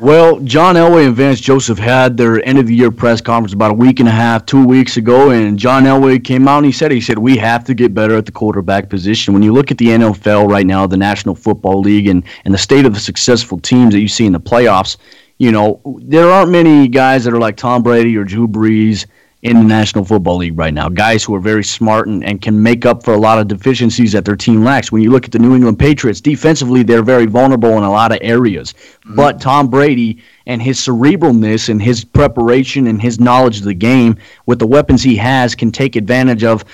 well, 0.03 0.41
John 0.41 0.75
Elway 0.75 1.07
and 1.07 1.15
Vance 1.15 1.41
Joseph 1.41 1.79
had 1.79 2.17
their 2.17 2.45
end 2.45 2.59
of 2.59 2.67
the 2.67 2.75
year 2.75 2.91
press 2.91 3.21
conference 3.21 3.53
about 3.53 3.71
a 3.71 3.75
week 3.75 4.01
and 4.01 4.09
a 4.09 4.13
half, 4.13 4.45
two 4.45 4.67
weeks 4.67 4.97
ago, 4.97 5.31
and 5.31 5.57
John 5.57 5.85
Elway 5.85 6.23
came 6.23 6.49
out 6.49 6.57
and 6.57 6.67
he 6.67 6.73
said, 6.73 6.91
he 6.91 7.01
said, 7.01 7.19
we 7.19 7.37
have 7.37 7.63
to 7.65 7.73
get 7.73 7.95
better 7.95 8.17
at 8.17 8.27
the 8.27 8.33
quarterback 8.33 8.89
position. 8.89 9.33
When 9.33 9.45
you 9.45 9.53
look 9.53 9.71
at 9.71 9.79
the 9.79 9.87
NFL 9.87 10.51
right 10.51 10.67
now, 10.67 10.89
the 10.89 10.97
National 10.97 11.37
Football 11.37 11.81
League, 11.81 12.09
and, 12.09 12.25
and 12.45 12.53
the 12.53 12.59
state 12.59 12.85
of 12.85 12.95
the 12.95 13.01
successful 13.01 13.61
teams 13.61 13.95
that 13.95 14.01
you 14.01 14.09
see 14.09 14.27
in 14.27 14.33
the 14.33 14.41
playoffs, 14.41 14.97
you 15.39 15.53
know, 15.53 15.81
there 16.01 16.29
aren't 16.29 16.51
many 16.51 16.89
guys 16.89 17.23
that 17.23 17.33
are 17.33 17.39
like 17.39 17.57
Tom 17.57 17.85
Brady 17.85 18.17
or 18.17 18.25
Drew 18.25 18.49
Brees 18.49 19.07
in 19.43 19.57
the 19.57 19.65
National 19.65 20.05
Football 20.05 20.37
League 20.37 20.57
right 20.57 20.73
now. 20.73 20.89
Guys 20.89 21.25
who 21.25 21.35
are 21.35 21.41
very 21.41 21.65
smart 21.65 22.07
and, 22.07 22.25
and 22.25 22.41
can 22.41 22.63
make 22.63 22.87
up 22.87 23.03
for 23.03 23.13
a 23.13 23.19
lot 23.19 23.41
of 23.41 23.49
deficiencies 23.49 24.13
that 24.13 24.25
their 24.25 24.37
team 24.37 24.63
lacks. 24.63 24.93
When 24.93 25.03
you 25.03 25.11
look 25.11 25.25
at 25.25 25.33
the 25.33 25.41
New 25.41 25.57
England 25.57 25.81
Patriots, 25.81 26.21
defensively, 26.21 26.85
they're 26.85 27.03
very 27.03 27.27
vulnerable 27.27 27.71
in 27.71 27.83
a 27.83 27.91
lot 27.91 28.13
of 28.13 28.19
areas. 28.23 28.73
Mm. 29.05 29.17
But 29.17 29.41
Tom 29.41 29.67
Brady 29.67 30.23
and 30.47 30.63
his 30.63 30.79
cerebralness 30.79 31.69
and 31.69 31.83
his 31.83 32.05
preparation 32.05 32.87
and 32.87 33.03
his 33.03 33.19
knowledge 33.19 33.59
of 33.59 33.65
the 33.65 33.75
game 33.75 34.17
with 34.47 34.61
the 34.61 34.67
weapons 34.67 35.03
he 35.03 35.17
has 35.17 35.57
can 35.57 35.73
take 35.73 35.97
advantage 35.97 36.45
of, 36.45 36.65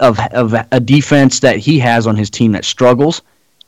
of, 0.00 0.18
of 0.32 0.54
a 0.72 0.80
defense 0.80 1.40
that 1.40 1.58
he 1.58 1.78
has 1.78 2.06
on 2.06 2.16
his 2.16 2.30
team 2.30 2.52
that 2.52 2.64
struggles. 2.64 3.20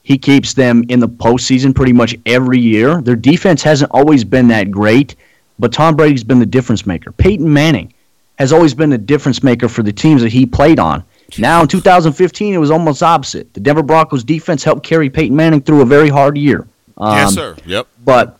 He 0.03 0.17
keeps 0.17 0.55
them 0.55 0.83
in 0.89 1.01
the 1.01 1.09
postseason 1.09 1.75
pretty 1.75 1.93
much 1.93 2.17
every 2.25 2.61
year. 2.61 3.03
Their 3.03 3.17
defense 3.17 3.63
hasn't 3.63 3.91
always 3.91 4.25
been 4.25 4.49
that 4.49 4.71
great, 4.71 5.15
but 5.59 5.75
Tom 5.75 5.95
Brady's 5.95 6.25
been 6.25 6.39
the 6.39 6.47
difference 6.47 6.87
maker. 6.87 7.13
Peyton 7.13 7.53
Manning 7.53 7.93
has 8.39 8.53
always 8.53 8.75
been 8.75 8.93
a 8.93 8.99
difference 8.99 9.43
maker 9.43 9.69
for 9.69 9.83
the 9.83 9.93
teams 9.93 10.23
that 10.23 10.33
he 10.33 10.47
played 10.47 10.79
on. 10.79 11.05
Now 11.39 11.63
in 11.63 11.69
2015, 11.69 12.55
it 12.55 12.59
was 12.59 12.71
almost 12.71 13.03
opposite. 13.03 13.53
The 13.53 13.61
Denver 13.61 13.83
Broncos 13.83 14.23
defense 14.23 14.63
helped 14.63 14.85
carry 14.85 15.11
Peyton 15.11 15.35
Manning 15.35 15.61
through 15.61 15.83
a 15.83 15.87
very 15.87 16.09
hard 16.09 16.39
year. 16.39 16.67
Um, 16.99 17.17
yes, 17.17 17.35
sir. 17.35 17.57
Yep. 17.67 17.89
But 18.05 18.39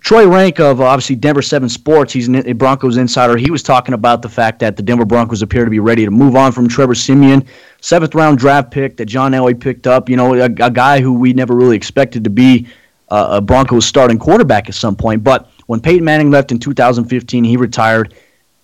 Troy 0.00 0.28
Renck 0.28 0.60
of 0.60 0.80
uh, 0.80 0.84
obviously 0.84 1.16
Denver 1.16 1.40
Seven 1.42 1.68
Sports, 1.68 2.12
he's 2.12 2.28
a 2.28 2.52
Broncos 2.52 2.96
insider. 2.96 3.36
He 3.36 3.50
was 3.50 3.62
talking 3.62 3.94
about 3.94 4.20
the 4.20 4.28
fact 4.28 4.58
that 4.60 4.76
the 4.76 4.82
Denver 4.82 5.06
Broncos 5.06 5.42
appear 5.42 5.64
to 5.64 5.70
be 5.70 5.80
ready 5.80 6.04
to 6.04 6.10
move 6.10 6.36
on 6.36 6.52
from 6.52 6.68
Trevor 6.68 6.94
Siemian, 6.94 7.46
seventh 7.80 8.14
round 8.14 8.38
draft 8.38 8.70
pick 8.70 8.96
that 8.98 9.06
John 9.06 9.32
Elway 9.32 9.58
picked 9.58 9.86
up. 9.86 10.08
You 10.08 10.16
know, 10.16 10.34
a, 10.34 10.44
a 10.44 10.70
guy 10.70 11.00
who 11.00 11.14
we 11.14 11.32
never 11.32 11.54
really 11.54 11.76
expected 11.76 12.22
to 12.24 12.30
be 12.30 12.66
uh, 13.08 13.28
a 13.30 13.40
Broncos 13.40 13.86
starting 13.86 14.18
quarterback 14.18 14.68
at 14.68 14.74
some 14.74 14.94
point. 14.96 15.24
But 15.24 15.50
when 15.66 15.80
Peyton 15.80 16.04
Manning 16.04 16.30
left 16.30 16.52
in 16.52 16.58
2015, 16.58 17.44
he 17.44 17.56
retired. 17.56 18.14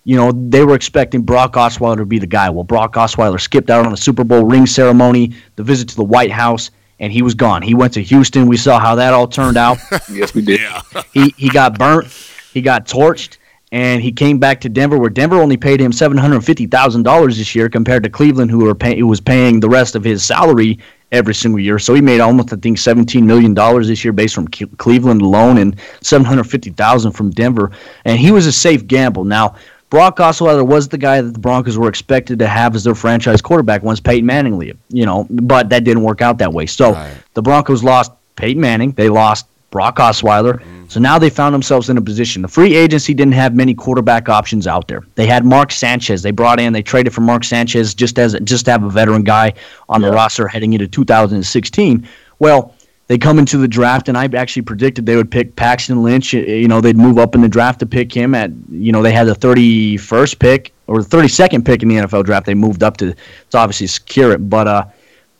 You 0.03 0.17
know, 0.17 0.31
they 0.31 0.63
were 0.65 0.73
expecting 0.75 1.21
Brock 1.21 1.53
Osweiler 1.53 1.97
to 1.97 2.05
be 2.05 2.17
the 2.17 2.25
guy. 2.27 2.49
Well, 2.49 2.63
Brock 2.63 2.93
Osweiler 2.95 3.39
skipped 3.39 3.69
out 3.69 3.85
on 3.85 3.91
the 3.91 3.97
Super 3.97 4.23
Bowl 4.23 4.43
ring 4.45 4.65
ceremony, 4.65 5.33
the 5.57 5.63
visit 5.63 5.87
to 5.89 5.95
the 5.95 6.03
White 6.03 6.31
House, 6.31 6.71
and 6.99 7.13
he 7.13 7.21
was 7.21 7.35
gone. 7.35 7.61
He 7.61 7.75
went 7.75 7.93
to 7.93 8.01
Houston. 8.03 8.47
We 8.47 8.57
saw 8.57 8.79
how 8.79 8.95
that 8.95 9.13
all 9.13 9.27
turned 9.27 9.57
out 9.57 9.77
Yes, 10.11 10.33
we 10.33 10.41
did. 10.41 10.59
Yeah. 10.61 10.81
he 11.13 11.33
he 11.37 11.49
got 11.49 11.77
burnt, 11.77 12.07
he 12.53 12.61
got 12.61 12.87
torched, 12.87 13.37
and 13.71 14.01
he 14.01 14.11
came 14.11 14.39
back 14.39 14.59
to 14.61 14.69
Denver, 14.69 14.97
where 14.97 15.09
Denver 15.09 15.39
only 15.39 15.57
paid 15.57 15.79
him 15.79 15.91
seven 15.91 16.17
hundred 16.17 16.41
fifty 16.41 16.65
thousand 16.65 17.03
dollars 17.03 17.37
this 17.37 17.53
year, 17.55 17.69
compared 17.69 18.03
to 18.03 18.09
Cleveland, 18.09 18.49
who 18.49 18.65
were 18.65 18.75
pay- 18.75 18.97
who 18.97 19.07
was 19.07 19.21
paying 19.21 19.59
the 19.59 19.69
rest 19.69 19.95
of 19.95 20.03
his 20.03 20.23
salary 20.23 20.79
every 21.11 21.33
single 21.35 21.59
year. 21.59 21.77
So 21.77 21.93
he 21.93 22.01
made 22.01 22.21
almost, 22.21 22.53
I 22.53 22.55
think, 22.55 22.77
seventeen 22.77 23.25
million 23.27 23.53
dollars 23.53 23.87
this 23.87 24.03
year 24.03 24.13
based 24.13 24.33
from 24.33 24.47
Cle- 24.47 24.67
Cleveland 24.77 25.21
alone, 25.21 25.57
and 25.59 25.75
seven 26.01 26.25
hundred 26.25 26.45
fifty 26.45 26.71
thousand 26.71 27.11
from 27.11 27.29
Denver. 27.31 27.71
And 28.05 28.17
he 28.17 28.31
was 28.31 28.47
a 28.47 28.51
safe 28.51 28.87
gamble. 28.87 29.25
Now. 29.25 29.55
Brock 29.91 30.17
Osweiler 30.17 30.65
was 30.65 30.87
the 30.87 30.97
guy 30.97 31.21
that 31.21 31.33
the 31.33 31.39
Broncos 31.39 31.77
were 31.77 31.89
expected 31.89 32.39
to 32.39 32.47
have 32.47 32.75
as 32.75 32.85
their 32.85 32.95
franchise 32.95 33.41
quarterback 33.41 33.83
once 33.83 33.99
Peyton 33.99 34.25
Manning 34.25 34.57
left, 34.57 34.79
you 34.89 35.05
know, 35.05 35.27
but 35.29 35.67
that 35.69 35.83
didn't 35.83 36.01
work 36.01 36.21
out 36.21 36.37
that 36.39 36.51
way. 36.51 36.65
So 36.65 36.93
Right. 36.93 37.13
the 37.33 37.41
Broncos 37.41 37.83
lost 37.83 38.13
Peyton 38.37 38.61
Manning, 38.61 38.93
they 38.93 39.09
lost 39.09 39.45
Brock 39.69 39.97
Osweiler. 39.97 40.59
Mm. 40.59 40.89
So 40.89 41.01
now 41.01 41.19
they 41.19 41.29
found 41.29 41.53
themselves 41.53 41.89
in 41.89 41.97
a 41.97 42.01
position. 42.01 42.41
The 42.41 42.47
free 42.47 42.73
agency 42.73 43.13
didn't 43.13 43.33
have 43.33 43.53
many 43.53 43.73
quarterback 43.73 44.29
options 44.29 44.65
out 44.65 44.87
there. 44.87 45.03
They 45.15 45.25
had 45.25 45.45
Mark 45.45 45.71
Sanchez. 45.73 46.21
They 46.21 46.31
brought 46.31 46.59
in, 46.59 46.71
they 46.71 46.81
traded 46.81 47.13
for 47.13 47.21
Mark 47.21 47.43
Sanchez 47.43 47.93
just 47.93 48.17
as 48.17 48.33
just 48.45 48.65
to 48.65 48.71
have 48.71 48.83
a 48.83 48.89
veteran 48.89 49.23
guy 49.23 49.53
on 49.89 50.01
the 50.01 50.11
roster 50.11 50.47
heading 50.47 50.71
into 50.71 50.87
2016. 50.87 52.07
Well, 52.39 52.73
they 53.11 53.17
come 53.17 53.39
into 53.39 53.57
the 53.57 53.67
draft, 53.67 54.07
and 54.07 54.17
I 54.17 54.23
actually 54.37 54.61
predicted 54.61 55.05
they 55.05 55.17
would 55.17 55.29
pick 55.29 55.57
Paxton 55.57 56.01
Lynch. 56.01 56.31
You 56.31 56.69
know, 56.69 56.79
they'd 56.79 56.95
move 56.95 57.17
up 57.17 57.35
in 57.35 57.41
the 57.41 57.49
draft 57.49 57.81
to 57.81 57.85
pick 57.85 58.13
him 58.13 58.33
at. 58.33 58.51
You 58.69 58.93
know, 58.93 59.01
they 59.01 59.11
had 59.11 59.27
the 59.27 59.33
31st 59.33 60.39
pick 60.39 60.71
or 60.87 61.03
the 61.03 61.09
32nd 61.17 61.65
pick 61.65 61.83
in 61.83 61.89
the 61.89 61.95
NFL 61.95 62.23
draft. 62.23 62.45
They 62.45 62.53
moved 62.53 62.83
up 62.83 62.95
to 62.97 63.13
to 63.13 63.57
obviously 63.57 63.87
secure 63.87 64.31
it, 64.31 64.49
but 64.49 64.65
uh, 64.65 64.85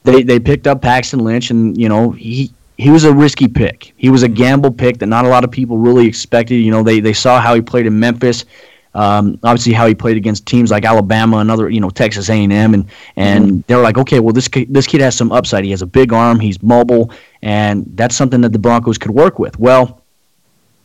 they 0.03 0.22
they 0.22 0.38
picked 0.38 0.67
up 0.67 0.82
Paxton 0.82 1.19
Lynch, 1.19 1.49
and 1.49 1.78
you 1.78 1.88
know 1.88 2.11
he 2.11 2.51
he 2.78 2.89
was 2.89 3.05
a 3.05 3.13
risky 3.13 3.47
pick. 3.47 3.93
He 3.95 4.09
was 4.09 4.24
a 4.24 4.28
gamble 4.28 4.72
pick 4.72 4.97
that 4.97 5.07
not 5.07 5.24
a 5.24 5.30
lot 5.30 5.45
of 5.45 5.49
people 5.49 5.78
really 5.78 6.05
expected. 6.05 6.55
You 6.55 6.72
know, 6.72 6.84
they 6.84 6.99
they 6.99 7.13
saw 7.13 7.39
how 7.39 7.55
he 7.55 7.61
played 7.61 7.86
in 7.86 7.97
Memphis. 7.97 8.43
Um, 8.93 9.39
obviously, 9.43 9.73
how 9.73 9.87
he 9.87 9.95
played 9.95 10.17
against 10.17 10.45
teams 10.45 10.71
like 10.71 10.85
Alabama 10.85 11.37
and 11.37 11.49
other, 11.49 11.69
you 11.69 11.79
know, 11.79 11.89
Texas 11.89 12.29
A&M, 12.29 12.51
and 12.51 12.85
and 13.15 13.63
they 13.63 13.75
were 13.75 13.81
like, 13.81 13.97
okay, 13.97 14.19
well, 14.19 14.33
this 14.33 14.47
kid, 14.47 14.73
this 14.73 14.87
kid 14.87 15.01
has 15.01 15.15
some 15.15 15.31
upside. 15.31 15.63
He 15.63 15.71
has 15.71 15.81
a 15.81 15.85
big 15.85 16.11
arm. 16.11 16.39
He's 16.39 16.61
mobile, 16.61 17.11
and 17.41 17.85
that's 17.95 18.15
something 18.15 18.41
that 18.41 18.51
the 18.51 18.59
Broncos 18.59 18.97
could 18.97 19.11
work 19.11 19.39
with. 19.39 19.57
Well, 19.59 20.01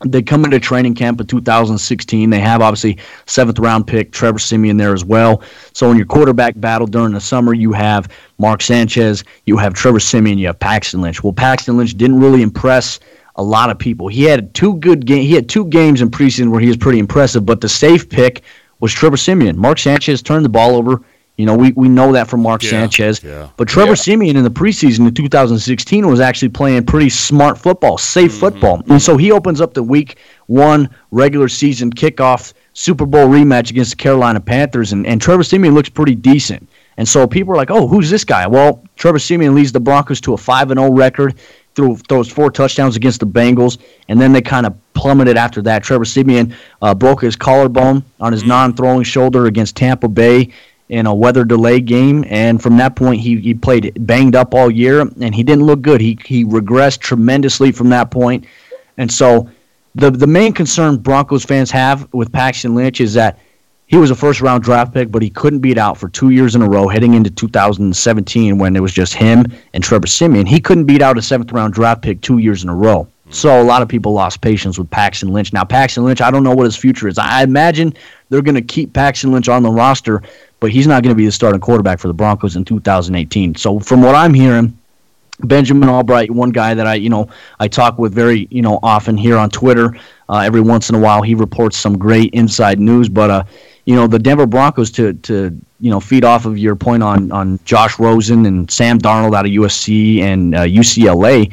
they 0.04 0.22
come 0.22 0.44
into 0.44 0.60
training 0.60 0.94
camp 0.94 1.20
in 1.20 1.26
2016. 1.26 2.28
They 2.28 2.40
have 2.40 2.60
obviously 2.60 2.98
seventh 3.24 3.58
round 3.58 3.86
pick 3.86 4.12
Trevor 4.12 4.38
Siemian 4.38 4.76
there 4.76 4.92
as 4.92 5.04
well. 5.04 5.42
So 5.72 5.90
in 5.90 5.96
your 5.96 6.06
quarterback 6.06 6.58
battle 6.60 6.86
during 6.86 7.12
the 7.12 7.20
summer, 7.20 7.54
you 7.54 7.72
have 7.72 8.08
Mark 8.38 8.60
Sanchez, 8.60 9.24
you 9.46 9.56
have 9.56 9.72
Trevor 9.72 10.00
Siemian, 10.00 10.38
you 10.38 10.48
have 10.48 10.58
Paxton 10.58 11.00
Lynch. 11.00 11.24
Well, 11.24 11.32
Paxton 11.32 11.76
Lynch 11.76 11.96
didn't 11.96 12.20
really 12.20 12.42
impress 12.42 13.00
a 13.36 13.42
lot 13.42 13.70
of 13.70 13.78
people. 13.78 14.08
He 14.08 14.24
had 14.24 14.52
two 14.54 14.74
good 14.78 15.06
game. 15.06 15.22
He 15.22 15.32
had 15.32 15.48
two 15.48 15.66
games 15.66 16.00
in 16.00 16.10
preseason 16.10 16.50
where 16.50 16.60
he 16.60 16.68
was 16.68 16.76
pretty 16.76 16.98
impressive, 16.98 17.44
but 17.46 17.60
the 17.60 17.68
safe 17.68 18.08
pick 18.08 18.42
was 18.80 18.92
Trevor 18.92 19.16
Siemian. 19.16 19.56
Mark 19.56 19.78
Sanchez 19.78 20.22
turned 20.22 20.44
the 20.44 20.48
ball 20.50 20.74
over. 20.76 21.02
You 21.36 21.44
know, 21.44 21.54
we, 21.54 21.72
we 21.72 21.86
know 21.90 22.12
that 22.12 22.28
from 22.28 22.40
Mark 22.40 22.62
Yeah, 22.62 22.70
Sanchez. 22.70 23.22
yeah. 23.22 23.48
But 23.58 23.68
Trevor 23.68 23.94
Siemian 23.94 24.36
in 24.38 24.42
the 24.42 24.50
preseason 24.50 25.06
in 25.06 25.12
2016 25.12 26.06
was 26.08 26.18
actually 26.18 26.48
playing 26.48 26.86
pretty 26.86 27.10
smart 27.10 27.58
football, 27.58 27.98
safe 27.98 28.30
Mm-hmm. 28.30 28.40
football. 28.40 28.82
And 28.88 29.02
so 29.02 29.18
he 29.18 29.32
opens 29.32 29.60
up 29.60 29.74
the 29.74 29.82
week 29.82 30.16
one 30.46 30.88
regular 31.10 31.48
season 31.48 31.90
kickoff 31.92 32.54
Super 32.72 33.04
Bowl 33.04 33.26
rematch 33.28 33.68
against 33.70 33.90
the 33.90 33.96
Carolina 33.96 34.40
Panthers, 34.40 34.92
and, 34.92 35.06
and 35.06 35.20
Trevor 35.20 35.42
Siemian 35.42 35.74
looks 35.74 35.88
pretty 35.90 36.14
decent. 36.14 36.66
And 36.96 37.06
so 37.06 37.26
people 37.26 37.52
are 37.52 37.56
like, 37.56 37.70
oh, 37.70 37.86
who's 37.86 38.08
this 38.08 38.24
guy? 38.24 38.46
Well, 38.46 38.82
Trevor 38.96 39.18
Siemian 39.18 39.54
leads 39.54 39.72
the 39.72 39.80
Broncos 39.80 40.22
to 40.22 40.32
a 40.32 40.38
5 40.38 40.68
0 40.68 40.90
record, 40.92 41.34
threw, 41.76 41.96
throws 41.96 42.28
four 42.28 42.50
touchdowns 42.50 42.96
against 42.96 43.20
the 43.20 43.26
Bengals, 43.26 43.78
and 44.08 44.20
then 44.20 44.32
they 44.32 44.40
kind 44.40 44.66
of 44.66 44.74
plummeted 44.94 45.36
after 45.36 45.62
that. 45.62 45.84
Trevor 45.84 46.06
Siemian 46.06 46.54
uh, 46.82 46.94
broke 46.94 47.20
his 47.20 47.36
collarbone 47.36 48.02
on 48.18 48.32
his 48.32 48.42
non 48.42 48.74
throwing 48.74 49.04
shoulder 49.04 49.46
against 49.46 49.76
Tampa 49.76 50.08
Bay 50.08 50.50
in 50.88 51.06
a 51.06 51.14
weather 51.14 51.44
delay 51.44 51.80
game, 51.80 52.24
and 52.28 52.62
from 52.62 52.76
that 52.78 52.96
point 52.96 53.20
he, 53.20 53.38
he 53.40 53.54
played 53.54 54.06
banged 54.06 54.34
up 54.34 54.54
all 54.54 54.70
year, 54.70 55.00
and 55.00 55.34
he 55.34 55.42
didn't 55.42 55.64
look 55.64 55.82
good. 55.82 56.00
He 56.00 56.18
he 56.24 56.44
regressed 56.44 57.00
tremendously 57.00 57.70
from 57.70 57.90
that 57.90 58.10
point, 58.10 58.46
and 58.96 59.10
so 59.12 59.48
the 59.94 60.10
the 60.10 60.26
main 60.26 60.52
concern 60.52 60.96
Broncos 60.96 61.44
fans 61.44 61.70
have 61.70 62.12
with 62.12 62.32
Paxton 62.32 62.74
Lynch 62.74 63.00
is 63.00 63.14
that 63.14 63.38
he 63.86 63.96
was 63.96 64.10
a 64.10 64.16
first 64.16 64.40
round 64.40 64.64
draft 64.64 64.92
pick, 64.92 65.10
but 65.10 65.22
he 65.22 65.30
couldn't 65.30 65.60
beat 65.60 65.78
out 65.78 65.96
for 65.96 66.08
two 66.08 66.30
years 66.30 66.54
in 66.54 66.62
a 66.62 66.68
row, 66.68 66.88
heading 66.88 67.14
into 67.14 67.30
2017 67.30 68.58
when 68.58 68.74
it 68.74 68.80
was 68.80 68.92
just 68.92 69.14
him 69.14 69.46
and 69.74 69.82
Trevor 69.82 70.06
Siemian. 70.06 70.46
He 70.46 70.60
couldn't 70.60 70.84
beat 70.84 71.02
out 71.02 71.18
a 71.18 71.22
seventh 71.22 71.52
round 71.52 71.74
draft 71.74 72.02
pick 72.02 72.20
two 72.20 72.38
years 72.38 72.62
in 72.64 72.68
a 72.68 72.74
row. 72.74 73.06
So 73.30 73.60
a 73.60 73.64
lot 73.64 73.82
of 73.82 73.88
people 73.88 74.12
lost 74.12 74.40
patience 74.40 74.78
with 74.78 74.88
Paxton 74.90 75.32
Lynch. 75.32 75.52
Now 75.52 75.64
Paxton 75.64 76.04
Lynch, 76.04 76.20
I 76.20 76.30
don't 76.30 76.44
know 76.44 76.54
what 76.54 76.64
his 76.64 76.76
future 76.76 77.08
is. 77.08 77.18
I 77.18 77.42
imagine 77.42 77.92
they're 78.28 78.42
going 78.42 78.54
to 78.54 78.62
keep 78.62 78.92
Paxton 78.92 79.32
Lynch 79.32 79.48
on 79.48 79.62
the 79.62 79.70
roster, 79.70 80.22
but 80.60 80.70
he's 80.70 80.86
not 80.86 81.02
going 81.02 81.14
to 81.14 81.16
be 81.16 81.26
the 81.26 81.32
starting 81.32 81.60
quarterback 81.60 81.98
for 81.98 82.08
the 82.08 82.14
Broncos 82.14 82.54
in 82.54 82.64
2018. 82.64 83.56
So 83.56 83.80
from 83.80 84.00
what 84.02 84.14
I'm 84.14 84.32
hearing, 84.32 84.78
Benjamin 85.40 85.88
Albright, 85.88 86.30
one 86.30 86.50
guy 86.50 86.74
that 86.74 86.86
I, 86.86 86.94
you 86.94 87.10
know, 87.10 87.28
I 87.58 87.68
talk 87.68 87.98
with 87.98 88.14
very, 88.14 88.46
you 88.50 88.62
know, 88.62 88.78
often 88.82 89.16
here 89.16 89.36
on 89.36 89.50
Twitter. 89.50 89.96
Uh, 90.28 90.38
every 90.38 90.60
once 90.60 90.88
in 90.88 90.94
a 90.94 90.98
while, 90.98 91.22
he 91.22 91.34
reports 91.34 91.76
some 91.76 91.96
great 91.96 92.32
inside 92.34 92.80
news. 92.80 93.08
But, 93.08 93.30
uh, 93.30 93.44
you 93.84 93.94
know, 93.94 94.06
the 94.06 94.18
Denver 94.18 94.46
Broncos 94.46 94.90
to 94.92 95.12
to 95.14 95.56
you 95.80 95.90
know 95.90 96.00
feed 96.00 96.24
off 96.24 96.46
of 96.46 96.58
your 96.58 96.76
point 96.76 97.02
on 97.02 97.30
on 97.32 97.58
Josh 97.64 97.98
Rosen 97.98 98.46
and 98.46 98.70
Sam 98.70 98.98
Darnold 98.98 99.34
out 99.34 99.46
of 99.46 99.52
USC 99.52 100.20
and 100.20 100.54
uh, 100.54 100.62
UCLA, 100.62 101.52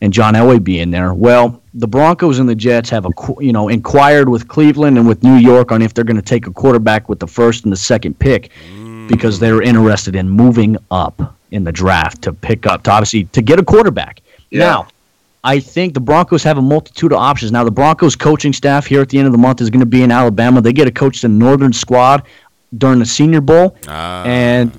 and 0.00 0.12
John 0.12 0.34
Elway 0.34 0.62
being 0.62 0.90
there. 0.90 1.14
Well, 1.14 1.60
the 1.74 1.88
Broncos 1.88 2.38
and 2.38 2.48
the 2.48 2.54
Jets 2.54 2.90
have 2.90 3.06
a 3.06 3.10
you 3.40 3.52
know 3.52 3.68
inquired 3.68 4.28
with 4.28 4.48
Cleveland 4.48 4.98
and 4.98 5.08
with 5.08 5.22
New 5.22 5.36
York 5.36 5.72
on 5.72 5.82
if 5.82 5.94
they're 5.94 6.04
going 6.04 6.16
to 6.16 6.22
take 6.22 6.46
a 6.46 6.52
quarterback 6.52 7.08
with 7.08 7.18
the 7.18 7.26
first 7.26 7.64
and 7.64 7.72
the 7.72 7.76
second 7.76 8.18
pick 8.18 8.50
because 9.08 9.38
they're 9.38 9.62
interested 9.62 10.14
in 10.14 10.28
moving 10.28 10.76
up 10.90 11.36
in 11.50 11.64
the 11.64 11.72
draft 11.72 12.22
to 12.22 12.32
pick 12.32 12.66
up 12.66 12.82
to 12.84 12.90
obviously 12.90 13.24
to 13.24 13.42
get 13.42 13.58
a 13.58 13.64
quarterback. 13.64 14.22
Now, 14.50 14.86
I 15.44 15.58
think 15.58 15.94
the 15.94 16.00
Broncos 16.00 16.42
have 16.44 16.58
a 16.58 16.62
multitude 16.62 17.12
of 17.12 17.18
options. 17.18 17.50
Now, 17.50 17.64
the 17.64 17.70
Broncos 17.70 18.14
coaching 18.14 18.52
staff 18.52 18.86
here 18.86 19.00
at 19.00 19.08
the 19.08 19.18
end 19.18 19.26
of 19.26 19.32
the 19.32 19.38
month 19.38 19.60
is 19.60 19.70
going 19.70 19.80
to 19.80 19.86
be 19.86 20.02
in 20.02 20.12
Alabama. 20.12 20.60
They 20.60 20.72
get 20.72 20.84
to 20.84 20.92
coach 20.92 21.20
the 21.20 21.28
Northern 21.28 21.72
squad 21.72 22.22
during 22.78 23.00
the 23.00 23.06
Senior 23.06 23.40
Bowl, 23.40 23.76
ah. 23.88 24.24
and 24.24 24.78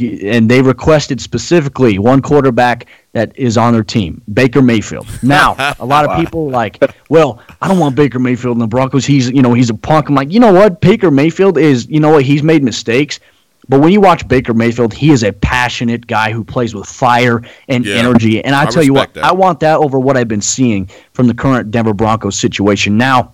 and 0.00 0.50
they 0.50 0.60
requested 0.60 1.20
specifically 1.20 2.00
one 2.00 2.20
quarterback 2.20 2.86
that 3.12 3.36
is 3.38 3.56
on 3.56 3.72
their 3.72 3.84
team, 3.84 4.20
Baker 4.32 4.60
Mayfield. 4.60 5.06
Now, 5.22 5.54
a 5.78 5.86
lot 5.86 6.08
of 6.08 6.18
people 6.18 6.48
are 6.48 6.50
like, 6.50 6.82
well, 7.08 7.40
I 7.62 7.68
don't 7.68 7.78
want 7.78 7.94
Baker 7.94 8.18
Mayfield 8.18 8.56
in 8.56 8.58
the 8.58 8.66
Broncos. 8.66 9.06
He's 9.06 9.30
you 9.30 9.42
know 9.42 9.52
he's 9.54 9.70
a 9.70 9.74
punk. 9.74 10.08
I'm 10.08 10.14
like, 10.14 10.32
you 10.32 10.40
know 10.40 10.52
what? 10.52 10.80
Baker 10.80 11.10
Mayfield 11.10 11.58
is 11.58 11.88
you 11.88 12.00
know 12.00 12.10
what? 12.10 12.24
He's 12.24 12.42
made 12.42 12.62
mistakes. 12.62 13.20
But 13.68 13.80
when 13.80 13.92
you 13.92 14.00
watch 14.00 14.26
Baker 14.28 14.54
Mayfield, 14.54 14.92
he 14.92 15.10
is 15.10 15.22
a 15.22 15.32
passionate 15.32 16.06
guy 16.06 16.32
who 16.32 16.44
plays 16.44 16.74
with 16.74 16.86
fire 16.86 17.42
and 17.68 17.84
Yeah. 17.84 17.96
energy. 17.96 18.44
And 18.44 18.54
I, 18.54 18.62
I 18.62 18.66
tell 18.66 18.82
you 18.82 18.94
what, 18.94 19.14
that. 19.14 19.24
I 19.24 19.32
want 19.32 19.60
that 19.60 19.78
over 19.78 19.98
what 19.98 20.16
I've 20.16 20.28
been 20.28 20.42
seeing 20.42 20.88
from 21.12 21.26
the 21.26 21.34
current 21.34 21.70
Denver 21.70 21.94
Broncos 21.94 22.38
situation. 22.38 22.96
Now, 22.96 23.32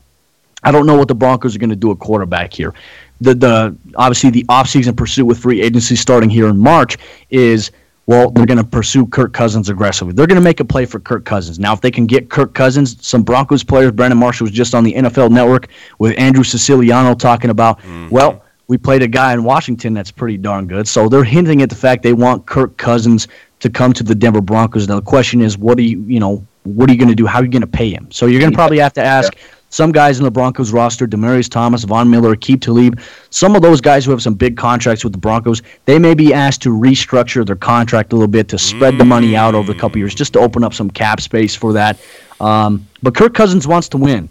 I 0.62 0.70
don't 0.72 0.86
know 0.86 0.96
what 0.96 1.08
the 1.08 1.14
Broncos 1.14 1.56
are 1.56 1.58
going 1.58 1.70
to 1.70 1.76
do 1.76 1.90
at 1.90 1.98
quarterback 1.98 2.52
here. 2.52 2.74
The 3.22 3.34
the 3.34 3.76
obviously 3.96 4.30
the 4.30 4.44
offseason 4.44 4.96
pursuit 4.96 5.26
with 5.26 5.38
free 5.38 5.60
agency 5.60 5.96
starting 5.96 6.30
here 6.30 6.48
in 6.48 6.56
March 6.58 6.96
is 7.30 7.70
well, 8.06 8.28
they're 8.30 8.46
going 8.46 8.58
to 8.58 8.64
pursue 8.64 9.06
Kirk 9.06 9.32
Cousins 9.32 9.68
aggressively. 9.68 10.12
They're 10.14 10.26
going 10.26 10.40
to 10.40 10.42
make 10.42 10.58
a 10.58 10.64
play 10.64 10.84
for 10.84 10.98
Kirk 10.98 11.24
Cousins. 11.24 11.60
Now, 11.60 11.72
if 11.72 11.80
they 11.80 11.92
can 11.92 12.06
get 12.06 12.28
Kirk 12.28 12.54
Cousins, 12.54 12.96
some 13.06 13.22
Broncos 13.22 13.62
players, 13.62 13.92
Brandon 13.92 14.18
Marshall 14.18 14.46
was 14.46 14.50
just 14.50 14.74
on 14.74 14.82
the 14.82 14.94
NFL 14.94 15.30
Network 15.30 15.68
with 16.00 16.18
Andrew 16.18 16.42
Siciliano 16.42 17.14
talking 17.14 17.50
about, 17.50 17.78
mm-hmm. 17.78 18.08
well, 18.08 18.42
we 18.70 18.78
played 18.78 19.02
a 19.02 19.08
guy 19.08 19.32
in 19.32 19.42
Washington 19.42 19.94
that's 19.94 20.12
pretty 20.12 20.36
darn 20.36 20.68
good. 20.68 20.86
So 20.86 21.08
they're 21.08 21.24
hinting 21.24 21.60
at 21.60 21.70
the 21.70 21.74
fact 21.74 22.04
they 22.04 22.12
want 22.12 22.46
Kirk 22.46 22.76
Cousins 22.76 23.26
to 23.58 23.68
come 23.68 23.92
to 23.94 24.04
the 24.04 24.14
Denver 24.14 24.40
Broncos. 24.40 24.86
Now 24.86 24.94
the 24.94 25.02
question 25.02 25.40
is, 25.40 25.58
what 25.58 25.76
do 25.76 25.82
you, 25.82 26.00
you 26.04 26.20
know, 26.20 26.46
what 26.62 26.88
are 26.88 26.92
you 26.92 26.98
going 26.98 27.08
to 27.08 27.16
do? 27.16 27.26
How 27.26 27.40
are 27.40 27.44
you 27.44 27.50
going 27.50 27.62
to 27.62 27.66
pay 27.66 27.90
him? 27.90 28.06
So 28.12 28.26
you're 28.26 28.38
going 28.38 28.52
to 28.52 28.56
probably 28.56 28.78
have 28.78 28.92
to 28.92 29.02
ask 29.02 29.36
some 29.70 29.90
guys 29.90 30.18
in 30.20 30.24
the 30.24 30.30
Broncos 30.30 30.70
roster, 30.70 31.08
Demaryius 31.08 31.50
Thomas, 31.50 31.82
Von 31.82 32.08
Miller, 32.08 32.36
Aqib 32.36 32.60
Talib, 32.60 33.00
some 33.30 33.56
of 33.56 33.62
those 33.62 33.80
guys 33.80 34.04
who 34.04 34.12
have 34.12 34.22
some 34.22 34.34
big 34.34 34.56
contracts 34.56 35.02
with 35.02 35.14
the 35.14 35.18
Broncos, 35.18 35.62
they 35.86 35.98
may 35.98 36.14
be 36.14 36.32
asked 36.32 36.62
to 36.62 36.70
restructure 36.70 37.44
their 37.44 37.56
contract 37.56 38.12
a 38.12 38.14
little 38.14 38.28
bit 38.28 38.46
to 38.50 38.58
spread 38.58 38.98
the 38.98 39.04
money 39.04 39.34
out 39.34 39.56
over 39.56 39.72
a 39.72 39.74
couple 39.74 39.98
years, 39.98 40.14
just 40.14 40.32
to 40.34 40.38
open 40.38 40.62
up 40.62 40.74
some 40.74 40.88
cap 40.90 41.20
space 41.20 41.56
for 41.56 41.72
that. 41.72 41.98
Um, 42.38 42.86
but 43.02 43.16
Kirk 43.16 43.34
Cousins 43.34 43.66
wants 43.66 43.88
to 43.88 43.96
win. 43.96 44.28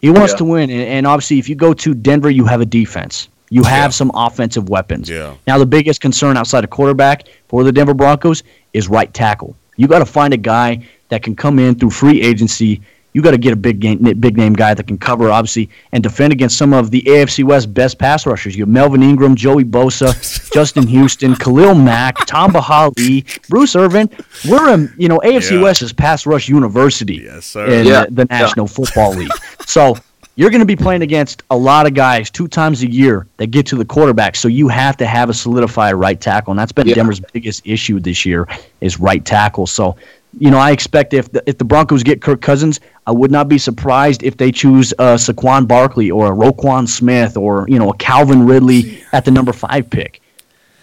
He 0.00 0.10
wants 0.10 0.32
Yeah. 0.32 0.38
to 0.38 0.44
win, 0.44 0.70
and, 0.70 0.82
and 0.82 1.06
obviously, 1.06 1.38
if 1.38 1.48
you 1.48 1.54
go 1.54 1.72
to 1.72 1.94
Denver, 1.94 2.30
you 2.30 2.46
have 2.46 2.60
a 2.60 2.66
defense. 2.66 3.28
You 3.50 3.62
have 3.62 3.94
some 3.94 4.10
offensive 4.14 4.68
weapons. 4.68 5.08
Yeah. 5.08 5.34
Now, 5.46 5.58
the 5.58 5.66
biggest 5.66 6.00
concern 6.00 6.36
outside 6.36 6.64
of 6.64 6.70
quarterback 6.70 7.28
for 7.48 7.62
the 7.64 7.70
Denver 7.72 7.94
Broncos 7.94 8.42
is 8.72 8.88
right 8.88 9.12
tackle. 9.14 9.56
You 9.76 9.86
got 9.86 10.00
to 10.00 10.06
find 10.06 10.34
a 10.34 10.38
guy 10.38 10.86
that 11.10 11.22
can 11.22 11.36
come 11.36 11.58
in 11.58 11.74
through 11.76 11.90
free 11.90 12.20
agency. 12.22 12.80
You 13.12 13.22
got 13.22 13.30
to 13.30 13.38
get 13.38 13.52
a 13.52 13.56
big 13.56 13.80
game, 13.80 13.98
big 14.20 14.36
name 14.36 14.52
guy 14.52 14.74
that 14.74 14.86
can 14.86 14.98
cover, 14.98 15.30
obviously, 15.30 15.70
and 15.92 16.02
defend 16.02 16.32
against 16.34 16.58
some 16.58 16.74
of 16.74 16.90
the 16.90 17.00
AFC 17.02 17.44
West 17.44 17.72
best 17.72 17.98
pass 17.98 18.26
rushers. 18.26 18.54
You 18.56 18.62
have 18.64 18.68
Melvin 18.68 19.02
Ingram, 19.02 19.34
Joey 19.36 19.64
Bosa, 19.64 20.12
Justin 20.52 20.86
Houston, 20.88 21.34
Khalil 21.36 21.74
Mack, 21.74 22.16
Tamba 22.26 22.60
Hali, 22.60 23.24
Bruce 23.48 23.74
Irvin. 23.74 24.10
We're 24.46 24.74
in, 24.74 24.92
you 24.98 25.08
know, 25.08 25.18
AFC 25.24 25.52
Yeah. 25.52 25.62
West 25.62 25.80
is 25.82 25.92
pass 25.94 26.26
rush 26.26 26.48
university 26.48 27.22
Yes, 27.24 27.46
sir. 27.46 27.64
in 27.66 27.86
Yeah. 27.86 28.04
the, 28.06 28.10
the 28.10 28.24
National 28.26 28.66
Football 28.66 29.12
League. 29.14 29.30
So 29.66 29.96
you're 30.36 30.50
going 30.50 30.60
to 30.60 30.66
be 30.66 30.76
playing 30.76 31.02
against 31.02 31.42
a 31.50 31.56
lot 31.56 31.86
of 31.86 31.94
guys 31.94 32.30
two 32.30 32.46
times 32.46 32.82
a 32.82 32.90
year 32.90 33.26
that 33.38 33.48
get 33.48 33.66
to 33.66 33.76
the 33.76 33.84
quarterback. 33.84 34.36
So 34.36 34.48
you 34.48 34.68
have 34.68 34.96
to 34.98 35.06
have 35.06 35.30
a 35.30 35.34
solidified 35.34 35.94
right 35.94 36.20
tackle, 36.20 36.52
and 36.52 36.58
that's 36.58 36.72
been 36.72 36.86
Yeah. 36.86 36.94
Denver's 36.94 37.20
biggest 37.20 37.66
issue 37.66 37.98
this 37.98 38.26
year 38.26 38.46
is 38.82 39.00
right 39.00 39.24
tackle. 39.24 39.66
So, 39.66 39.96
you 40.38 40.50
know, 40.50 40.58
I 40.58 40.72
expect 40.72 41.14
if 41.14 41.32
the, 41.32 41.42
if 41.46 41.56
the 41.56 41.64
Broncos 41.64 42.02
get 42.02 42.20
Kirk 42.20 42.42
Cousins, 42.42 42.80
I 43.06 43.12
would 43.12 43.30
not 43.30 43.48
be 43.48 43.56
surprised 43.56 44.22
if 44.22 44.36
they 44.36 44.52
choose 44.52 44.92
uh, 44.98 45.14
Saquon 45.14 45.66
Barkley 45.66 46.10
or 46.10 46.30
a 46.30 46.36
Roquan 46.36 46.86
Smith 46.86 47.38
or 47.38 47.66
you 47.68 47.78
know 47.78 47.90
a 47.90 47.96
Calvin 47.96 48.44
Ridley 48.44 49.02
at 49.12 49.24
the 49.24 49.30
number 49.30 49.54
five 49.54 49.88
pick. 49.88 50.20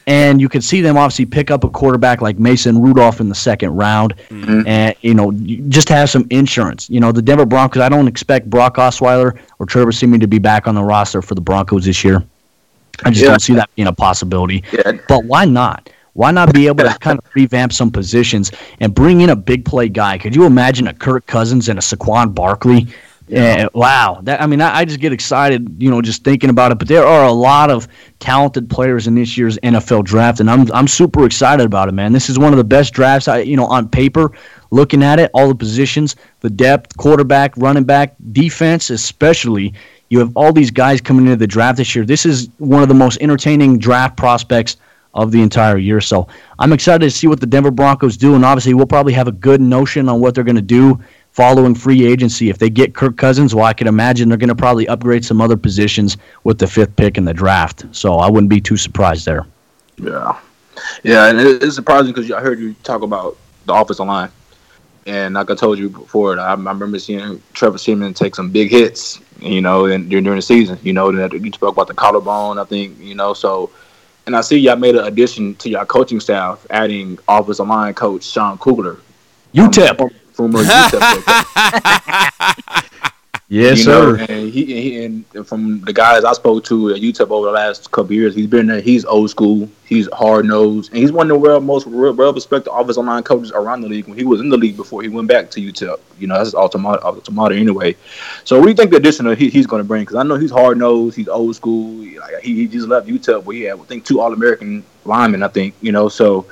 And 0.05 0.41
you 0.41 0.49
could 0.49 0.63
see 0.63 0.81
them 0.81 0.97
obviously 0.97 1.25
pick 1.25 1.49
up 1.49 1.63
a 1.63 1.69
quarterback 1.69 2.21
like 2.21 2.37
Mason 2.37 2.81
Rudolph 2.81 3.21
in 3.21 3.29
the 3.29 3.35
second 3.35 3.75
round, 3.75 4.15
mm-hmm. 4.29 4.67
and 4.67 4.95
you 5.01 5.13
know 5.13 5.31
just 5.69 5.87
have 5.89 6.09
some 6.09 6.27
insurance. 6.29 6.89
You 6.89 6.99
know 6.99 7.11
the 7.11 7.21
Denver 7.21 7.45
Broncos. 7.45 7.81
I 7.81 7.89
don't 7.89 8.07
expect 8.07 8.49
Brock 8.49 8.75
Osweiler 8.75 9.37
or 9.59 9.65
Trevor 9.65 9.91
Siemian 9.91 10.19
to 10.19 10.27
be 10.27 10.39
back 10.39 10.67
on 10.67 10.75
the 10.75 10.83
roster 10.83 11.21
for 11.21 11.35
the 11.35 11.41
Broncos 11.41 11.85
this 11.85 12.03
year. 12.03 12.23
I 13.05 13.09
just 13.09 13.23
Yeah. 13.23 13.29
don't 13.29 13.41
see 13.41 13.53
that 13.53 13.69
being 13.75 13.87
a 13.87 13.93
possibility. 13.93 14.63
Yeah. 14.71 14.93
But 15.07 15.25
why 15.25 15.45
not? 15.45 15.89
Why 16.13 16.31
not 16.31 16.53
be 16.53 16.67
able 16.67 16.83
to 16.83 16.93
kind 16.99 17.17
of 17.17 17.25
revamp 17.33 17.73
some 17.73 17.89
positions 17.89 18.51
and 18.79 18.93
bring 18.93 19.21
in 19.21 19.29
a 19.29 19.35
big 19.35 19.65
play 19.65 19.89
guy? 19.89 20.17
Could 20.17 20.35
you 20.35 20.45
imagine 20.45 20.87
a 20.87 20.93
Kirk 20.93 21.25
Cousins 21.25 21.69
and 21.69 21.79
a 21.79 21.81
Saquon 21.81 22.35
Barkley? 22.35 22.87
Yeah, 23.33 23.67
wow. 23.73 24.19
That 24.21 24.41
I 24.41 24.45
mean, 24.45 24.61
I, 24.61 24.79
I 24.79 24.85
just 24.85 24.99
get 24.99 25.11
excited, 25.11 25.81
you 25.81 25.89
know, 25.89 26.03
just 26.03 26.23
thinking 26.23 26.51
about 26.51 26.71
it. 26.71 26.77
But 26.77 26.87
there 26.87 27.03
are 27.03 27.25
a 27.25 27.31
lot 27.31 27.71
of 27.71 27.87
talented 28.19 28.69
players 28.69 29.07
in 29.07 29.15
this 29.15 29.35
year's 29.35 29.57
NFL 29.59 30.03
draft, 30.03 30.39
and 30.39 30.51
I'm 30.51 30.71
I'm 30.71 30.87
super 30.87 31.25
excited 31.25 31.65
about 31.65 31.89
it, 31.89 31.93
man. 31.93 32.13
This 32.13 32.29
is 32.29 32.37
one 32.37 32.53
of 32.53 32.57
the 32.57 32.63
best 32.63 32.93
drafts. 32.93 33.27
I 33.27 33.39
you 33.39 33.57
know 33.57 33.65
on 33.65 33.89
paper, 33.89 34.33
looking 34.69 35.01
at 35.01 35.17
it, 35.17 35.31
all 35.33 35.47
the 35.47 35.55
positions, 35.55 36.15
the 36.41 36.49
depth, 36.49 36.95
quarterback, 36.97 37.57
running 37.57 37.85
back, 37.85 38.15
defense, 38.33 38.91
especially. 38.91 39.73
You 40.09 40.19
have 40.19 40.37
all 40.37 40.53
these 40.53 40.69
guys 40.69 41.01
coming 41.01 41.25
into 41.25 41.37
the 41.37 41.47
draft 41.47 41.77
this 41.77 41.95
year. 41.95 42.05
This 42.05 42.27
is 42.27 42.49
one 42.59 42.83
of 42.83 42.87
the 42.87 42.93
most 42.93 43.17
entertaining 43.19 43.79
draft 43.79 44.15
prospects 44.15 44.77
of 45.15 45.31
the 45.31 45.41
entire 45.41 45.77
year. 45.77 46.01
So 46.01 46.27
I'm 46.59 46.71
excited 46.71 46.99
to 46.99 47.09
see 47.09 47.25
what 47.25 47.39
the 47.39 47.47
Denver 47.47 47.71
Broncos 47.71 48.15
do, 48.15 48.35
and 48.35 48.45
obviously 48.45 48.75
we'll 48.75 48.85
probably 48.85 49.13
have 49.13 49.27
a 49.27 49.31
good 49.31 49.59
notion 49.59 50.07
on 50.07 50.19
what 50.19 50.35
they're 50.35 50.43
going 50.43 50.55
to 50.55 50.61
do 50.61 50.99
following 51.33 51.75
free 51.75 52.05
agency. 52.05 52.49
If 52.49 52.59
they 52.59 52.69
get 52.69 52.93
Kirk 52.93 53.17
Cousins, 53.17 53.53
well, 53.53 53.65
I 53.65 53.73
can 53.73 53.87
imagine 53.87 54.29
they're 54.29 54.37
going 54.37 54.49
to 54.49 54.55
probably 54.55 54.87
upgrade 54.87 55.25
some 55.25 55.41
other 55.41 55.57
positions 55.57 56.17
with 56.43 56.59
the 56.59 56.67
fifth 56.67 56.95
pick 56.95 57.17
in 57.17 57.25
the 57.25 57.33
draft. 57.33 57.85
So 57.91 58.15
I 58.15 58.29
wouldn't 58.29 58.49
be 58.49 58.61
too 58.61 58.77
surprised 58.77 59.25
there. 59.25 59.45
Yeah, 59.97 60.39
yeah, 61.03 61.27
and 61.27 61.39
it's 61.39 61.75
surprising 61.75 62.13
because 62.13 62.31
I 62.31 62.39
heard 62.39 62.59
you 62.59 62.73
talk 62.83 63.01
about 63.01 63.37
the 63.65 63.73
offensive 63.73 64.07
line, 64.07 64.29
and 65.05 65.35
like 65.35 65.51
I 65.51 65.55
told 65.55 65.77
you 65.77 65.89
before, 65.89 66.39
I, 66.39 66.51
I 66.51 66.51
remember 66.53 66.97
seeing 66.97 67.41
Trevor 67.53 67.77
Siemian 67.77 68.13
take 68.13 68.35
some 68.35 68.49
big 68.49 68.69
hits, 68.69 69.19
you 69.39 69.61
know, 69.61 69.85
and 69.85 70.09
during, 70.09 70.23
during 70.23 70.37
the 70.37 70.41
season, 70.41 70.79
you 70.81 70.93
know, 70.93 71.11
that 71.11 71.33
you 71.33 71.51
spoke 71.51 71.73
about 71.75 71.87
the 71.87 71.93
collarbone, 71.93 72.57
I 72.57 72.63
think, 72.63 72.99
you 72.99 73.15
know, 73.15 73.33
so. 73.33 73.69
And 74.25 74.37
I 74.37 74.41
see 74.41 74.57
y'all 74.57 74.77
made 74.77 74.95
an 74.95 75.03
addition 75.03 75.53
to 75.55 75.69
your 75.69 75.85
coaching 75.85 76.21
staff, 76.21 76.65
adding 76.69 77.19
offensive 77.27 77.67
line 77.67 77.93
coach 77.93 78.23
Sean 78.23 78.57
Kugler. 78.57 78.97
UTEP. 79.53 79.99
Um, 79.99 80.09
Former 80.33 80.59
UTEP 80.59 81.23
coach. 81.23 82.89
Yes, 83.53 83.79
you 83.79 83.85
know, 83.85 84.15
sir. 84.17 84.25
and 84.29 84.51
he, 84.51 84.65
he 84.65 85.05
and 85.05 85.25
from 85.45 85.81
the 85.81 85.93
guys 85.93 86.23
I 86.23 86.33
spoke 86.33 86.63
to 86.65 86.89
at 86.89 87.01
UTEP 87.01 87.29
over 87.29 87.45
the 87.45 87.51
last 87.51 87.91
couple 87.91 88.13
years, 88.13 88.33
he's 88.33 88.47
been 88.47 88.65
there. 88.65 88.81
He's 88.81 89.05
old 89.05 89.29
school. 89.29 89.69
He's 89.85 90.09
hard 90.11 90.45
nosed, 90.45 90.89
and 90.91 90.97
he's 90.97 91.11
one 91.11 91.29
of 91.29 91.35
the 91.35 91.39
world 91.39 91.63
most 91.63 91.85
well 91.85 92.33
respected 92.33 92.71
offensive 92.71 93.05
line 93.05 93.21
coaches 93.21 93.51
around 93.51 93.81
the 93.81 93.89
league. 93.89 94.07
When 94.07 94.17
he 94.17 94.23
was 94.23 94.41
in 94.41 94.49
the 94.49 94.57
league 94.57 94.75
before 94.75 95.03
he 95.03 95.09
went 95.09 95.27
back 95.27 95.51
to 95.51 95.61
UTEP, 95.61 95.99
you 96.17 96.25
know 96.25 96.33
that's 96.33 96.47
his 96.47 96.55
automatic, 96.55 97.05
automatic 97.05 97.59
anyway. 97.59 97.95
So 98.43 98.57
what 98.57 98.63
do 98.63 98.69
you 98.71 98.75
think 98.75 98.89
the 98.89 98.97
addition 98.97 99.27
of 99.27 99.37
he, 99.37 99.51
he's 99.51 99.67
going 99.67 99.81
to 99.81 99.87
bring? 99.87 100.01
Because 100.01 100.15
I 100.15 100.23
know 100.23 100.35
he's 100.35 100.49
hard 100.49 100.79
nosed. 100.79 101.15
He's 101.15 101.27
old 101.27 101.55
school. 101.55 102.03
Like, 102.19 102.41
he, 102.41 102.55
he 102.55 102.67
just 102.67 102.87
left 102.87 103.05
UTEP 103.05 103.43
where 103.43 103.55
he 103.55 103.63
had 103.63 103.79
I 103.79 103.83
think 103.83 104.03
two 104.03 104.19
All 104.19 104.33
American 104.33 104.83
linemen. 105.05 105.43
I 105.43 105.49
think 105.49 105.75
you 105.79 105.91
know 105.91 106.09
so. 106.09 106.47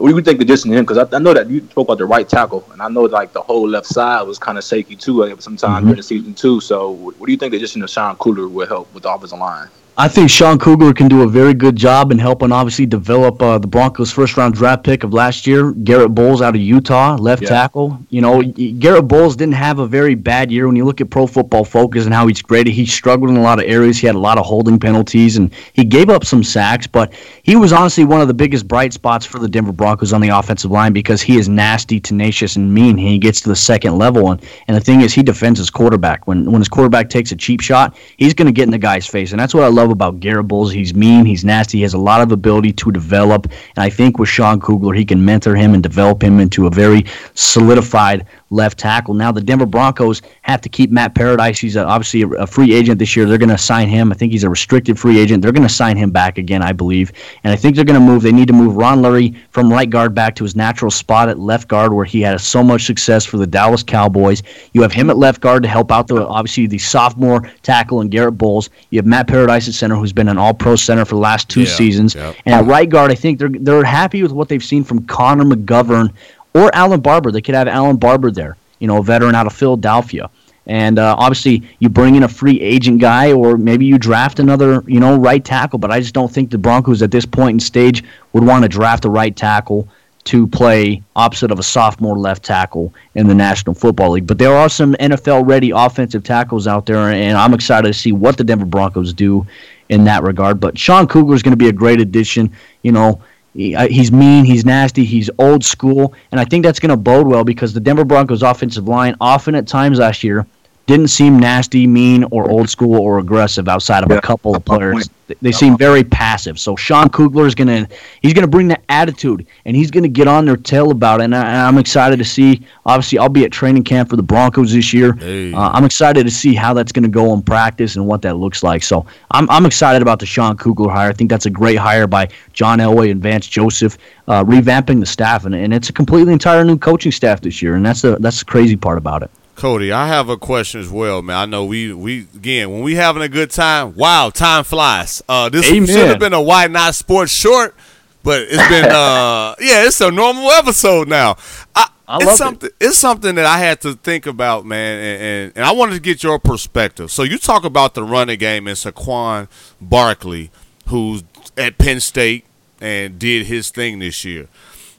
What 0.00 0.08
do 0.08 0.16
you 0.16 0.22
think 0.22 0.38
the 0.38 0.44
addition 0.44 0.70
to 0.70 0.76
him? 0.78 0.84
Because 0.84 0.96
I, 0.96 1.16
I 1.16 1.18
know 1.18 1.34
that 1.34 1.50
you 1.50 1.60
spoke 1.68 1.88
about 1.88 1.98
the 1.98 2.06
right 2.06 2.26
tackle, 2.26 2.66
and 2.72 2.80
I 2.80 2.88
know 2.88 3.02
like 3.02 3.34
the 3.34 3.42
whole 3.42 3.68
left 3.68 3.86
side 3.86 4.22
was 4.22 4.38
kind 4.38 4.56
of 4.56 4.64
shaky 4.64 4.96
too 4.96 5.24
uh, 5.24 5.36
sometime 5.38 5.82
during 5.82 5.96
the 5.96 6.02
season 6.02 6.32
too. 6.32 6.60
So, 6.60 6.92
what 6.92 7.26
do 7.26 7.30
you 7.30 7.36
think 7.36 7.50
the 7.50 7.58
addition 7.58 7.82
of 7.82 7.90
Sean 7.90 8.16
Kugler 8.16 8.48
will 8.48 8.66
help 8.66 8.92
with 8.94 9.02
the 9.02 9.12
offensive 9.12 9.38
line? 9.38 9.68
I 9.98 10.08
think 10.08 10.30
Sean 10.30 10.58
Kugler 10.58 10.94
can 10.94 11.08
do 11.08 11.22
a 11.22 11.28
very 11.28 11.52
good 11.52 11.76
job 11.76 12.10
in 12.10 12.18
helping 12.18 12.52
obviously 12.52 12.86
develop 12.86 13.42
uh, 13.42 13.58
the 13.58 13.66
Broncos' 13.66 14.10
first 14.10 14.34
round 14.36 14.54
draft 14.54 14.82
pick 14.82 15.04
of 15.04 15.12
last 15.12 15.46
year, 15.46 15.72
Garett 15.72 16.14
Bolles 16.14 16.40
out 16.40 16.54
of 16.54 16.60
Utah, 16.62 17.16
left 17.16 17.42
Yeah. 17.42 17.48
tackle. 17.50 17.98
You 18.08 18.22
know, 18.22 18.40
Garett 18.42 19.08
Bolles 19.08 19.36
didn't 19.36 19.56
have 19.56 19.78
a 19.78 19.86
very 19.86 20.14
bad 20.14 20.50
year 20.50 20.66
when 20.66 20.76
you 20.76 20.86
look 20.86 21.02
at 21.02 21.10
Pro 21.10 21.26
Football 21.26 21.64
Focus 21.64 22.06
and 22.06 22.14
how 22.14 22.26
he's 22.28 22.40
graded. 22.40 22.72
He 22.72 22.86
struggled 22.86 23.28
in 23.28 23.36
a 23.36 23.42
lot 23.42 23.58
of 23.58 23.66
areas. 23.68 23.98
He 23.98 24.06
had 24.06 24.16
a 24.16 24.20
lot 24.20 24.38
of 24.38 24.46
holding 24.46 24.78
penalties 24.78 25.36
and 25.36 25.50
he 25.74 25.84
gave 25.84 26.08
up 26.08 26.24
some 26.24 26.42
sacks, 26.42 26.86
but 26.86 27.12
he 27.42 27.56
was 27.56 27.72
honestly 27.72 28.04
one 28.04 28.22
of 28.22 28.28
the 28.28 28.34
biggest 28.34 28.66
bright 28.66 28.94
spots 28.94 29.26
for 29.26 29.38
the 29.38 29.48
Denver 29.48 29.72
Broncos 29.72 30.14
on 30.14 30.22
the 30.22 30.30
offensive 30.30 30.70
line 30.70 30.94
because 30.94 31.20
he 31.20 31.36
is 31.36 31.46
nasty, 31.46 32.00
tenacious, 32.00 32.56
and 32.56 32.72
mean. 32.72 32.96
He 32.96 33.18
gets 33.18 33.42
to 33.42 33.50
the 33.50 33.56
second 33.56 33.98
level, 33.98 34.30
and, 34.30 34.40
and 34.66 34.76
the 34.76 34.80
thing 34.80 35.02
is, 35.02 35.12
he 35.12 35.22
defends 35.22 35.58
his 35.58 35.68
quarterback. 35.68 36.26
When 36.26 36.50
when 36.50 36.60
his 36.60 36.68
quarterback 36.68 37.10
takes 37.10 37.32
a 37.32 37.36
cheap 37.36 37.60
shot, 37.60 37.94
he's 38.16 38.32
going 38.32 38.46
to 38.46 38.52
get 38.52 38.62
in 38.62 38.70
the 38.70 38.78
guy's 38.78 39.06
face, 39.06 39.32
and 39.32 39.40
that's 39.40 39.52
what 39.52 39.64
I 39.64 39.68
love 39.68 39.79
about 39.88 40.20
Garett 40.20 40.48
Bolles. 40.48 40.72
He's 40.72 40.92
mean, 40.94 41.24
he's 41.24 41.44
nasty, 41.44 41.78
he 41.78 41.82
has 41.82 41.94
a 41.94 41.98
lot 41.98 42.20
of 42.20 42.32
ability 42.32 42.72
to 42.74 42.92
develop, 42.92 43.46
and 43.46 43.78
I 43.78 43.88
think 43.88 44.18
with 44.18 44.28
Sean 44.28 44.60
Kugler, 44.60 44.92
he 44.92 45.04
can 45.04 45.24
mentor 45.24 45.54
him 45.56 45.72
and 45.72 45.82
develop 45.82 46.22
him 46.22 46.40
into 46.40 46.66
a 46.66 46.70
very 46.70 47.06
solidified 47.34 48.26
left 48.50 48.78
tackle. 48.78 49.14
Now 49.14 49.30
the 49.32 49.40
Denver 49.40 49.66
Broncos 49.66 50.22
have 50.42 50.60
to 50.60 50.68
keep 50.68 50.90
Matt 50.90 51.14
Paradis. 51.14 51.58
He's 51.58 51.76
uh, 51.76 51.86
obviously 51.86 52.22
a, 52.22 52.28
a 52.42 52.46
free 52.46 52.72
agent 52.74 52.98
this 52.98 53.14
year. 53.16 53.24
They're 53.26 53.38
going 53.38 53.48
to 53.48 53.58
sign 53.58 53.88
him. 53.88 54.10
I 54.10 54.14
think 54.14 54.32
he's 54.32 54.44
a 54.44 54.50
restricted 54.50 54.98
free 54.98 55.18
agent. 55.18 55.42
They're 55.42 55.52
going 55.52 55.66
to 55.66 55.72
sign 55.72 55.96
him 55.96 56.10
back 56.10 56.36
again, 56.36 56.62
I 56.62 56.72
believe. 56.72 57.12
And 57.44 57.52
I 57.52 57.56
think 57.56 57.76
they're 57.76 57.84
going 57.84 57.98
to 58.00 58.04
move. 58.04 58.22
They 58.22 58.32
need 58.32 58.48
to 58.48 58.52
move 58.52 58.76
Ron 58.76 59.02
Leary 59.02 59.34
from 59.50 59.72
right 59.72 59.88
guard 59.88 60.14
back 60.14 60.34
to 60.36 60.44
his 60.44 60.56
natural 60.56 60.90
spot 60.90 61.28
at 61.28 61.38
left 61.38 61.68
guard, 61.68 61.92
where 61.92 62.04
he 62.04 62.20
had 62.20 62.40
so 62.40 62.62
much 62.62 62.84
success 62.84 63.24
for 63.24 63.36
the 63.38 63.46
Dallas 63.46 63.82
Cowboys. 63.82 64.42
You 64.74 64.82
have 64.82 64.92
him 64.92 65.10
at 65.10 65.16
left 65.16 65.40
guard 65.40 65.62
to 65.62 65.68
help 65.68 65.92
out 65.92 66.08
the 66.08 66.26
obviously 66.26 66.66
the 66.66 66.78
sophomore 66.78 67.48
tackle 67.62 68.00
and 68.00 68.10
Garett 68.10 68.36
Bolles. 68.36 68.68
You 68.90 68.98
have 68.98 69.06
Matt 69.06 69.28
Paradis 69.28 69.68
at 69.68 69.74
center, 69.74 69.94
who's 69.94 70.12
been 70.12 70.28
an 70.28 70.38
All-Pro 70.38 70.76
center 70.76 71.04
for 71.04 71.14
the 71.14 71.20
last 71.20 71.48
two 71.48 71.62
Yeah, 71.62 71.66
seasons. 71.74 72.14
yeah. 72.14 72.32
And 72.46 72.54
at 72.54 72.64
right 72.66 72.88
guard, 72.88 73.10
I 73.10 73.14
think 73.14 73.38
they're 73.38 73.48
they're 73.48 73.84
happy 73.84 74.22
with 74.22 74.32
what 74.32 74.48
they've 74.48 74.64
seen 74.64 74.82
from 74.84 75.04
Connor 75.06 75.44
McGovern 75.44 76.12
or 76.54 76.74
Allen 76.74 77.00
Barbre. 77.00 77.32
They 77.32 77.40
could 77.40 77.54
have 77.54 77.68
Allen 77.68 77.96
Barbre 77.96 78.30
there, 78.30 78.56
you 78.78 78.86
know, 78.86 78.98
a 78.98 79.02
veteran 79.02 79.34
out 79.34 79.46
of 79.46 79.52
Philadelphia. 79.52 80.30
And 80.66 80.98
uh, 80.98 81.16
obviously, 81.18 81.62
you 81.80 81.88
bring 81.88 82.14
in 82.14 82.22
a 82.22 82.28
free 82.28 82.60
agent 82.60 83.00
guy, 83.00 83.32
or 83.32 83.56
maybe 83.56 83.86
you 83.86 83.98
draft 83.98 84.38
another, 84.38 84.84
you 84.86 85.00
know, 85.00 85.16
right 85.16 85.44
tackle. 85.44 85.78
But 85.78 85.90
I 85.90 86.00
just 86.00 86.14
don't 86.14 86.30
think 86.30 86.50
the 86.50 86.58
Broncos 86.58 87.02
at 87.02 87.10
this 87.10 87.26
point 87.26 87.54
in 87.54 87.60
stage 87.60 88.04
would 88.32 88.44
want 88.44 88.62
to 88.62 88.68
draft 88.68 89.04
a 89.04 89.10
right 89.10 89.34
tackle 89.34 89.88
to 90.24 90.46
play 90.46 91.02
opposite 91.16 91.50
of 91.50 91.58
a 91.58 91.62
sophomore 91.62 92.18
left 92.18 92.44
tackle 92.44 92.92
in 93.14 93.26
the 93.26 93.34
National 93.34 93.74
Football 93.74 94.10
League. 94.10 94.26
But 94.26 94.38
there 94.38 94.54
are 94.54 94.68
some 94.68 94.94
NFL 94.94 95.46
ready 95.46 95.70
offensive 95.70 96.22
tackles 96.22 96.66
out 96.66 96.86
there, 96.86 96.98
and 96.98 97.36
I'm 97.36 97.54
excited 97.54 97.88
to 97.88 97.94
see 97.94 98.12
what 98.12 98.36
the 98.36 98.44
Denver 98.44 98.66
Broncos 98.66 99.12
do 99.12 99.46
in 99.88 100.04
that 100.04 100.22
regard. 100.22 100.60
But 100.60 100.78
Sean 100.78 101.06
Kugler 101.06 101.34
is 101.34 101.42
going 101.42 101.52
to 101.52 101.56
be 101.56 101.68
a 101.68 101.72
great 101.72 102.00
addition. 102.00 102.52
You 102.82 102.92
know, 102.92 103.22
he- 103.54 103.74
uh, 103.74 103.88
he's 103.88 104.12
mean, 104.12 104.44
he's 104.44 104.64
nasty, 104.64 105.04
he's 105.04 105.30
old 105.38 105.64
school, 105.64 106.14
and 106.32 106.40
I 106.40 106.44
think 106.44 106.64
that's 106.64 106.80
going 106.80 106.90
to 106.90 106.96
bode 106.96 107.26
well 107.26 107.44
because 107.44 107.72
the 107.72 107.80
Denver 107.80 108.04
Broncos 108.04 108.42
offensive 108.42 108.88
line 108.88 109.16
often 109.20 109.54
at 109.54 109.66
times 109.66 109.98
last 109.98 110.22
year 110.24 110.46
didn't 110.90 111.08
seem 111.08 111.38
nasty, 111.38 111.86
mean, 111.86 112.24
or 112.30 112.50
old 112.50 112.68
school 112.68 112.98
or 113.00 113.18
aggressive 113.18 113.68
outside 113.68 114.02
of 114.04 114.10
a 114.10 114.20
couple 114.20 114.54
of 114.56 114.64
players. 114.64 114.94
point. 114.94 115.08
They- 115.28 115.36
They 115.42 115.52
seem 115.52 115.76
very 115.78 116.02
passive. 116.02 116.58
So 116.58 116.74
Sean 116.74 117.08
Kugler 117.08 117.46
is 117.46 117.54
gonna 117.54 117.86
he's 118.20 118.32
gonna 118.34 118.48
bring 118.48 118.66
that 118.68 118.82
attitude 118.88 119.46
and 119.64 119.76
he's 119.76 119.88
gonna 119.92 120.08
get 120.08 120.26
on 120.26 120.44
their 120.44 120.56
tail 120.56 120.90
about 120.90 121.20
it. 121.20 121.24
And, 121.26 121.36
I, 121.36 121.42
and 121.46 121.56
I'm 121.68 121.78
excited 121.78 122.18
to 122.18 122.24
see. 122.24 122.62
Obviously, 122.84 123.18
I'll 123.20 123.28
be 123.28 123.44
at 123.44 123.52
training 123.52 123.84
camp 123.84 124.10
for 124.10 124.16
the 124.16 124.24
Broncos 124.24 124.72
this 124.72 124.92
year. 124.92 125.12
Hey. 125.12 125.52
Uh, 125.54 125.70
I'm 125.72 125.84
excited 125.84 126.24
to 126.24 126.30
see 126.32 126.52
how 126.56 126.74
that's 126.74 126.90
gonna 126.90 127.06
go 127.22 127.32
in 127.34 127.42
practice 127.42 127.94
and 127.94 128.04
what 128.08 128.22
that 128.22 128.38
looks 128.38 128.64
like. 128.64 128.82
So 128.82 129.06
I'm 129.30 129.48
I'm 129.50 129.66
excited 129.66 130.02
about 130.02 130.18
the 130.18 130.26
Sean 130.26 130.56
Kugler 130.56 130.90
hire. 130.90 131.10
I 131.10 131.12
think 131.12 131.30
that's 131.30 131.46
a 131.46 131.50
great 131.50 131.76
hire 131.78 132.08
by 132.08 132.26
John 132.52 132.80
Elway 132.80 133.12
and 133.12 133.22
Vance 133.22 133.46
Joseph, 133.46 133.96
uh, 134.26 134.42
revamping 134.42 134.98
the 134.98 135.06
staff, 135.06 135.44
and, 135.46 135.54
and 135.54 135.72
it's 135.72 135.88
a 135.90 135.92
completely 135.92 136.32
entire 136.32 136.64
new 136.64 136.76
coaching 136.76 137.12
staff 137.12 137.40
this 137.40 137.62
year. 137.62 137.76
And 137.76 137.86
that's 137.86 138.02
the 138.02 138.16
that's 138.18 138.40
the 138.40 138.46
crazy 138.46 138.74
part 138.76 138.98
about 138.98 139.22
it. 139.22 139.30
Cody, 139.60 139.92
I 139.92 140.06
have 140.08 140.30
a 140.30 140.38
question 140.38 140.80
as 140.80 140.88
well, 140.88 141.20
man. 141.20 141.36
I 141.36 141.44
know 141.44 141.66
we 141.66 141.92
we 141.92 142.20
again 142.34 142.70
when 142.70 142.80
we 142.80 142.94
having 142.94 143.20
a 143.20 143.28
good 143.28 143.50
time. 143.50 143.94
Wow, 143.94 144.30
time 144.30 144.64
flies. 144.64 145.20
Uh, 145.28 145.50
this 145.50 145.70
Amen. 145.70 145.86
should 145.86 146.08
have 146.08 146.18
been 146.18 146.32
a 146.32 146.40
why 146.40 146.66
not 146.66 146.94
sports 146.94 147.30
short, 147.30 147.74
but 148.22 148.40
it's 148.48 148.68
been 148.70 148.84
uh 148.90 149.54
yeah, 149.60 149.86
it's 149.86 150.00
a 150.00 150.10
normal 150.10 150.50
episode 150.52 151.08
now. 151.08 151.36
I, 151.76 151.90
I 152.08 152.16
it's 152.16 152.24
love 152.24 152.32
it. 152.32 152.36
something. 152.38 152.70
It's 152.80 152.96
something 152.96 153.34
that 153.34 153.44
I 153.44 153.58
had 153.58 153.82
to 153.82 153.92
think 153.92 154.24
about, 154.24 154.64
man, 154.64 154.98
and, 154.98 155.22
and 155.22 155.52
and 155.56 155.64
I 155.66 155.72
wanted 155.72 155.92
to 155.92 156.00
get 156.00 156.22
your 156.22 156.38
perspective. 156.38 157.10
So 157.10 157.22
you 157.22 157.36
talk 157.36 157.64
about 157.64 157.92
the 157.92 158.02
running 158.02 158.38
game 158.38 158.66
and 158.66 158.78
Saquon 158.78 159.46
Barkley, 159.78 160.50
who's 160.86 161.22
at 161.58 161.76
Penn 161.76 162.00
State 162.00 162.46
and 162.80 163.18
did 163.18 163.44
his 163.44 163.68
thing 163.68 163.98
this 163.98 164.24
year. 164.24 164.48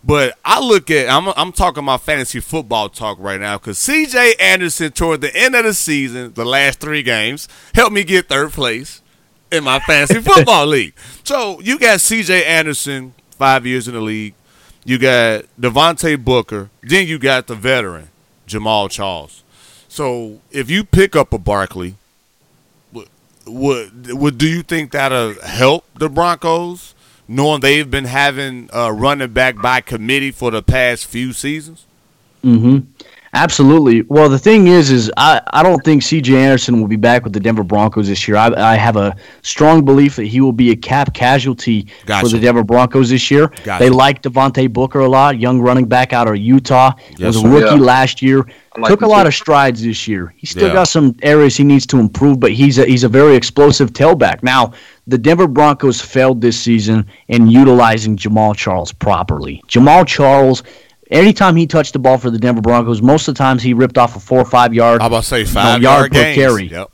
But 0.03 0.37
I 0.43 0.59
look 0.59 0.89
at 0.89 1.09
I'm 1.09 1.27
I'm 1.35 1.51
talking 1.51 1.83
my 1.83 1.97
fantasy 1.97 2.39
football 2.39 2.89
talk 2.89 3.17
right 3.19 3.39
now 3.39 3.57
because 3.57 3.77
C.J. 3.77 4.35
Anderson 4.39 4.91
toward 4.91 5.21
the 5.21 5.35
end 5.35 5.55
of 5.55 5.63
the 5.63 5.73
season, 5.73 6.33
the 6.33 6.45
last 6.45 6.79
three 6.79 7.03
games, 7.03 7.47
helped 7.75 7.93
me 7.93 8.03
get 8.03 8.27
third 8.27 8.51
place 8.51 9.01
in 9.51 9.63
my 9.63 9.79
fantasy 9.79 10.19
football 10.33 10.65
league. 10.65 10.93
So 11.23 11.59
you 11.61 11.77
got 11.77 12.01
C.J. 12.01 12.45
Anderson, 12.45 13.13
five 13.37 13.65
years 13.65 13.87
in 13.87 13.93
the 13.93 14.01
league. 14.01 14.33
You 14.83 14.97
got 14.97 15.45
Devontae 15.59 16.23
Booker. 16.23 16.71
Then 16.81 17.07
you 17.07 17.19
got 17.19 17.45
the 17.45 17.55
veteran 17.55 18.09
Jamaal 18.47 18.89
Charles. 18.89 19.43
So 19.87 20.39
if 20.51 20.69
you 20.69 20.83
pick 20.83 21.15
up 21.15 21.31
a 21.31 21.37
Barkley, 21.37 21.95
would 22.91 23.07
would, 23.45 24.13
would 24.13 24.37
do 24.39 24.47
you 24.47 24.63
think 24.63 24.91
that'll 24.91 25.39
help 25.41 25.85
the 25.93 26.09
Broncos? 26.09 26.95
Knowing 27.31 27.61
they've 27.61 27.89
been 27.89 28.05
having 28.05 28.69
uh, 28.73 28.91
running 28.91 29.31
back 29.31 29.61
by 29.61 29.81
committee 29.81 30.31
for 30.31 30.51
the 30.51 30.61
past 30.61 31.05
few 31.05 31.33
seasons? 31.33 31.85
Mm-hmm. 32.43 32.79
Absolutely. 33.33 34.01
Well, 34.01 34.27
the 34.27 34.37
thing 34.37 34.67
is, 34.67 34.91
is 34.91 35.09
I, 35.15 35.39
I 35.53 35.63
don't 35.63 35.81
think 35.85 36.03
C.J. 36.03 36.35
Anderson 36.35 36.81
will 36.81 36.89
be 36.89 36.97
back 36.97 37.23
with 37.23 37.31
the 37.31 37.39
Denver 37.39 37.63
Broncos 37.63 38.09
this 38.09 38.27
year. 38.27 38.35
I, 38.35 38.47
I 38.73 38.75
have 38.75 38.97
a 38.97 39.15
strong 39.41 39.85
belief 39.85 40.17
that 40.17 40.25
he 40.25 40.41
will 40.41 40.51
be 40.51 40.71
a 40.71 40.75
cap 40.75 41.13
casualty 41.13 41.87
Gotcha. 42.05 42.25
for 42.25 42.35
the 42.35 42.41
Denver 42.41 42.65
Broncos 42.65 43.09
this 43.09 43.31
year. 43.31 43.47
Gotcha. 43.63 43.81
They 43.81 43.89
like 43.89 44.21
Devontae 44.21 44.71
Booker 44.73 44.99
a 44.99 45.07
lot, 45.07 45.39
young 45.39 45.61
running 45.61 45.85
back 45.85 46.11
out 46.11 46.27
of 46.27 46.35
Utah. 46.35 46.91
Yes, 47.11 47.35
was 47.35 47.43
a 47.45 47.47
rookie 47.47 47.65
Yeah. 47.77 47.81
last 47.81 48.21
year. 48.21 48.45
Like 48.77 48.89
Took 48.89 49.01
a 49.01 49.07
lot 49.07 49.23
too. 49.23 49.29
of 49.29 49.33
strides 49.35 49.81
this 49.81 50.09
year. 50.09 50.33
He 50.35 50.45
still 50.45 50.67
Yeah. 50.67 50.73
got 50.73 50.89
some 50.89 51.15
areas 51.21 51.55
he 51.55 51.63
needs 51.63 51.85
to 51.87 51.99
improve, 51.99 52.37
but 52.41 52.51
he's 52.51 52.79
a, 52.79 52.85
he's 52.85 53.05
a 53.05 53.09
very 53.09 53.35
explosive 53.37 53.93
tailback. 53.93 54.43
Now, 54.43 54.73
the 55.11 55.17
Denver 55.17 55.47
Broncos 55.47 55.99
failed 55.99 56.41
this 56.41 56.59
season 56.59 57.05
in 57.27 57.47
utilizing 57.47 58.15
Jamaal 58.15 58.55
Charles 58.55 58.93
properly. 58.93 59.61
Jamaal 59.67 60.07
Charles, 60.07 60.63
anytime 61.11 61.55
he 61.57 61.67
touched 61.67 61.93
the 61.93 61.99
ball 61.99 62.17
for 62.17 62.29
the 62.29 62.39
Denver 62.39 62.61
Broncos, 62.61 63.01
most 63.01 63.27
of 63.27 63.35
the 63.35 63.37
times 63.37 63.61
he 63.61 63.73
ripped 63.73 63.97
off 63.97 64.15
a 64.15 64.19
four 64.19 64.39
or 64.39 64.45
five 64.45 64.73
yard 64.73 65.01
How 65.01 65.07
about 65.07 65.25
say 65.25 65.43
five 65.43 65.81
yard 65.81 66.13
yard, 66.13 66.13
per 66.13 66.33
carry. 66.33 66.67
Yep. 66.69 66.89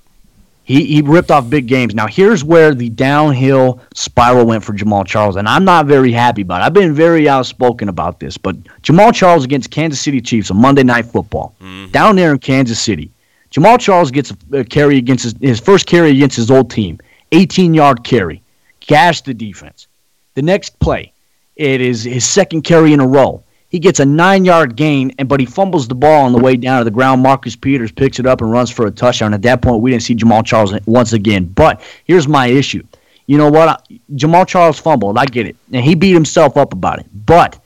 he, 0.64 0.84
he 0.86 1.02
ripped 1.04 1.30
off 1.30 1.48
big 1.48 1.68
games. 1.68 1.94
Now 1.94 2.08
here's 2.08 2.44
where 2.44 2.74
the 2.74 2.90
downhill 2.90 3.80
spiral 3.94 4.48
went 4.48 4.64
for 4.64 4.74
Jamaal 4.74 5.06
Charles, 5.06 5.36
and 5.36 5.48
I'm 5.48 5.64
not 5.64 5.86
very 5.86 6.12
happy 6.12 6.42
about 6.42 6.62
it. 6.62 6.66
I've 6.66 6.74
been 6.74 6.96
very 6.96 7.30
outspoken 7.30 7.88
about 7.88 8.20
this, 8.20 8.36
but 8.36 8.58
Jamaal 8.82 9.14
Charles 9.14 9.46
against 9.46 9.70
Kansas 9.70 10.02
City 10.02 10.22
Chiefs 10.22 10.50
on 10.50 10.58
Monday 10.58 10.84
Night 10.84 11.06
Football, 11.06 11.56
mm-hmm. 11.62 11.92
down 11.92 12.16
there 12.16 12.32
in 12.32 12.40
Kansas 12.40 12.80
City. 12.80 13.12
Jamaal 13.52 13.80
Charles 13.80 14.10
gets 14.10 14.32
a, 14.52 14.58
a 14.58 14.64
carry 14.66 14.98
against 14.98 15.24
his, 15.24 15.36
his 15.40 15.60
first 15.60 15.86
carry 15.86 16.10
against 16.10 16.36
his 16.36 16.50
old 16.50 16.72
team, 16.72 17.00
18 17.32 17.74
yard 17.74 18.04
carry, 18.04 18.42
gashed 18.80 19.26
the 19.26 19.34
defense. 19.34 19.88
The 20.36 20.42
next 20.42 20.80
play, 20.80 21.12
it 21.56 21.82
is 21.82 22.04
his 22.04 22.26
second 22.26 22.62
carry 22.62 22.94
in 22.94 23.00
a 23.00 23.08
row. 23.08 23.44
He 23.70 23.80
gets 23.80 24.00
a 24.00 24.06
nine 24.06 24.46
yard 24.46 24.76
gain, 24.76 25.14
and 25.18 25.28
but 25.28 25.40
he 25.40 25.46
fumbles 25.46 25.88
the 25.88 25.96
ball 25.96 26.26
on 26.26 26.32
the 26.32 26.40
way 26.40 26.56
down 26.56 26.80
to 26.80 26.86
the 26.86 26.92
ground. 26.92 27.22
Marcus 27.22 27.56
Peters 27.56 27.92
picks 27.92 28.20
it 28.20 28.26
up 28.26 28.42
and 28.42 28.50
runs 28.50 28.70
for 28.70 28.86
a 28.86 28.92
touchdown. 28.92 29.34
At 29.34 29.42
that 29.42 29.62
point, 29.62 29.82
we 29.82 29.92
didn't 29.92 30.04
see 30.04 30.16
Jamaal 30.16 30.46
Charles 30.46 30.74
once 30.86 31.14
again. 31.14 31.46
But 31.46 31.82
here's 32.06 32.28
my 32.28 32.48
issue. 32.48 32.84
You 33.26 33.38
know 33.38 33.52
what? 33.52 33.86
Jamaal 34.16 34.48
Charles 34.48 34.80
fumbled. 34.80 35.18
I 35.18 35.26
get 35.26 35.46
it. 35.48 35.58
And 35.74 35.84
he 35.84 35.96
beat 35.96 36.14
himself 36.14 36.56
up 36.56 36.72
about 36.72 37.00
it. 37.00 37.08
But 37.26 37.60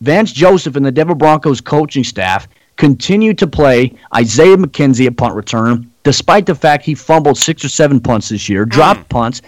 Vance 0.00 0.32
Joseph 0.32 0.76
and 0.76 0.86
the 0.86 0.90
Denver 0.90 1.14
Broncos 1.14 1.60
coaching 1.60 2.04
staff 2.04 2.48
continued 2.76 3.38
to 3.38 3.46
play 3.46 3.92
Isaiah 4.14 4.56
McKenzie 4.56 5.06
at 5.06 5.16
punt 5.16 5.34
return, 5.34 5.90
despite 6.06 6.46
the 6.46 6.54
fact 6.54 6.84
he 6.84 6.94
fumbled 6.94 7.36
six 7.36 7.64
or 7.64 7.68
seven 7.68 7.98
punts 7.98 8.28
this 8.28 8.48
year, 8.48 8.64
dropped 8.64 9.00
mm. 9.00 9.08
punts, 9.08 9.42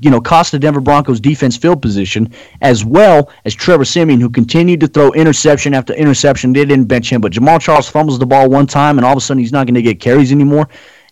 you 0.00 0.10
know, 0.10 0.18
cost 0.18 0.50
the 0.50 0.58
Denver 0.58 0.80
Broncos 0.80 1.20
defense 1.20 1.58
field 1.58 1.82
position, 1.82 2.32
as 2.62 2.86
well 2.86 3.30
as 3.44 3.54
Trevor 3.54 3.84
Siemian, 3.84 4.18
who 4.18 4.30
continued 4.30 4.80
to 4.80 4.86
throw 4.86 5.12
interception 5.12 5.74
after 5.74 5.92
interception. 5.92 6.54
They 6.54 6.64
didn't 6.64 6.86
bench 6.86 7.12
him, 7.12 7.20
but 7.20 7.32
Jamaal 7.32 7.60
Charles 7.60 7.86
fumbles 7.86 8.18
the 8.18 8.24
ball 8.24 8.48
one 8.48 8.66
time, 8.66 8.96
and 8.96 9.04
all 9.04 9.12
of 9.12 9.18
a 9.18 9.20
sudden 9.20 9.42
he's 9.42 9.52
not 9.52 9.66
going 9.66 9.74
to 9.74 9.82
get 9.82 10.00
carries 10.00 10.32
anymore, 10.32 10.70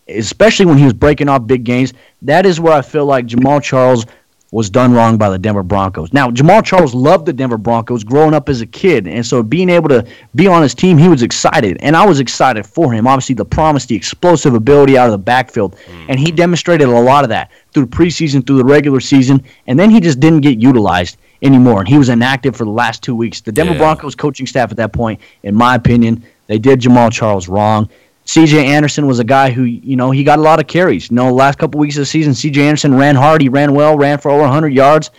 especially 0.09 0.65
when 0.65 0.79
he 0.79 0.85
was 0.85 0.95
breaking 0.95 1.29
off 1.29 1.47
big 1.47 1.65
games. 1.65 1.93
That 2.23 2.47
is 2.47 2.59
where 2.59 2.73
I 2.73 2.81
feel 2.81 3.05
like 3.05 3.27
Jamaal 3.27 3.63
Charles 3.63 4.07
was 4.51 4.71
done 4.71 4.93
wrong 4.95 5.19
by 5.19 5.29
the 5.29 5.39
Denver 5.39 5.63
Broncos. 5.63 6.13
Now, 6.13 6.31
Jamaal 6.31 6.65
Charles 6.65 6.95
loved 6.95 7.27
the 7.27 7.35
Denver 7.35 7.59
Broncos 7.59 8.03
growing 8.03 8.33
up 8.33 8.49
as 8.49 8.63
a 8.63 8.67
kid, 8.67 9.07
and 9.07 9.25
so 9.25 9.43
being 9.43 9.69
able 9.69 9.91
to 9.91 10.07
be 10.35 10.47
on 10.47 10.63
his 10.63 10.75
team, 10.75 10.97
he 10.97 11.09
was 11.09 11.23
excited, 11.23 11.77
and 11.81 11.95
I 11.95 12.07
was 12.07 12.19
excited 12.19 12.65
for 12.67 12.91
him. 12.91 13.07
Obviously, 13.07 13.35
the 13.35 13.45
promise, 13.45 13.85
the 13.85 13.95
explosive 13.95 14.55
ability 14.55 14.97
out 14.97 15.07
of 15.07 15.13
the 15.13 15.19
backfield, 15.19 15.79
hmm. 15.81 16.07
and 16.09 16.19
he 16.19 16.31
demonstrated 16.31 16.89
a 16.89 17.01
lot 17.01 17.25
of 17.25 17.31
that 17.31 17.51
through 17.73 17.85
the 17.85 17.97
preseason, 17.97 18.47
through 18.47 18.57
the 18.57 18.65
regular 18.65 19.01
season, 19.01 19.43
and 19.67 19.79
then 19.79 19.91
he 19.91 20.01
just 20.01 20.19
didn't 20.19 20.41
get 20.41 20.59
utilized 20.59 21.19
anymore, 21.43 21.81
and 21.81 21.89
he 21.89 21.99
was 21.99 22.09
inactive 22.09 22.57
for 22.57 22.65
the 22.65 22.71
last 22.71 23.03
two 23.03 23.15
weeks. 23.15 23.43
The 23.43 23.53
Denver 23.53 23.75
Yeah. 23.75 23.79
Broncos 23.79 24.15
coaching 24.15 24.47
staff 24.47 24.71
at 24.71 24.79
that 24.79 24.93
point, 24.93 25.21
in 25.43 25.55
my 25.55 25.75
opinion, 25.75 26.25
they 26.47 26.59
did 26.59 26.81
Jamaal 26.81 27.13
Charles 27.13 27.49
wrong. 27.49 27.89
CJ 28.29 28.63
Anderson 28.63 29.07
was 29.07 29.19
a 29.21 29.25
guy 29.25 29.51
who, 29.51 29.63
you 29.65 29.97
know, 29.97 30.11
he 30.11 30.23
got 30.23 30.39
a 30.39 30.43
lot 30.43 30.61
of 30.61 30.67
carries. 30.67 31.11
You 31.11 31.17
know, 31.17 31.33
last 31.33 31.59
couple 31.59 31.81
weeks 31.81 31.97
of 31.97 32.03
the 32.03 32.07
season, 32.07 32.35
CJ 32.35 32.59
Anderson 32.59 32.95
ran 32.95 33.17
hard. 33.17 33.41
He 33.41 33.49
ran 33.49 33.73
well, 33.75 33.97
ran 33.97 34.19
for 34.19 34.31
over 34.31 34.43
100 34.43 34.69
yards. 34.69 35.11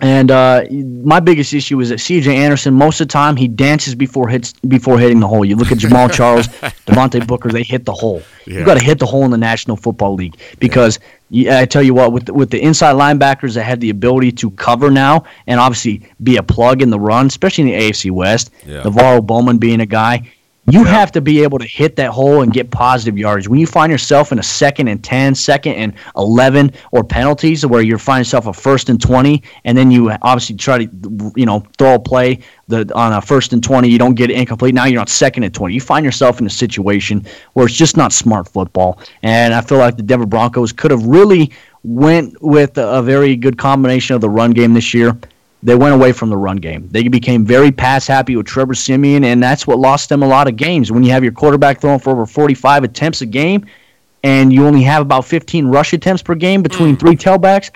And 0.00 0.30
uh, 0.30 0.64
my 0.70 1.18
biggest 1.20 1.54
issue 1.54 1.80
is 1.80 1.88
that 1.88 1.98
C.J. 2.00 2.36
Anderson, 2.36 2.74
most 2.74 3.00
of 3.00 3.06
the 3.08 3.12
time, 3.12 3.36
he 3.36 3.48
dances 3.48 3.94
before 3.94 4.28
hits 4.28 4.52
before 4.68 4.98
hitting 4.98 5.18
the 5.20 5.28
hole. 5.28 5.44
You 5.46 5.56
look 5.56 5.72
at 5.72 5.78
Jamaal 5.78 6.12
Charles, 6.18 6.48
Devontae 6.48 7.26
Booker, 7.26 7.50
they 7.50 7.62
hit 7.62 7.86
the 7.86 7.92
hole. 7.92 8.20
Yeah. 8.46 8.58
You 8.58 8.64
got 8.66 8.74
to 8.74 8.84
hit 8.84 8.98
the 8.98 9.06
hole 9.06 9.24
in 9.24 9.30
the 9.30 9.38
National 9.38 9.76
Football 9.76 10.14
League 10.14 10.36
because 10.58 10.98
you, 11.30 11.50
I 11.50 11.64
tell 11.64 11.82
you 11.82 11.94
what, 11.94 12.12
with 12.12 12.26
the, 12.26 12.34
with 12.34 12.50
the 12.50 12.60
inside 12.60 12.96
linebackers 12.96 13.54
that 13.54 13.62
have 13.62 13.80
the 13.80 13.88
ability 13.90 14.32
to 14.32 14.50
cover 14.50 14.90
now 14.90 15.24
and 15.46 15.58
obviously 15.58 16.02
be 16.22 16.36
a 16.36 16.42
plug 16.42 16.82
in 16.82 16.90
the 16.90 17.00
run, 17.00 17.26
especially 17.26 17.62
in 17.72 17.78
the 17.78 17.84
AFC 17.90 18.10
West, 18.10 18.50
Yeah. 18.66 18.82
NaVorro 18.82 19.24
Bowman 19.24 19.56
being 19.58 19.80
a 19.80 19.86
guy. 19.86 20.28
You 20.70 20.84
have 20.84 21.12
to 21.12 21.20
be 21.20 21.42
able 21.42 21.58
to 21.58 21.66
hit 21.66 21.96
that 21.96 22.10
hole 22.10 22.40
and 22.40 22.50
get 22.50 22.70
positive 22.70 23.18
yardage. 23.18 23.48
When 23.48 23.60
you 23.60 23.66
find 23.66 23.92
yourself 23.92 24.32
in 24.32 24.38
a 24.38 24.42
second 24.42 24.88
and 24.88 25.04
10, 25.04 25.34
second 25.34 25.74
and 25.74 25.92
11, 26.16 26.72
or 26.90 27.04
penalties 27.04 27.66
where 27.66 27.82
you're 27.82 27.98
finding 27.98 28.20
yourself 28.20 28.46
a 28.46 28.52
first 28.52 28.88
and 28.88 29.00
20, 29.00 29.42
and 29.66 29.76
then 29.76 29.90
you 29.90 30.10
obviously 30.22 30.56
try 30.56 30.86
to, 30.86 31.32
you 31.36 31.44
know, 31.44 31.60
throw 31.76 31.96
a 31.96 31.98
play 31.98 32.38
the, 32.68 32.90
on 32.94 33.12
a 33.12 33.20
first 33.20 33.52
and 33.52 33.62
20, 33.62 33.88
you 33.88 33.98
don't 33.98 34.14
get 34.14 34.30
it 34.30 34.38
incomplete. 34.38 34.74
Now 34.74 34.86
you're 34.86 35.00
on 35.00 35.06
second 35.06 35.42
and 35.42 35.54
20. 35.54 35.74
You 35.74 35.82
find 35.82 36.02
yourself 36.02 36.40
in 36.40 36.46
a 36.46 36.50
situation 36.50 37.26
where 37.52 37.66
it's 37.66 37.74
just 37.74 37.98
not 37.98 38.12
smart 38.12 38.48
football. 38.48 38.98
And 39.22 39.52
I 39.52 39.60
feel 39.60 39.78
like 39.78 39.98
the 39.98 40.02
Denver 40.02 40.26
Broncos 40.26 40.72
could 40.72 40.90
have 40.90 41.04
really 41.04 41.52
went 41.82 42.40
with 42.40 42.78
a, 42.78 42.88
a 42.88 43.02
very 43.02 43.36
good 43.36 43.58
combination 43.58 44.14
of 44.14 44.22
the 44.22 44.30
run 44.30 44.52
game 44.52 44.72
this 44.72 44.94
year 44.94 45.14
they 45.64 45.74
went 45.74 45.94
away 45.94 46.12
from 46.12 46.28
the 46.28 46.36
run 46.36 46.58
game. 46.58 46.88
They 46.90 47.08
became 47.08 47.44
very 47.44 47.72
pass 47.72 48.06
happy 48.06 48.36
with 48.36 48.46
Trevor 48.46 48.74
Siemian, 48.74 49.24
and 49.24 49.42
that's 49.42 49.66
what 49.66 49.78
lost 49.78 50.10
them 50.10 50.22
a 50.22 50.26
lot 50.26 50.46
of 50.46 50.56
games. 50.56 50.92
When 50.92 51.02
you 51.02 51.10
have 51.12 51.24
your 51.24 51.32
quarterback 51.32 51.80
throwing 51.80 51.98
for 51.98 52.10
over 52.10 52.26
45 52.26 52.84
attempts 52.84 53.22
a 53.22 53.26
game, 53.26 53.66
and 54.22 54.52
you 54.52 54.66
only 54.66 54.82
have 54.82 55.02
about 55.02 55.24
15 55.24 55.66
rush 55.66 55.94
attempts 55.94 56.22
per 56.22 56.34
game 56.34 56.62
between 56.62 56.96
three 56.96 57.16
tailbacks, 57.16 57.70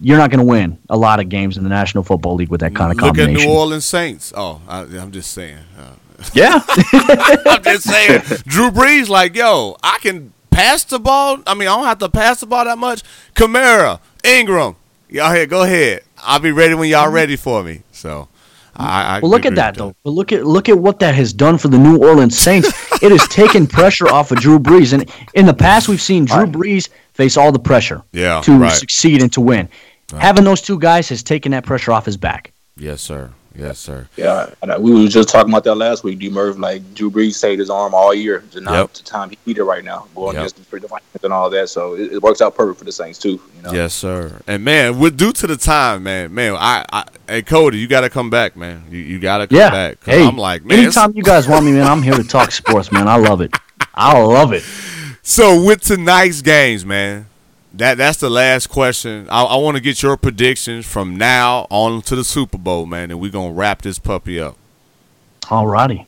you're 0.00 0.18
not 0.18 0.30
going 0.30 0.40
to 0.40 0.46
win 0.46 0.78
a 0.90 0.96
lot 0.96 1.20
of 1.20 1.28
games 1.28 1.56
in 1.56 1.62
the 1.62 1.70
National 1.70 2.02
Football 2.02 2.34
League 2.34 2.50
with 2.50 2.60
that 2.60 2.74
kind 2.74 2.90
of 2.90 2.98
Look 2.98 3.10
at 3.10 3.16
combination. 3.16 3.48
New 3.48 3.56
Orleans 3.56 3.84
Saints. 3.84 4.32
Oh, 4.36 4.60
I, 4.68 4.80
I'm 4.80 5.12
just 5.12 5.32
saying. 5.32 5.58
Uh, 5.78 5.92
Yeah, 6.34 6.60
I'm 6.66 7.62
just 7.62 7.84
saying. 7.84 8.22
Drew 8.46 8.72
Brees, 8.72 9.08
like, 9.08 9.36
yo, 9.36 9.76
I 9.82 9.98
can 10.00 10.32
pass 10.50 10.82
the 10.82 10.98
ball. 10.98 11.38
I 11.46 11.54
mean, 11.54 11.68
I 11.68 11.76
don't 11.76 11.84
have 11.84 11.98
to 11.98 12.08
pass 12.08 12.40
the 12.40 12.46
ball 12.46 12.64
that 12.64 12.78
much. 12.78 13.02
Kamara, 13.34 14.00
Ingram, 14.24 14.74
y'all 15.08 15.32
here, 15.32 15.46
go 15.46 15.62
ahead. 15.62 16.02
I'll 16.22 16.38
be 16.40 16.52
ready 16.52 16.74
when 16.74 16.88
y'all 16.88 17.10
ready 17.10 17.36
for 17.36 17.62
me. 17.62 17.82
So, 17.92 18.28
I. 18.76 19.16
I 19.16 19.20
Well, 19.20 19.30
look 19.30 19.46
at 19.46 19.54
that 19.56 19.74
though. 19.76 19.94
But 20.04 20.10
look 20.10 20.32
at 20.32 20.44
look 20.46 20.68
at 20.68 20.78
what 20.78 20.98
that 21.00 21.14
has 21.14 21.32
done 21.32 21.58
for 21.58 21.68
the 21.68 21.78
New 21.78 21.98
Orleans 21.98 22.38
Saints. 22.38 22.68
it 23.02 23.10
has 23.10 23.26
taken 23.28 23.66
pressure 23.66 24.08
off 24.08 24.30
of 24.32 24.38
Drew 24.38 24.58
Brees, 24.58 24.92
and 24.92 25.10
in 25.34 25.46
the 25.46 25.54
past 25.54 25.88
we've 25.88 26.00
seen 26.00 26.24
Drew 26.24 26.46
Brees 26.46 26.88
face 27.14 27.36
all 27.36 27.52
the 27.52 27.58
pressure 27.58 28.02
Yeah, 28.12 28.40
to 28.42 28.56
right. 28.58 28.72
succeed 28.72 29.22
and 29.22 29.32
to 29.32 29.40
win. 29.40 29.68
Having 30.16 30.44
those 30.44 30.62
two 30.62 30.78
guys 30.78 31.08
has 31.10 31.22
taken 31.22 31.52
that 31.52 31.64
pressure 31.66 31.92
off 31.92 32.06
his 32.06 32.16
back. 32.16 32.52
Yes, 32.76 33.00
sir. 33.02 33.30
Yes, 33.58 33.78
sir. 33.80 34.06
Yeah, 34.16 34.50
and 34.62 34.70
uh, 34.70 34.78
we 34.80 34.92
were 34.92 35.08
just 35.08 35.28
talking 35.28 35.52
about 35.52 35.64
that 35.64 35.74
last 35.74 36.04
week. 36.04 36.20
D. 36.20 36.30
Murph, 36.30 36.58
like 36.58 36.94
Drew 36.94 37.10
Brees 37.10 37.34
saved 37.34 37.58
his 37.58 37.70
arm 37.70 37.92
all 37.92 38.14
year. 38.14 38.44
Just 38.52 38.62
not 38.64 38.74
Yep. 38.74 38.92
the 38.94 39.02
time 39.02 39.30
he 39.30 39.38
needed 39.46 39.64
right 39.64 39.82
now, 39.84 40.06
going 40.14 40.36
Yep. 40.36 40.46
against 40.46 40.70
the 40.70 40.78
Vikings 40.86 41.24
and 41.24 41.32
all 41.32 41.50
that. 41.50 41.68
So 41.68 41.94
it, 41.94 42.12
it 42.12 42.22
works 42.22 42.40
out 42.40 42.54
perfect 42.54 42.78
for 42.78 42.84
the 42.84 42.92
Saints 42.92 43.18
too. 43.18 43.40
You 43.56 43.62
know. 43.64 43.72
Yes, 43.72 43.94
sir. 43.94 44.40
And 44.46 44.64
man, 44.64 45.00
with 45.00 45.16
due 45.16 45.32
to 45.32 45.46
the 45.48 45.56
time, 45.56 46.04
man, 46.04 46.32
man, 46.32 46.54
I, 46.54 46.84
I 46.92 47.04
hey 47.26 47.42
Cody, 47.42 47.78
you 47.78 47.88
got 47.88 48.02
to 48.02 48.10
come 48.10 48.30
back, 48.30 48.56
man. 48.56 48.84
You, 48.90 48.98
you 48.98 49.18
got 49.18 49.38
to 49.38 49.48
come 49.48 49.58
Yeah. 49.58 49.70
back. 49.70 50.00
'Cause 50.02 50.14
Hey, 50.14 50.24
I'm 50.26 50.38
like, 50.38 50.64
man. 50.64 50.78
anytime 50.78 51.12
you 51.16 51.24
guys 51.24 51.48
want 51.48 51.64
me, 51.66 51.72
man, 51.72 51.86
I'm 51.88 52.02
here 52.02 52.14
to 52.14 52.24
talk 52.24 52.52
sports, 52.52 52.92
man. 52.92 53.08
I 53.08 53.16
love 53.16 53.40
it. 53.40 53.52
I 53.94 54.18
love 54.20 54.52
it. 54.52 54.62
So 55.22 55.62
with 55.62 55.82
tonight's 55.82 56.40
games, 56.40 56.86
man, 56.86 57.26
that 57.74 57.98
that's 57.98 58.18
the 58.18 58.30
last 58.30 58.68
question. 58.68 59.28
I, 59.30 59.44
I 59.44 59.56
want 59.56 59.76
to 59.76 59.82
get 59.82 60.02
your 60.02 60.16
predictions 60.16 60.86
from 60.86 61.16
now 61.16 61.66
on 61.70 62.02
to 62.02 62.16
the 62.16 62.24
Super 62.24 62.58
Bowl, 62.58 62.86
man, 62.86 63.10
and 63.10 63.20
we're 63.20 63.30
gonna 63.30 63.52
wrap 63.52 63.82
this 63.82 63.98
puppy 63.98 64.40
up. 64.40 64.56
Alrighty. 65.42 66.06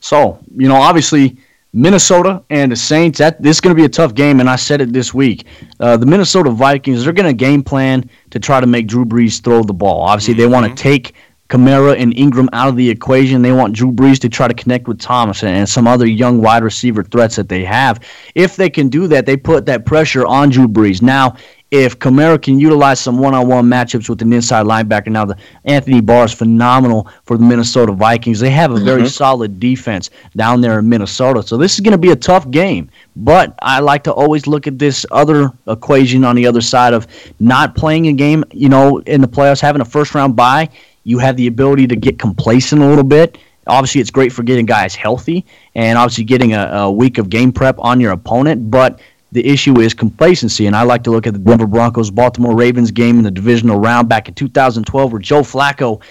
So, 0.00 0.40
you 0.56 0.68
know, 0.68 0.76
obviously 0.76 1.38
Minnesota 1.72 2.42
and 2.50 2.70
the 2.70 2.76
Saints, 2.76 3.18
that 3.18 3.40
this 3.40 3.56
is 3.56 3.60
going 3.60 3.74
to 3.74 3.80
be 3.80 3.86
a 3.86 3.88
tough 3.88 4.14
game, 4.14 4.40
and 4.40 4.50
I 4.50 4.56
said 4.56 4.80
it 4.80 4.92
this 4.92 5.14
week. 5.14 5.46
Uh, 5.80 5.96
the 5.96 6.04
Minnesota 6.04 6.50
Vikings, 6.50 7.04
they're 7.04 7.14
going 7.14 7.28
to 7.28 7.32
game 7.32 7.62
plan 7.62 8.10
to 8.30 8.38
try 8.38 8.60
to 8.60 8.66
make 8.66 8.86
Drew 8.86 9.04
Brees 9.04 9.42
throw 9.42 9.62
the 9.62 9.72
ball. 9.72 10.02
Obviously, 10.02 10.34
they 10.34 10.46
want 10.46 10.68
to 10.68 10.82
take 10.82 11.14
Kamara 11.52 12.00
and 12.00 12.16
Ingram 12.16 12.48
out 12.54 12.68
of 12.68 12.76
the 12.76 12.88
equation. 12.88 13.42
They 13.42 13.52
want 13.52 13.74
Drew 13.74 13.92
Brees 13.92 14.18
to 14.20 14.30
try 14.30 14.48
to 14.48 14.54
connect 14.54 14.88
with 14.88 14.98
Thomas 14.98 15.44
and 15.44 15.68
some 15.68 15.86
other 15.86 16.06
young 16.06 16.40
wide 16.40 16.64
receiver 16.64 17.02
threats 17.02 17.36
that 17.36 17.50
they 17.50 17.62
have. 17.62 18.00
If 18.34 18.56
they 18.56 18.70
can 18.70 18.88
do 18.88 19.06
that, 19.08 19.26
they 19.26 19.36
put 19.36 19.66
that 19.66 19.84
pressure 19.84 20.26
on 20.26 20.48
Drew 20.48 20.66
Brees. 20.66 21.02
Now, 21.02 21.36
if 21.70 21.98
Kamara 21.98 22.40
can 22.40 22.58
utilize 22.58 23.00
some 23.00 23.18
one-on-one 23.18 23.66
matchups 23.66 24.08
with 24.08 24.22
an 24.22 24.32
inside 24.32 24.64
linebacker, 24.64 25.08
now 25.08 25.26
the 25.26 25.36
Anthony 25.66 26.00
Barr 26.00 26.24
is 26.24 26.32
phenomenal 26.32 27.08
for 27.24 27.36
the 27.36 27.44
Minnesota 27.44 27.92
Vikings. 27.92 28.40
They 28.40 28.50
have 28.50 28.72
a 28.72 28.78
very 28.78 29.02
mm-hmm. 29.02 29.08
solid 29.08 29.60
defense 29.60 30.08
down 30.34 30.62
there 30.62 30.78
in 30.78 30.88
Minnesota, 30.88 31.42
so 31.42 31.58
this 31.58 31.74
is 31.74 31.80
going 31.80 31.92
to 31.92 31.98
be 31.98 32.12
a 32.12 32.16
tough 32.16 32.50
game. 32.50 32.90
But 33.16 33.54
I 33.60 33.80
like 33.80 34.04
to 34.04 34.12
always 34.12 34.46
look 34.46 34.66
at 34.66 34.78
this 34.78 35.04
other 35.10 35.50
equation 35.66 36.24
on 36.24 36.36
the 36.36 36.46
other 36.46 36.62
side 36.62 36.94
of 36.94 37.06
not 37.40 37.74
playing 37.74 38.06
a 38.08 38.12
game. 38.12 38.44
You 38.52 38.70
know, 38.70 38.98
in 39.00 39.20
the 39.20 39.28
playoffs, 39.28 39.60
having 39.60 39.80
a 39.80 39.86
first-round 39.86 40.36
bye, 40.36 40.68
you 41.04 41.18
have 41.18 41.36
the 41.36 41.46
ability 41.46 41.86
to 41.88 41.96
get 41.96 42.18
complacent 42.18 42.82
a 42.82 42.86
little 42.86 43.04
bit. 43.04 43.38
Obviously, 43.66 44.00
it's 44.00 44.10
great 44.10 44.32
for 44.32 44.42
getting 44.42 44.66
guys 44.66 44.94
healthy 44.94 45.44
and 45.74 45.96
obviously 45.96 46.24
getting 46.24 46.52
a, 46.54 46.64
a 46.66 46.90
week 46.90 47.18
of 47.18 47.30
game 47.30 47.52
prep 47.52 47.76
on 47.78 48.00
your 48.00 48.12
opponent, 48.12 48.70
but 48.70 49.00
the 49.30 49.46
issue 49.46 49.80
is 49.80 49.94
complacency, 49.94 50.66
and 50.66 50.76
I 50.76 50.82
like 50.82 51.04
to 51.04 51.10
look 51.10 51.26
at 51.26 51.32
the 51.32 51.38
Denver 51.38 51.66
Broncos 51.66 52.10
Baltimore 52.10 52.54
Ravens 52.54 52.90
game 52.90 53.16
in 53.18 53.24
the 53.24 53.30
divisional 53.30 53.78
round 53.78 54.06
back 54.08 54.28
in 54.28 54.34
2012, 54.34 55.10
where 55.12 55.20
Joe 55.20 55.40
Flacco, 55.40 56.02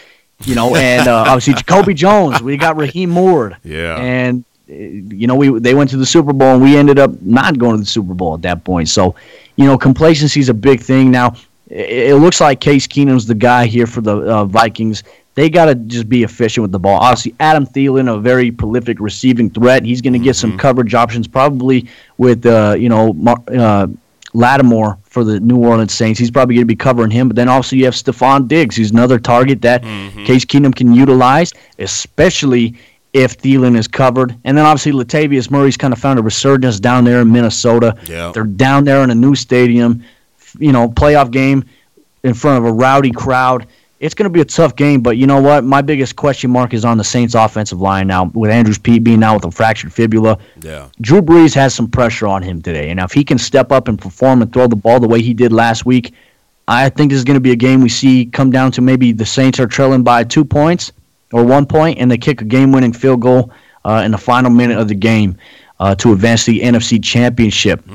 you 0.46 0.56
know, 0.56 0.76
and 0.76 1.08
uh, 1.08 1.18
obviously 1.28 1.54
Jacoby 1.54 1.94
Jones. 1.94 2.42
We 2.42 2.58
got 2.58 2.78
Rahim 2.78 3.12
Moore, 3.12 3.58
Yeah. 3.64 3.98
and 3.98 4.44
uh, 4.68 4.74
you 4.74 5.28
know, 5.28 5.36
we 5.36 5.60
they 5.60 5.76
went 5.76 5.90
to 5.92 5.98
the 5.98 6.06
Super 6.06 6.34
Bowl, 6.34 6.54
and 6.56 6.64
we 6.64 6.76
ended 6.78 6.98
up 6.98 7.12
not 7.22 7.60
going 7.60 7.74
to 7.76 7.80
the 7.82 7.86
Super 7.86 8.16
Bowl 8.16 8.34
at 8.34 8.42
that 8.42 8.64
point. 8.64 8.90
So, 8.90 9.14
you 9.56 9.66
know, 9.66 9.78
complacency 9.78 10.40
is 10.40 10.50
a 10.50 10.54
big 10.56 10.80
thing 10.80 11.12
now. 11.12 11.36
It, 11.72 12.10
it 12.10 12.16
looks 12.18 12.42
like 12.42 12.60
Case 12.60 12.86
Keenum's 12.86 13.26
the 13.26 13.36
guy 13.36 13.66
here 13.66 13.88
for 13.88 14.02
the 14.02 14.18
uh, 14.18 14.46
Vikings. 14.46 15.04
They 15.36 15.50
got 15.50 15.66
to 15.66 15.76
just 15.76 16.10
be 16.10 16.24
efficient 16.24 16.62
with 16.62 16.74
the 16.74 16.80
ball. 16.80 17.00
Obviously, 17.00 17.34
Adam 17.40 17.66
Thielen, 17.66 18.14
a 18.14 18.20
very 18.20 18.52
prolific 18.52 19.00
receiving 19.00 19.50
threat. 19.50 19.84
He's 19.86 20.02
going 20.02 20.14
to 20.14 20.20
get 20.20 20.36
some 20.36 20.58
coverage 20.58 20.94
options, 20.94 21.28
probably 21.28 21.88
with 22.18 22.46
uh, 22.46 22.76
you 22.78 22.90
know 22.90 23.14
Mar- 23.14 23.44
uh, 23.48 23.88
Lattimore 24.34 24.98
for 25.04 25.24
the 25.24 25.40
New 25.40 25.58
Orleans 25.58 25.94
Saints. 25.94 26.20
He's 26.20 26.32
probably 26.32 26.56
going 26.56 26.64
to 26.64 26.74
be 26.74 26.76
covering 26.76 27.12
him. 27.12 27.30
But 27.30 27.36
then 27.38 27.48
also 27.48 27.76
you 27.78 27.86
have 27.86 27.94
Stefon 27.94 28.48
Diggs, 28.48 28.76
who's 28.76 28.92
another 28.92 29.20
target 29.20 29.62
that 29.62 29.84
Case 30.26 30.46
Keenum 30.46 30.76
can 30.76 30.94
utilize, 30.94 31.54
especially 31.80 32.76
if 33.14 33.38
Thielen 33.38 33.78
is 33.78 33.88
covered. 33.88 34.36
And 34.46 34.58
then 34.58 34.66
obviously 34.66 34.92
Latavius 34.94 35.52
Murray's 35.52 35.78
kind 35.78 35.94
of 35.94 36.00
found 36.00 36.18
a 36.20 36.22
resurgence 36.24 36.80
down 36.80 37.04
there 37.04 37.22
in 37.22 37.32
Minnesota. 37.32 37.98
Yeah. 38.06 38.32
They're 38.34 38.44
down 38.46 38.86
there 38.86 39.04
in 39.04 39.10
a 39.10 39.16
new 39.16 39.36
stadium, 39.36 40.04
you 40.60 40.72
know, 40.72 40.90
playoff 40.90 41.32
game 41.32 41.66
in 42.24 42.34
front 42.34 42.64
of 42.64 42.70
a 42.70 42.74
rowdy 42.74 43.12
crowd. 43.12 43.68
It's 44.00 44.16
going 44.16 44.24
to 44.24 44.32
be 44.32 44.42
a 44.42 44.46
tough 44.46 44.76
game, 44.76 45.02
but 45.02 45.18
you 45.18 45.28
know 45.28 45.40
what? 45.40 45.64
My 45.64 45.82
biggest 45.82 46.16
question 46.16 46.50
mark 46.50 46.74
is 46.74 46.84
on 46.84 46.98
the 46.98 47.04
Saints' 47.04 47.36
offensive 47.36 47.80
line 47.80 48.08
now, 48.08 48.32
with 48.34 48.50
Andrus 48.50 48.80
Peat 48.80 49.04
being 49.04 49.22
out 49.22 49.36
with 49.36 49.46
a 49.46 49.52
fractured 49.52 49.94
fibula. 49.94 50.40
Yeah. 50.62 50.88
Drew 51.02 51.22
Brees 51.22 51.54
has 51.54 51.76
some 51.76 51.88
pressure 51.88 52.26
on 52.28 52.42
him 52.42 52.64
today, 52.64 52.90
and 52.90 53.00
if 53.00 53.12
he 53.12 53.24
can 53.24 53.38
step 53.38 53.72
up 53.72 53.88
and 53.88 54.00
perform 54.00 54.42
and 54.42 54.52
throw 54.52 54.66
the 54.66 54.76
ball 54.76 55.00
the 55.00 55.08
way 55.08 55.22
he 55.22 55.36
did 55.36 55.54
last 55.54 55.86
week, 55.86 56.16
I 56.68 56.90
think 56.90 57.12
this 57.12 57.18
is 57.18 57.24
going 57.24 57.36
to 57.36 57.42
be 57.42 57.52
a 57.52 57.56
game 57.56 57.82
we 57.82 57.90
see 57.90 58.26
come 58.26 58.50
down 58.50 58.72
to 58.72 58.82
maybe 58.82 59.12
the 59.12 59.26
Saints 59.26 59.60
are 59.60 59.68
trailing 59.68 60.04
by 60.04 60.24
two 60.24 60.46
points 60.46 60.92
or 61.32 61.44
one 61.44 61.68
point, 61.68 62.00
and 62.00 62.10
they 62.10 62.18
kick 62.18 62.42
a 62.42 62.46
game-winning 62.46 62.94
field 62.94 63.22
goal 63.22 63.52
uh, 63.86 64.02
in 64.04 64.12
the 64.12 64.18
final 64.18 64.50
minute 64.50 64.80
of 64.80 64.88
the 64.88 64.96
game 64.96 65.38
uh, 65.80 65.96
to 65.96 66.14
advance 66.14 66.46
the 66.46 66.62
NFC 66.62 67.04
Championship. 67.04 67.88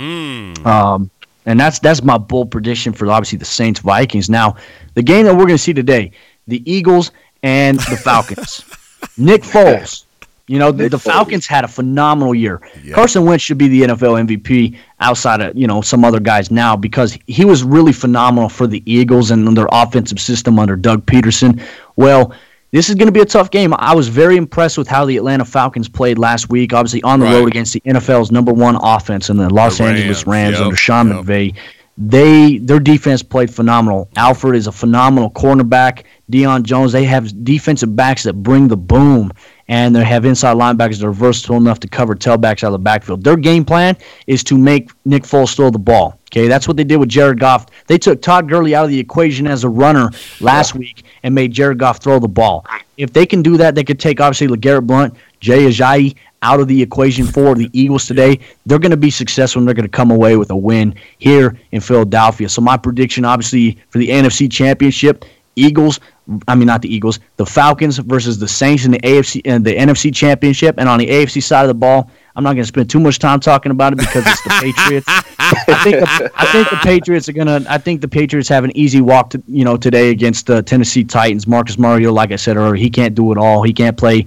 Um, 0.66 1.10
and 1.46 1.58
that's 1.58 1.78
that's 1.78 2.02
my 2.02 2.18
bold 2.18 2.50
prediction 2.50 2.92
for 2.92 3.10
obviously 3.10 3.38
the 3.38 3.44
Saints 3.44 3.80
Vikings. 3.80 4.28
Now, 4.28 4.56
the 4.94 5.02
game 5.02 5.24
that 5.24 5.32
we're 5.32 5.46
going 5.46 5.50
to 5.50 5.58
see 5.58 5.72
today, 5.72 6.12
the 6.46 6.62
Eagles 6.70 7.12
and 7.42 7.78
the 7.78 7.96
Falcons. 7.96 8.64
Nick 9.16 9.42
Foles. 9.42 10.04
You 10.48 10.60
know, 10.60 10.70
the, 10.70 10.88
the 10.88 10.98
Falcons 10.98 11.44
had 11.44 11.64
a 11.64 11.68
phenomenal 11.68 12.32
year. 12.32 12.60
Yeah. 12.82 12.94
Carson 12.94 13.24
Wentz 13.24 13.42
should 13.42 13.58
be 13.58 13.66
the 13.66 13.82
NFL 13.82 14.26
MVP 14.28 14.78
outside 15.00 15.40
of, 15.40 15.56
you 15.56 15.66
know, 15.66 15.80
some 15.80 16.04
other 16.04 16.20
guys 16.20 16.52
now 16.52 16.76
because 16.76 17.18
he 17.26 17.44
was 17.44 17.64
really 17.64 17.92
phenomenal 17.92 18.48
for 18.48 18.68
the 18.68 18.80
Eagles 18.86 19.32
and 19.32 19.56
their 19.56 19.66
offensive 19.72 20.20
system 20.20 20.60
under 20.60 20.76
Doug 20.76 21.04
Pederson. 21.04 21.60
Well, 21.96 22.32
this 22.72 22.88
is 22.88 22.94
going 22.94 23.06
to 23.06 23.12
be 23.12 23.20
a 23.20 23.24
tough 23.26 23.50
game. 23.50 23.72
I 23.74 23.94
was 23.94 24.08
very 24.08 24.36
impressed 24.36 24.76
with 24.76 24.88
how 24.88 25.04
the 25.04 25.16
Atlanta 25.16 25.44
Falcons 25.44 25.88
played 25.88 26.18
last 26.18 26.50
week, 26.50 26.72
obviously 26.72 27.02
on 27.02 27.20
the 27.20 27.26
Right. 27.26 27.34
road 27.34 27.48
against 27.48 27.72
the 27.72 27.80
NFL's 27.86 28.30
number 28.32 28.52
one 28.52 28.76
offense 28.82 29.30
in 29.30 29.36
the 29.36 29.48
Los 29.52 29.78
The 29.78 29.84
Angeles 29.84 30.26
Rams, 30.26 30.26
Rams 30.26 30.52
yep, 30.54 30.64
under 30.64 30.76
Sean 30.76 31.08
yep. 31.08 31.16
McVay. 31.24 31.54
They 31.98 32.58
their 32.58 32.78
defense 32.78 33.22
played 33.22 33.52
phenomenal. 33.52 34.08
Alford 34.16 34.54
is 34.54 34.66
a 34.66 34.72
phenomenal 34.72 35.30
cornerback. 35.30 36.04
Deion 36.30 36.62
Jones, 36.62 36.92
they 36.92 37.04
have 37.04 37.44
defensive 37.44 37.94
backs 37.96 38.24
that 38.24 38.34
bring 38.34 38.68
the 38.68 38.76
boom, 38.76 39.32
and 39.68 39.94
they 39.94 40.04
have 40.04 40.24
inside 40.24 40.56
linebackers 40.56 40.98
that 40.98 41.06
are 41.06 41.12
versatile 41.12 41.56
enough 41.56 41.80
to 41.80 41.88
cover 41.88 42.14
tailbacks 42.14 42.64
out 42.64 42.68
of 42.68 42.72
the 42.72 42.78
backfield. 42.78 43.24
Their 43.24 43.36
game 43.36 43.64
plan 43.64 43.96
is 44.26 44.44
to 44.44 44.58
make 44.58 44.90
Nick 45.04 45.22
Foles 45.22 45.54
throw 45.56 45.70
the 45.70 45.78
ball. 45.78 46.18
Okay, 46.30 46.48
that's 46.48 46.68
what 46.68 46.76
they 46.76 46.84
did 46.84 46.96
with 46.96 47.08
Jared 47.08 47.40
Goff. 47.40 47.66
They 47.86 47.96
took 47.96 48.20
Todd 48.20 48.48
Gurley 48.48 48.74
out 48.74 48.84
of 48.84 48.90
the 48.90 48.98
equation 48.98 49.46
as 49.46 49.64
a 49.64 49.68
runner 49.68 50.10
last 50.40 50.74
week 50.74 51.04
and 51.22 51.34
made 51.34 51.52
Jared 51.52 51.78
Goff 51.78 51.98
throw 51.98 52.18
the 52.18 52.28
ball. 52.28 52.66
If 52.96 53.12
they 53.12 53.24
can 53.24 53.42
do 53.42 53.56
that, 53.56 53.74
they 53.74 53.84
could 53.84 54.00
take 54.00 54.20
obviously 54.20 54.48
LeGarrette 54.48 54.86
Blunt, 54.86 55.14
Jay 55.46 55.66
Ajayi 55.66 56.16
out 56.42 56.58
of 56.58 56.66
the 56.66 56.82
equation 56.82 57.24
for 57.24 57.54
the 57.54 57.70
Eagles 57.72 58.04
today. 58.04 58.40
They're 58.66 58.80
going 58.80 58.90
to 58.90 58.96
be 58.96 59.10
successful 59.10 59.60
and 59.60 59.68
they're 59.68 59.76
going 59.76 59.88
to 59.88 59.96
come 59.96 60.10
away 60.10 60.36
with 60.36 60.50
a 60.50 60.56
win 60.56 60.92
here 61.18 61.56
in 61.70 61.80
Philadelphia. 61.80 62.48
So 62.48 62.60
my 62.60 62.76
prediction, 62.76 63.24
obviously, 63.24 63.78
for 63.90 63.98
the 63.98 64.08
NFC 64.08 64.50
Championship, 64.50 65.24
Eagles. 65.54 66.00
I 66.48 66.56
mean, 66.56 66.66
not 66.66 66.82
the 66.82 66.92
Eagles. 66.92 67.20
The 67.36 67.46
Falcons 67.46 67.98
versus 67.98 68.40
the 68.40 68.48
Saints 68.48 68.84
in 68.84 68.90
the 68.90 68.98
AFC 68.98 69.42
and 69.44 69.64
the 69.64 69.76
NFC 69.76 70.12
Championship. 70.12 70.74
And 70.78 70.88
on 70.88 70.98
the 70.98 71.06
AFC 71.06 71.40
side 71.40 71.62
of 71.62 71.68
the 71.68 71.74
ball, 71.74 72.10
I'm 72.34 72.42
not 72.42 72.54
going 72.54 72.64
to 72.64 72.68
spend 72.68 72.90
too 72.90 72.98
much 72.98 73.20
time 73.20 73.38
talking 73.38 73.70
about 73.70 73.92
it 73.92 74.00
because 74.00 74.26
it's 74.26 74.42
the 74.42 74.50
Patriots. 74.60 75.06
I 75.38 75.84
think 75.84 76.00
the, 76.00 76.30
I 76.34 76.46
think 76.46 76.70
the 76.70 76.76
Patriots 76.82 77.28
are 77.28 77.32
gonna. 77.32 77.64
I 77.68 77.78
think 77.78 78.00
the 78.00 78.08
Patriots 78.08 78.48
have 78.48 78.64
an 78.64 78.76
easy 78.76 79.00
walk 79.00 79.30
to 79.30 79.42
you 79.46 79.64
know 79.64 79.76
today 79.76 80.10
against 80.10 80.46
the 80.46 80.62
Tennessee 80.62 81.04
Titans. 81.04 81.46
Marcus 81.46 81.78
Mario, 81.78 82.12
like 82.12 82.32
I 82.32 82.36
said 82.36 82.56
earlier, 82.56 82.74
he 82.74 82.90
can't 82.90 83.14
do 83.14 83.30
it 83.32 83.38
all. 83.38 83.62
He 83.62 83.72
can't 83.72 83.96
play, 83.96 84.26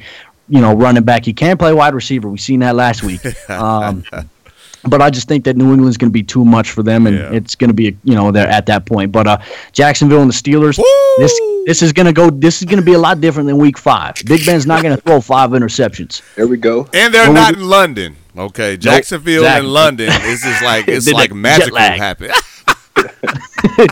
you 0.50 0.60
know, 0.62 0.74
running 0.74 1.04
back. 1.04 1.24
He 1.26 1.34
can 1.34 1.58
play 1.58 1.74
wide 1.74 1.93
receiver. 1.93 2.28
We've 2.30 2.39
seen 2.41 2.60
that 2.62 2.76
last 2.76 3.04
week. 3.04 3.22
Um, 3.50 4.04
but 4.88 5.02
I 5.02 5.10
just 5.10 5.28
think 5.28 5.43
that 5.43 5.58
New 5.58 5.74
England's 5.74 5.97
going 5.97 6.08
to 6.10 6.14
be 6.14 6.24
too 6.24 6.45
much 6.45 6.72
for 6.72 6.84
them, 6.84 7.06
and 7.06 7.18
Yeah. 7.18 7.32
it's 7.34 7.54
going 7.54 7.68
to 7.70 7.74
be 7.74 7.97
you 8.06 8.16
know 8.16 8.32
they're 8.32 8.47
at 8.47 8.66
that 8.68 8.86
point. 8.86 9.12
But 9.12 9.28
uh, 9.28 9.38
Jacksonville 9.74 10.22
and 10.22 10.30
the 10.32 10.34
Steelers, 10.34 10.78
this 11.18 11.38
this 11.66 11.82
is 11.82 11.91
going 11.91 12.06
to 12.06 12.14
go. 12.14 12.30
This 12.30 12.60
is 12.62 12.66
going 12.66 12.80
to 12.80 12.86
be 12.86 12.93
a 12.93 12.97
lot 12.97 13.20
different 13.20 13.47
than 13.47 13.58
Week 13.58 13.78
Five. 13.78 14.16
Big 14.26 14.45
Ben's 14.45 14.66
not 14.66 14.82
going 14.82 14.95
to 14.95 15.02
throw 15.02 15.20
five 15.20 15.50
interceptions. 15.50 16.22
There 16.36 16.47
we 16.47 16.56
go. 16.56 16.88
And 16.93 17.14
they're 17.14 17.26
Well, 17.26 17.34
not 17.34 17.56
in 17.56 17.68
London. 17.68 18.16
Okay, 18.38 18.78
Jacksonville 18.78 19.41
exactly. 19.41 19.66
and 19.66 19.74
London 19.74 20.10
is 20.24 20.41
just 20.43 20.64
like 20.64 20.88
it's 20.88 21.06
Did 21.06 21.14
like 21.14 21.30
the 21.32 21.36
magical 21.36 21.78
happen. 21.78 22.32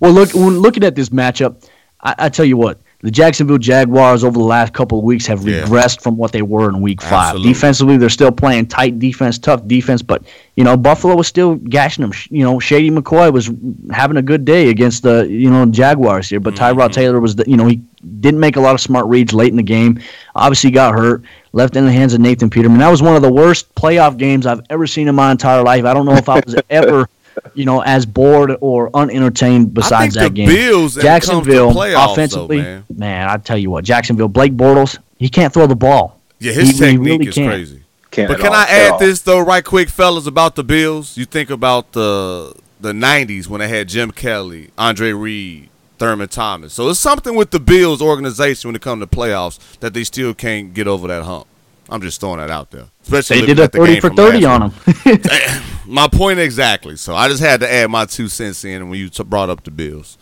Well, 0.00 0.12
look 0.12 0.32
when 0.34 0.58
looking 0.60 0.84
at 0.84 0.94
this 0.94 1.08
matchup, 1.08 1.68
I, 2.00 2.14
I 2.18 2.28
tell 2.28 2.44
you 2.44 2.56
what, 2.56 2.80
the 3.00 3.10
Jacksonville 3.12 3.58
Jaguars 3.58 4.24
over 4.24 4.36
the 4.36 4.44
last 4.44 4.72
couple 4.72 4.98
of 4.98 5.04
weeks 5.04 5.24
have 5.26 5.46
Yeah. 5.46 5.62
regressed 5.62 6.00
from 6.02 6.16
what 6.16 6.32
they 6.32 6.42
were 6.42 6.68
in 6.68 6.80
Week 6.80 7.00
Five. 7.00 7.12
Absolutely. 7.12 7.52
Defensively, 7.52 7.96
they're 7.96 8.08
still 8.08 8.32
playing 8.32 8.66
tight 8.66 8.98
defense, 8.98 9.38
tough 9.38 9.66
defense, 9.68 10.02
but 10.02 10.22
you 10.56 10.64
know 10.64 10.76
Buffalo 10.76 11.14
was 11.14 11.28
still 11.28 11.54
gashing 11.54 12.02
them. 12.02 12.12
You 12.30 12.42
know, 12.42 12.58
Shady 12.58 12.90
McCoy 12.90 13.32
was 13.32 13.50
having 13.92 14.16
a 14.16 14.22
good 14.22 14.44
day 14.44 14.68
against 14.70 15.04
the 15.04 15.26
you 15.30 15.48
know 15.50 15.64
Jaguars 15.66 16.28
here, 16.28 16.40
but 16.40 16.54
Mm-hmm. 16.54 16.78
Tyrod 16.80 16.92
Taylor 16.92 17.20
was 17.20 17.36
the, 17.36 17.48
you 17.48 17.56
know 17.56 17.66
he 17.66 17.80
didn't 18.20 18.40
make 18.40 18.56
a 18.56 18.60
lot 18.60 18.74
of 18.74 18.80
smart 18.80 19.06
reads 19.06 19.32
late 19.32 19.50
in 19.50 19.56
the 19.56 19.62
game. 19.62 20.00
Obviously, 20.34 20.70
got 20.72 20.94
hurt, 20.94 21.22
left 21.52 21.76
in 21.76 21.84
the 21.84 21.92
hands 21.92 22.14
of 22.14 22.20
Nathan 22.20 22.50
Peterman. 22.50 22.78
That 22.78 22.90
was 22.90 23.00
one 23.02 23.14
of 23.14 23.22
the 23.22 23.32
worst 23.32 23.72
playoff 23.76 24.16
games 24.16 24.44
I've 24.46 24.62
ever 24.70 24.86
seen 24.88 25.06
in 25.08 25.14
my 25.14 25.30
entire 25.30 25.62
life. 25.62 25.84
I 25.84 25.94
don't 25.94 26.06
know 26.06 26.14
if 26.16 26.28
I 26.28 26.40
was 26.44 26.56
ever. 26.70 27.08
You 27.54 27.64
know, 27.64 27.80
as 27.82 28.06
bored 28.06 28.56
or 28.60 28.90
unentertained 28.94 29.74
besides 29.74 29.92
I 29.92 30.00
think 30.00 30.14
that 30.14 30.22
the 30.28 30.30
game. 30.34 30.48
Bills 30.48 30.96
when 30.96 31.00
it 31.00 31.02
to 31.02 31.06
Jacksonville 31.08 31.72
playoffs, 31.72 32.12
offensively, 32.12 32.60
though, 32.62 32.82
man. 32.94 33.28
I 33.28 33.36
tell 33.38 33.58
you 33.58 33.70
what, 33.70 33.84
Jacksonville, 33.84 34.28
Blake 34.28 34.54
Bortles, 34.56 34.98
he 35.18 35.28
can't 35.28 35.52
throw 35.52 35.66
the 35.66 35.76
ball. 35.76 36.20
Yeah, 36.38 36.52
his 36.52 36.68
He- 36.68 36.72
he 36.74 36.78
technique 36.78 37.18
really 37.20 37.26
is 37.28 37.34
can't. 37.34 37.48
crazy. 37.50 37.82
Can't 38.10 38.28
But 38.28 38.38
can 38.38 38.48
all, 38.48 38.54
I 38.54 38.64
add 38.68 38.92
all. 38.92 38.98
this 38.98 39.20
though, 39.22 39.40
right 39.40 39.64
quick, 39.64 39.88
fellas, 39.88 40.26
about 40.26 40.54
the 40.56 40.64
Bills? 40.64 41.16
You 41.16 41.24
think 41.24 41.50
about 41.50 41.92
the 41.92 42.54
the 42.80 42.92
'90s 42.92 43.48
when 43.48 43.60
they 43.60 43.68
had 43.68 43.88
Jim 43.88 44.10
Kelly, 44.12 44.70
Andre 44.78 45.12
Reed, 45.12 45.68
Thurman 45.98 46.28
Thomas. 46.28 46.72
So 46.72 46.88
it's 46.88 46.98
something 47.00 47.34
with 47.34 47.50
the 47.50 47.60
Bills 47.60 48.00
organization 48.00 48.68
when 48.68 48.76
it 48.76 48.82
comes 48.82 49.02
to 49.02 49.06
playoffs 49.06 49.58
that 49.80 49.92
they 49.94 50.04
still 50.04 50.32
can't 50.32 50.72
get 50.72 50.86
over 50.88 51.06
that 51.08 51.24
hump. 51.24 51.46
I'm 51.90 52.00
just 52.00 52.20
throwing 52.20 52.38
that 52.38 52.50
out 52.50 52.70
there. 52.70 52.84
Especially 53.02 53.40
They 53.40 53.46
did 53.46 53.58
a 53.58 53.62
the 53.68 53.78
30 53.78 54.00
for 54.00 54.10
30 54.10 54.44
on 54.44 54.72
week. 55.04 55.24
My 55.88 56.06
point 56.08 56.38
exactly. 56.38 56.96
So 56.96 57.14
I 57.14 57.28
just 57.28 57.40
had 57.42 57.60
to 57.60 57.72
add 57.72 57.90
my 57.90 58.04
two 58.04 58.28
cents 58.28 58.64
in 58.64 58.88
when 58.90 58.98
you 58.98 59.08
t- 59.08 59.22
brought 59.24 59.50
up 59.50 59.64
the 59.64 59.70
Bills. 59.70 60.18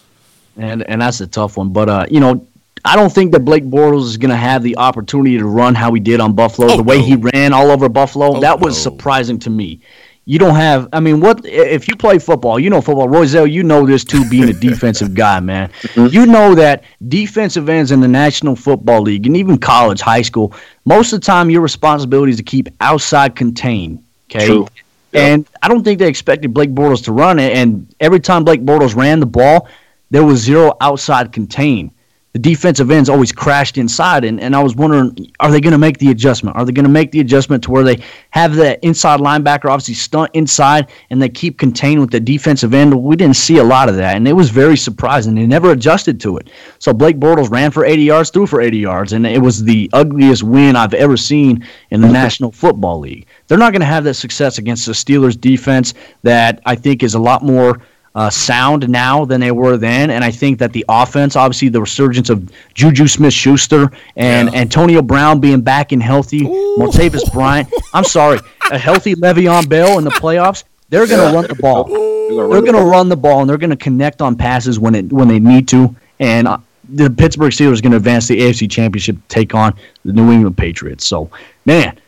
and 0.56 0.82
and 0.88 1.00
that's 1.02 1.20
a 1.20 1.26
tough 1.26 1.56
one. 1.56 1.70
But 1.70 1.88
uh, 1.88 2.06
you 2.10 2.20
know, 2.20 2.46
I 2.84 2.94
don't 2.96 3.12
think 3.12 3.32
that 3.32 3.40
Blake 3.40 3.64
Bortles 3.64 4.04
is 4.04 4.16
going 4.16 4.30
to 4.30 4.36
have 4.36 4.62
the 4.62 4.76
opportunity 4.76 5.36
to 5.38 5.44
run 5.46 5.74
how 5.74 5.92
he 5.92 6.00
did 6.00 6.20
on 6.20 6.34
Buffalo. 6.34 6.72
Oh, 6.72 6.76
the 6.76 6.82
way 6.82 6.98
no. 6.98 7.04
he 7.04 7.16
ran 7.16 7.52
all 7.52 7.70
over 7.70 7.88
Buffalo, 7.88 8.36
Oh, 8.36 8.40
that 8.40 8.60
was 8.60 8.76
no. 8.76 8.90
surprising 8.90 9.38
to 9.40 9.50
me. 9.50 9.80
you 10.24 10.38
don't 10.38 10.54
have. 10.54 10.88
I 10.92 11.00
mean, 11.00 11.20
what 11.20 11.44
if 11.44 11.88
you 11.88 11.96
play 11.96 12.18
football? 12.20 12.60
You 12.60 12.70
know 12.70 12.80
football. 12.80 13.08
Royzel, 13.08 13.50
you 13.50 13.62
know 13.64 13.84
this 13.86 14.04
too, 14.04 14.28
being 14.28 14.48
a 14.48 14.52
defensive 14.68 15.14
guy, 15.14 15.40
man. 15.40 15.70
You 15.96 16.26
know 16.26 16.54
that 16.54 16.84
defensive 17.08 17.68
ends 17.68 17.90
in 17.90 18.00
the 18.00 18.08
National 18.08 18.54
Football 18.54 19.02
League 19.02 19.26
and 19.26 19.36
even 19.36 19.58
college, 19.58 20.00
high 20.00 20.22
school, 20.22 20.54
most 20.84 21.12
of 21.12 21.20
the 21.20 21.26
time 21.26 21.50
your 21.50 21.60
responsibility 21.62 22.30
is 22.30 22.36
to 22.38 22.44
keep 22.44 22.68
outside 22.80 23.34
contained. 23.34 24.02
Okay. 24.30 24.46
True. 24.46 24.68
And 25.12 25.48
I 25.62 25.68
don't 25.68 25.82
think 25.82 25.98
they 25.98 26.08
expected 26.08 26.52
Blake 26.52 26.70
Bortles 26.70 27.04
to 27.04 27.12
run 27.12 27.38
it. 27.38 27.56
And 27.56 27.94
every 28.00 28.20
time 28.20 28.44
Blake 28.44 28.62
Bortles 28.62 28.94
ran 28.94 29.20
the 29.20 29.26
ball, 29.26 29.68
there 30.10 30.24
was 30.24 30.40
zero 30.40 30.76
outside 30.80 31.32
contain. 31.32 31.90
The 32.36 32.42
defensive 32.42 32.90
ends 32.90 33.08
always 33.08 33.32
crashed 33.32 33.78
inside, 33.78 34.22
and, 34.22 34.38
and 34.38 34.54
I 34.54 34.62
was 34.62 34.76
wondering, 34.76 35.32
are 35.40 35.50
they 35.50 35.58
going 35.58 35.72
to 35.72 35.78
make 35.78 35.96
the 35.96 36.10
adjustment? 36.10 36.54
Are 36.54 36.66
they 36.66 36.72
going 36.72 36.84
to 36.84 36.90
make 36.90 37.10
the 37.10 37.20
adjustment 37.20 37.64
to 37.64 37.70
where 37.70 37.82
they 37.82 38.02
have 38.28 38.56
the 38.56 38.78
inside 38.84 39.20
linebacker 39.20 39.70
obviously 39.70 39.94
stunt 39.94 40.32
inside 40.34 40.90
and 41.08 41.22
they 41.22 41.30
keep 41.30 41.58
contained 41.58 41.98
with 41.98 42.10
the 42.10 42.20
defensive 42.20 42.74
end? 42.74 42.92
We 42.94 43.16
didn't 43.16 43.36
see 43.36 43.56
a 43.56 43.64
lot 43.64 43.88
of 43.88 43.96
that, 43.96 44.16
and 44.16 44.28
it 44.28 44.34
was 44.34 44.50
very 44.50 44.76
surprising. 44.76 45.34
They 45.34 45.46
never 45.46 45.70
adjusted 45.70 46.20
to 46.20 46.36
it. 46.36 46.50
So 46.78 46.92
Blake 46.92 47.18
Bortles 47.18 47.50
ran 47.50 47.70
for 47.70 47.86
80 47.86 48.02
yards, 48.02 48.28
threw 48.28 48.46
for 48.46 48.60
80 48.60 48.76
yards, 48.76 49.14
and 49.14 49.26
it 49.26 49.40
was 49.40 49.64
the 49.64 49.88
ugliest 49.94 50.42
win 50.42 50.76
I've 50.76 50.92
ever 50.92 51.16
seen 51.16 51.66
in 51.90 52.02
the 52.02 52.08
National 52.08 52.52
Football 52.52 53.00
League. 53.00 53.28
They're 53.48 53.56
not 53.56 53.72
going 53.72 53.80
to 53.80 53.86
have 53.86 54.04
that 54.04 54.12
success 54.12 54.58
against 54.58 54.84
the 54.84 54.92
Steelers 54.92 55.40
defense 55.40 55.94
that 56.22 56.60
I 56.66 56.74
think 56.74 57.02
is 57.02 57.14
a 57.14 57.18
lot 57.18 57.42
more– 57.42 57.80
uh, 58.16 58.30
sound 58.30 58.88
now 58.88 59.24
than 59.26 59.40
they 59.40 59.52
were 59.52 59.76
then. 59.76 60.10
And 60.10 60.24
I 60.24 60.30
think 60.30 60.58
that 60.58 60.72
the 60.72 60.84
offense, 60.88 61.36
obviously, 61.36 61.68
the 61.68 61.80
resurgence 61.82 62.30
of 62.30 62.50
Juju 62.74 63.06
Smith 63.06 63.34
Schuster 63.34 63.92
and 64.16 64.50
Yeah. 64.52 64.60
Antonio 64.60 65.02
Brown 65.02 65.38
being 65.38 65.60
back 65.60 65.92
and 65.92 66.02
healthy, 66.02 66.40
Martavis 66.40 67.30
Bryant. 67.32 67.68
I'm 67.92 68.04
sorry, 68.04 68.40
a 68.72 68.78
healthy 68.78 69.14
Le'Veon 69.14 69.68
Bell 69.68 69.98
in 69.98 70.04
the 70.04 70.10
playoffs. 70.10 70.64
They're 70.88 71.06
going 71.06 71.28
to 71.30 71.36
run 71.36 71.46
the 71.46 71.54
ball. 71.56 71.84
They're 71.84 72.62
going 72.62 72.74
to 72.74 72.84
run 72.84 73.08
the 73.08 73.16
ball 73.16 73.40
and 73.42 73.50
they're 73.50 73.58
going 73.58 73.70
to 73.70 73.76
connect 73.76 74.22
on 74.22 74.34
passes 74.34 74.78
when 74.80 74.94
it 74.94 75.12
when 75.12 75.28
they 75.28 75.38
need 75.38 75.68
to. 75.68 75.94
And 76.18 76.48
uh, 76.48 76.58
the 76.88 77.10
Pittsburgh 77.10 77.52
Steelers 77.52 77.78
are 77.78 77.82
going 77.82 77.90
to 77.90 77.96
advance 77.98 78.28
the 78.28 78.38
AFC 78.40 78.70
Championship, 78.70 79.16
to 79.16 79.22
take 79.28 79.54
on 79.54 79.74
the 80.04 80.12
New 80.12 80.30
England 80.32 80.56
Patriots. 80.56 81.04
So, 81.06 81.28
man, 81.66 81.88
it- 81.88 81.98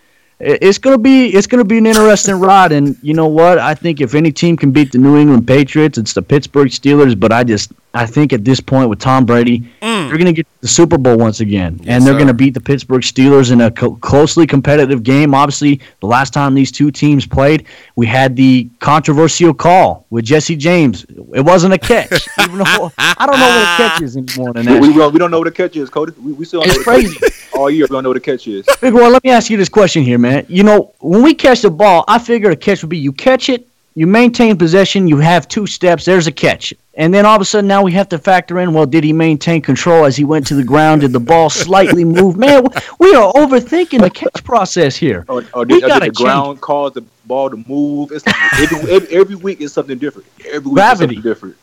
it's 0.41 0.79
gonna 0.79 0.99
be 0.99 1.29
it's 1.29 1.47
gonna 1.47 1.65
be 1.65 1.79
an 1.79 1.87
interesting 1.87 2.37
ride, 2.37 2.73
and 2.73 2.97
you 3.03 3.15
know 3.15 3.27
what? 3.27 3.59
I 3.59 3.75
think 3.75 4.01
if 4.01 4.15
any 4.15 4.31
team 4.31 4.57
can 4.57 4.71
beat 4.71 4.93
the 4.93 4.99
New 4.99 5.17
England 5.17 5.47
Patriots, 5.47 5.99
it's 5.99 6.13
the 6.13 6.23
Pittsburgh 6.23 6.69
Steelers. 6.69 7.19
But 7.19 7.33
I 7.33 7.43
just 7.45 7.73
I 7.95 8.07
think 8.07 8.33
at 8.33 8.45
this 8.45 8.61
point 8.61 8.89
with 8.89 9.01
Tom 9.01 9.27
Brady, 9.27 9.61
mm. 9.83 9.98
Mm. 10.09 10.11
they're 10.11 10.19
gonna 10.19 10.33
get 10.33 10.47
the 10.61 10.69
Super 10.69 10.99
Bowl 10.99 11.17
once 11.17 11.41
again, 11.41 11.81
and 11.87 12.05
they're 12.05 12.19
gonna 12.19 12.35
beat 12.35 12.55
the 12.55 12.61
Pittsburgh 12.61 13.03
Steelers 13.03 13.53
in 13.53 13.61
a 13.61 13.71
co- 13.71 13.97
closely 13.97 14.47
competitive 14.47 15.03
game. 15.03 15.35
Obviously, 15.35 15.81
the 16.01 16.07
last 16.07 16.33
time 16.33 16.55
these 16.55 16.73
two 16.73 16.91
teams 16.91 17.27
played, 17.27 17.67
we 17.97 18.07
had 18.07 18.35
the 18.37 18.69
controversial 18.81 19.53
call 19.55 20.07
with 20.11 20.25
Jesse 20.25 20.57
James. 20.57 21.05
It 21.35 21.45
wasn't 21.45 21.75
a 21.75 21.79
catch, 21.79 22.11
even 22.41 22.59
though 22.59 22.91
I 22.99 23.27
don't 23.27 23.39
know 23.39 23.49
what 23.49 23.63
a 23.63 23.89
catch 23.91 24.03
is 24.03 24.17
anymore. 24.17 24.51
In 24.57 24.67
We, 24.67 24.73
that. 24.73 24.83
we, 24.83 24.93
don't- 24.95 25.13
we 25.13 25.19
don't 25.19 25.31
know 25.31 25.39
what 25.39 25.49
a 25.49 25.53
catch 25.53 25.77
is, 25.77 25.89
Cody. 25.91 26.13
We, 26.23 26.33
we 26.33 26.45
still 26.45 26.61
don't 26.63 26.71
It's 26.71 26.87
know 26.87 26.93
what 26.93 27.03
the 27.03 27.09
crazy. 27.19 27.35
All 27.55 27.71
year, 27.71 27.85
we 27.89 27.95
don't 27.95 28.03
know 28.05 28.11
what 28.11 28.17
a 28.17 28.21
catch 28.21 28.47
is. 28.47 28.67
Big 28.81 28.95
Roy, 28.95 29.09
let 29.09 29.23
me 29.25 29.31
ask 29.31 29.51
you 29.51 29.57
this 29.57 29.69
question 29.69 30.03
here, 30.05 30.19
man. 30.19 30.47
You 30.49 30.63
know, 30.63 30.95
when 31.01 31.23
we 31.23 31.35
catch 31.35 31.63
the 31.63 31.71
ball, 31.71 32.05
I 32.07 32.19
figured 32.19 32.53
a 32.53 32.57
catch 32.57 32.83
would 32.83 32.89
be 32.91 32.99
you 32.99 33.13
catch 33.13 33.49
it, 33.49 33.67
you 33.99 34.07
maintain 34.07 34.57
possession, 34.57 35.09
you 35.09 35.17
have 35.17 35.49
two 35.49 35.67
steps, 35.67 36.05
there's 36.05 36.29
a 36.29 36.33
catch. 36.33 36.73
And 36.95 37.13
then 37.13 37.27
all 37.27 37.35
of 37.35 37.43
a 37.43 37.45
sudden 37.45 37.67
now 37.67 37.83
we 37.83 37.91
have 37.93 38.09
to 38.11 38.19
factor 38.19 38.61
in, 38.61 38.73
well, 38.73 38.87
did 38.87 39.03
he 39.03 39.13
maintain 39.13 39.61
control 39.61 40.05
as 40.05 40.17
he 40.17 40.23
went 40.25 40.47
to 40.47 40.55
the 40.55 40.63
ground? 40.63 41.01
Did 41.01 41.13
the 41.13 41.19
ball 41.21 41.51
slightly 41.65 42.05
move? 42.05 42.37
Man, 42.37 42.63
we 43.01 43.15
are 43.17 43.33
overthinking 43.33 44.01
the 44.01 44.11
catch 44.11 44.45
process 44.45 44.95
here. 44.95 45.25
Or, 45.29 45.43
or 45.53 45.65
We 45.65 45.81
did, 45.81 45.85
or 45.85 45.89
gotta 45.89 46.05
did 46.07 46.15
the 46.15 46.19
change. 46.19 46.25
ground 46.27 46.61
cause 46.61 46.93
the 46.93 47.03
ball 47.27 47.51
to 47.51 47.57
move? 47.57 48.13
It's 48.13 48.25
like 48.25 48.37
every, 48.61 48.91
every, 48.97 49.17
every 49.17 49.35
week 49.35 49.61
is 49.61 49.73
something 49.73 49.99
different. 49.99 50.29
Every 50.47 50.61
week 50.61 50.75
Gravity. 50.75 51.17
is 51.17 51.17
something 51.17 51.31
different. 51.31 51.57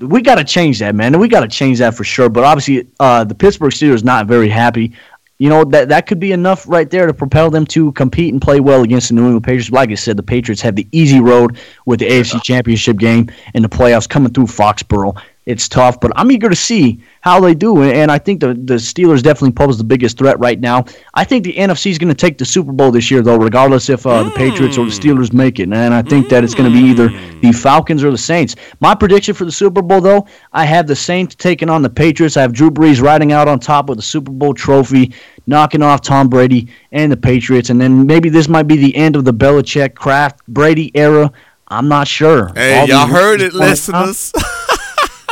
we 0.00 0.22
got 0.22 0.36
to 0.36 0.44
change 0.44 0.78
that, 0.78 0.94
man. 0.94 1.18
We 1.18 1.28
got 1.28 1.40
to 1.40 1.48
change 1.48 1.80
that 1.80 1.94
for 1.94 2.04
sure. 2.04 2.30
But 2.30 2.44
obviously, 2.44 2.86
uh, 2.98 3.24
the 3.24 3.34
Pittsburgh 3.34 3.72
Steelers 3.72 4.04
not 4.04 4.26
very 4.26 4.48
happy. 4.48 4.92
You 5.38 5.48
know 5.48 5.64
that 5.64 5.88
that 5.88 6.06
could 6.06 6.20
be 6.20 6.30
enough 6.30 6.68
right 6.68 6.88
there 6.88 7.06
to 7.06 7.14
propel 7.14 7.50
them 7.50 7.66
to 7.66 7.90
compete 7.92 8.32
and 8.32 8.40
play 8.40 8.60
well 8.60 8.82
against 8.82 9.08
the 9.08 9.14
New 9.14 9.22
England 9.22 9.44
Patriots. 9.44 9.70
Like 9.70 9.90
I 9.90 9.94
said, 9.94 10.16
the 10.16 10.22
Patriots 10.22 10.62
have 10.62 10.76
the 10.76 10.86
easy 10.92 11.20
road 11.20 11.58
with 11.86 11.98
the 11.98 12.08
AFC 12.08 12.40
Championship 12.42 12.98
game 12.98 13.30
and 13.52 13.64
the 13.64 13.68
playoffs 13.68 14.08
coming 14.08 14.32
through 14.32 14.46
Foxborough. 14.46 15.20
It's 15.46 15.68
tough, 15.68 16.00
but 16.00 16.10
I'm 16.16 16.30
eager 16.30 16.48
to 16.48 16.56
see 16.56 17.00
how 17.20 17.38
they 17.38 17.54
do. 17.54 17.82
And 17.82 18.10
I 18.10 18.16
think 18.16 18.40
the, 18.40 18.48
the 18.54 18.74
Steelers 18.74 19.22
definitely 19.22 19.52
pose 19.52 19.76
the 19.76 19.84
biggest 19.84 20.16
threat 20.16 20.38
right 20.38 20.58
now. 20.58 20.86
I 21.12 21.24
think 21.24 21.44
the 21.44 21.52
NFC 21.52 21.90
is 21.90 21.98
going 21.98 22.08
to 22.08 22.14
take 22.14 22.38
the 22.38 22.46
Super 22.46 22.72
Bowl 22.72 22.90
this 22.90 23.10
year, 23.10 23.20
though, 23.20 23.36
regardless 23.36 23.90
if 23.90 24.06
uh, 24.06 24.22
the 24.22 24.30
Patriots 24.30 24.78
or 24.78 24.86
the 24.86 24.90
Steelers 24.90 25.34
make 25.34 25.60
it. 25.60 25.64
And 25.64 25.74
I 25.74 26.00
think 26.00 26.30
that 26.30 26.44
it's 26.44 26.54
going 26.54 26.72
to 26.72 26.74
be 26.74 26.86
either 26.86 27.08
the 27.40 27.52
Falcons 27.52 28.02
or 28.02 28.10
the 28.10 28.16
Saints. 28.16 28.56
My 28.80 28.94
prediction 28.94 29.34
for 29.34 29.44
the 29.44 29.52
Super 29.52 29.82
Bowl, 29.82 30.00
though, 30.00 30.26
I 30.54 30.64
have 30.64 30.86
the 30.86 30.96
Saints 30.96 31.34
taking 31.34 31.68
on 31.68 31.82
the 31.82 31.90
Patriots. 31.90 32.38
I 32.38 32.40
have 32.40 32.54
Drew 32.54 32.70
Brees 32.70 33.02
riding 33.02 33.32
out 33.32 33.46
on 33.46 33.60
top 33.60 33.90
with 33.90 33.98
the 33.98 34.02
Super 34.02 34.32
Bowl 34.32 34.54
trophy, 34.54 35.12
knocking 35.46 35.82
off 35.82 36.00
Tom 36.00 36.28
Brady 36.28 36.68
and 36.92 37.12
the 37.12 37.18
Patriots. 37.18 37.68
And 37.68 37.78
then 37.78 38.06
maybe 38.06 38.30
this 38.30 38.48
might 38.48 38.66
be 38.66 38.76
the 38.76 38.96
end 38.96 39.14
of 39.14 39.26
the 39.26 39.34
Belichick 39.34 39.94
Kraft 39.94 40.40
Brady 40.48 40.90
era. 40.94 41.30
I'm 41.68 41.88
not 41.88 42.08
sure. 42.08 42.50
Hey, 42.54 42.80
All 42.80 42.86
y'all 42.86 43.06
heard 43.06 43.42
it, 43.42 43.52
listeners. 43.52 44.32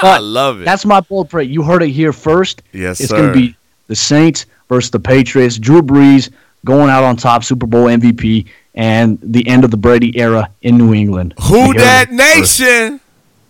I 0.08 0.18
love 0.18 0.60
it. 0.60 0.64
That's 0.64 0.84
my 0.84 1.00
bold 1.00 1.30
prediction. 1.30 1.52
You 1.52 1.62
heard 1.62 1.82
it 1.82 1.90
here 1.90 2.12
first. 2.12 2.62
Yes, 2.72 3.00
it's 3.00 3.12
going 3.12 3.28
to 3.28 3.32
be 3.32 3.56
the 3.86 3.96
Saints 3.96 4.46
versus 4.68 4.90
the 4.90 5.00
Patriots. 5.00 5.58
Drew 5.58 5.82
Brees 5.82 6.30
going 6.64 6.90
out 6.90 7.04
on 7.04 7.16
top, 7.16 7.44
Super 7.44 7.66
Bowl 7.66 7.86
MVP, 7.86 8.46
and 8.74 9.18
the 9.22 9.46
end 9.46 9.64
of 9.64 9.70
the 9.70 9.76
Brady 9.76 10.18
era 10.18 10.50
in 10.62 10.78
New 10.78 10.94
England. 10.94 11.34
Who 11.42 11.74
that 11.74 12.10
nation? 12.10 13.00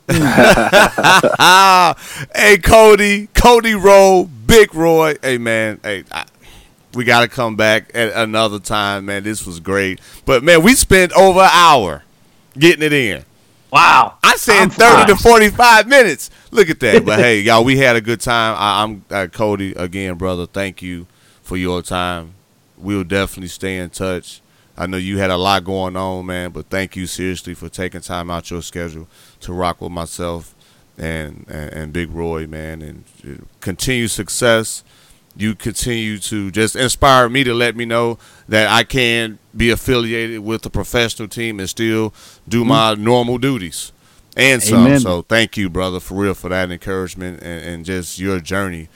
hey, 2.35 2.59
Cody, 2.59 3.29
Cody 3.29 3.75
Rowe, 3.75 4.29
Big 4.47 4.75
Roy. 4.75 5.17
Hey, 5.23 5.39
man. 5.39 5.81
Hey, 5.83 6.05
I, 6.11 6.25
we 6.95 7.05
got 7.05 7.21
to 7.21 7.29
come 7.29 7.57
back 7.57 7.91
at 7.95 8.13
another 8.13 8.59
time, 8.59 9.07
man. 9.07 9.23
This 9.23 9.47
was 9.47 9.61
great. 9.61 10.01
But, 10.27 10.43
man, 10.43 10.63
we 10.63 10.75
spent 10.75 11.13
over 11.13 11.41
an 11.41 11.51
hour 11.53 12.03
getting 12.59 12.83
it 12.83 12.93
in. 12.93 13.25
Wow. 13.73 14.19
I 14.23 14.37
said 14.37 14.61
I'm 14.61 14.71
30 14.71 15.15
to 15.15 15.19
45 15.19 15.89
minutes. 15.89 16.31
Look 16.51 16.69
at 16.69 16.79
that. 16.81 17.07
But 17.07 17.21
hey, 17.21 17.41
y'all, 17.41 17.65
we 17.65 17.79
had 17.79 17.97
a 17.97 18.03
good 18.03 18.21
time. 18.21 18.55
I, 18.59 18.83
I'm 18.83 19.05
uh, 19.11 19.29
Cody 19.33 19.73
again, 19.73 20.17
brother. 20.17 20.45
Thank 20.47 20.83
you 20.83 21.07
for 21.43 21.57
your 21.57 21.81
time. 21.81 22.35
We'll 22.77 23.05
definitely 23.05 23.49
stay 23.49 23.79
in 23.79 23.89
touch. 23.89 24.43
I 24.77 24.87
know 24.87 24.99
you 24.99 25.19
had 25.19 25.31
a 25.31 25.37
lot 25.37 25.65
going 25.65 25.97
on, 25.97 26.27
man, 26.27 26.51
but 26.51 26.67
thank 26.67 26.97
you 26.97 27.07
seriously 27.07 27.55
for 27.55 27.69
taking 27.69 28.01
time 28.03 28.31
out 28.31 28.51
your 28.51 28.63
schedule 28.63 29.09
to 29.41 29.53
rock 29.53 29.81
with 29.81 29.93
myself 29.93 30.55
and 30.99 31.47
and, 31.49 31.73
and 31.73 31.93
Big 31.93 32.11
Roy, 32.11 32.47
man, 32.47 32.83
and 32.83 33.05
uh, 33.27 33.45
continue 33.61 34.09
success. 34.09 34.85
You 35.37 35.55
continue 35.55 36.19
to 36.19 36.51
just 36.51 36.77
inspire 36.77 37.29
me 37.29 37.43
to 37.45 37.55
let 37.55 37.75
me 37.75 37.85
know 37.85 38.19
that 38.49 38.69
I 38.69 38.85
can 38.85 39.39
be 39.57 39.71
affiliated 39.71 40.41
with 40.41 40.65
a 40.67 40.71
professional 40.71 41.29
team 41.29 41.59
and 41.59 41.69
still 41.69 42.13
do 42.47 42.61
mm-hmm. 42.61 42.69
my 42.69 42.95
normal 42.95 43.39
duties 43.39 43.93
and 44.37 44.63
some. 44.63 44.87
Amen. 44.87 45.01
So 45.01 45.23
thank 45.23 45.57
you, 45.57 45.71
brother, 45.71 46.01
for 46.01 46.15
real, 46.15 46.35
for 46.35 46.49
that 46.51 46.71
encouragement 46.71 47.43
and, 47.43 47.65
and 47.65 47.85
just 47.85 48.19
your 48.19 48.41
journey. 48.41 48.89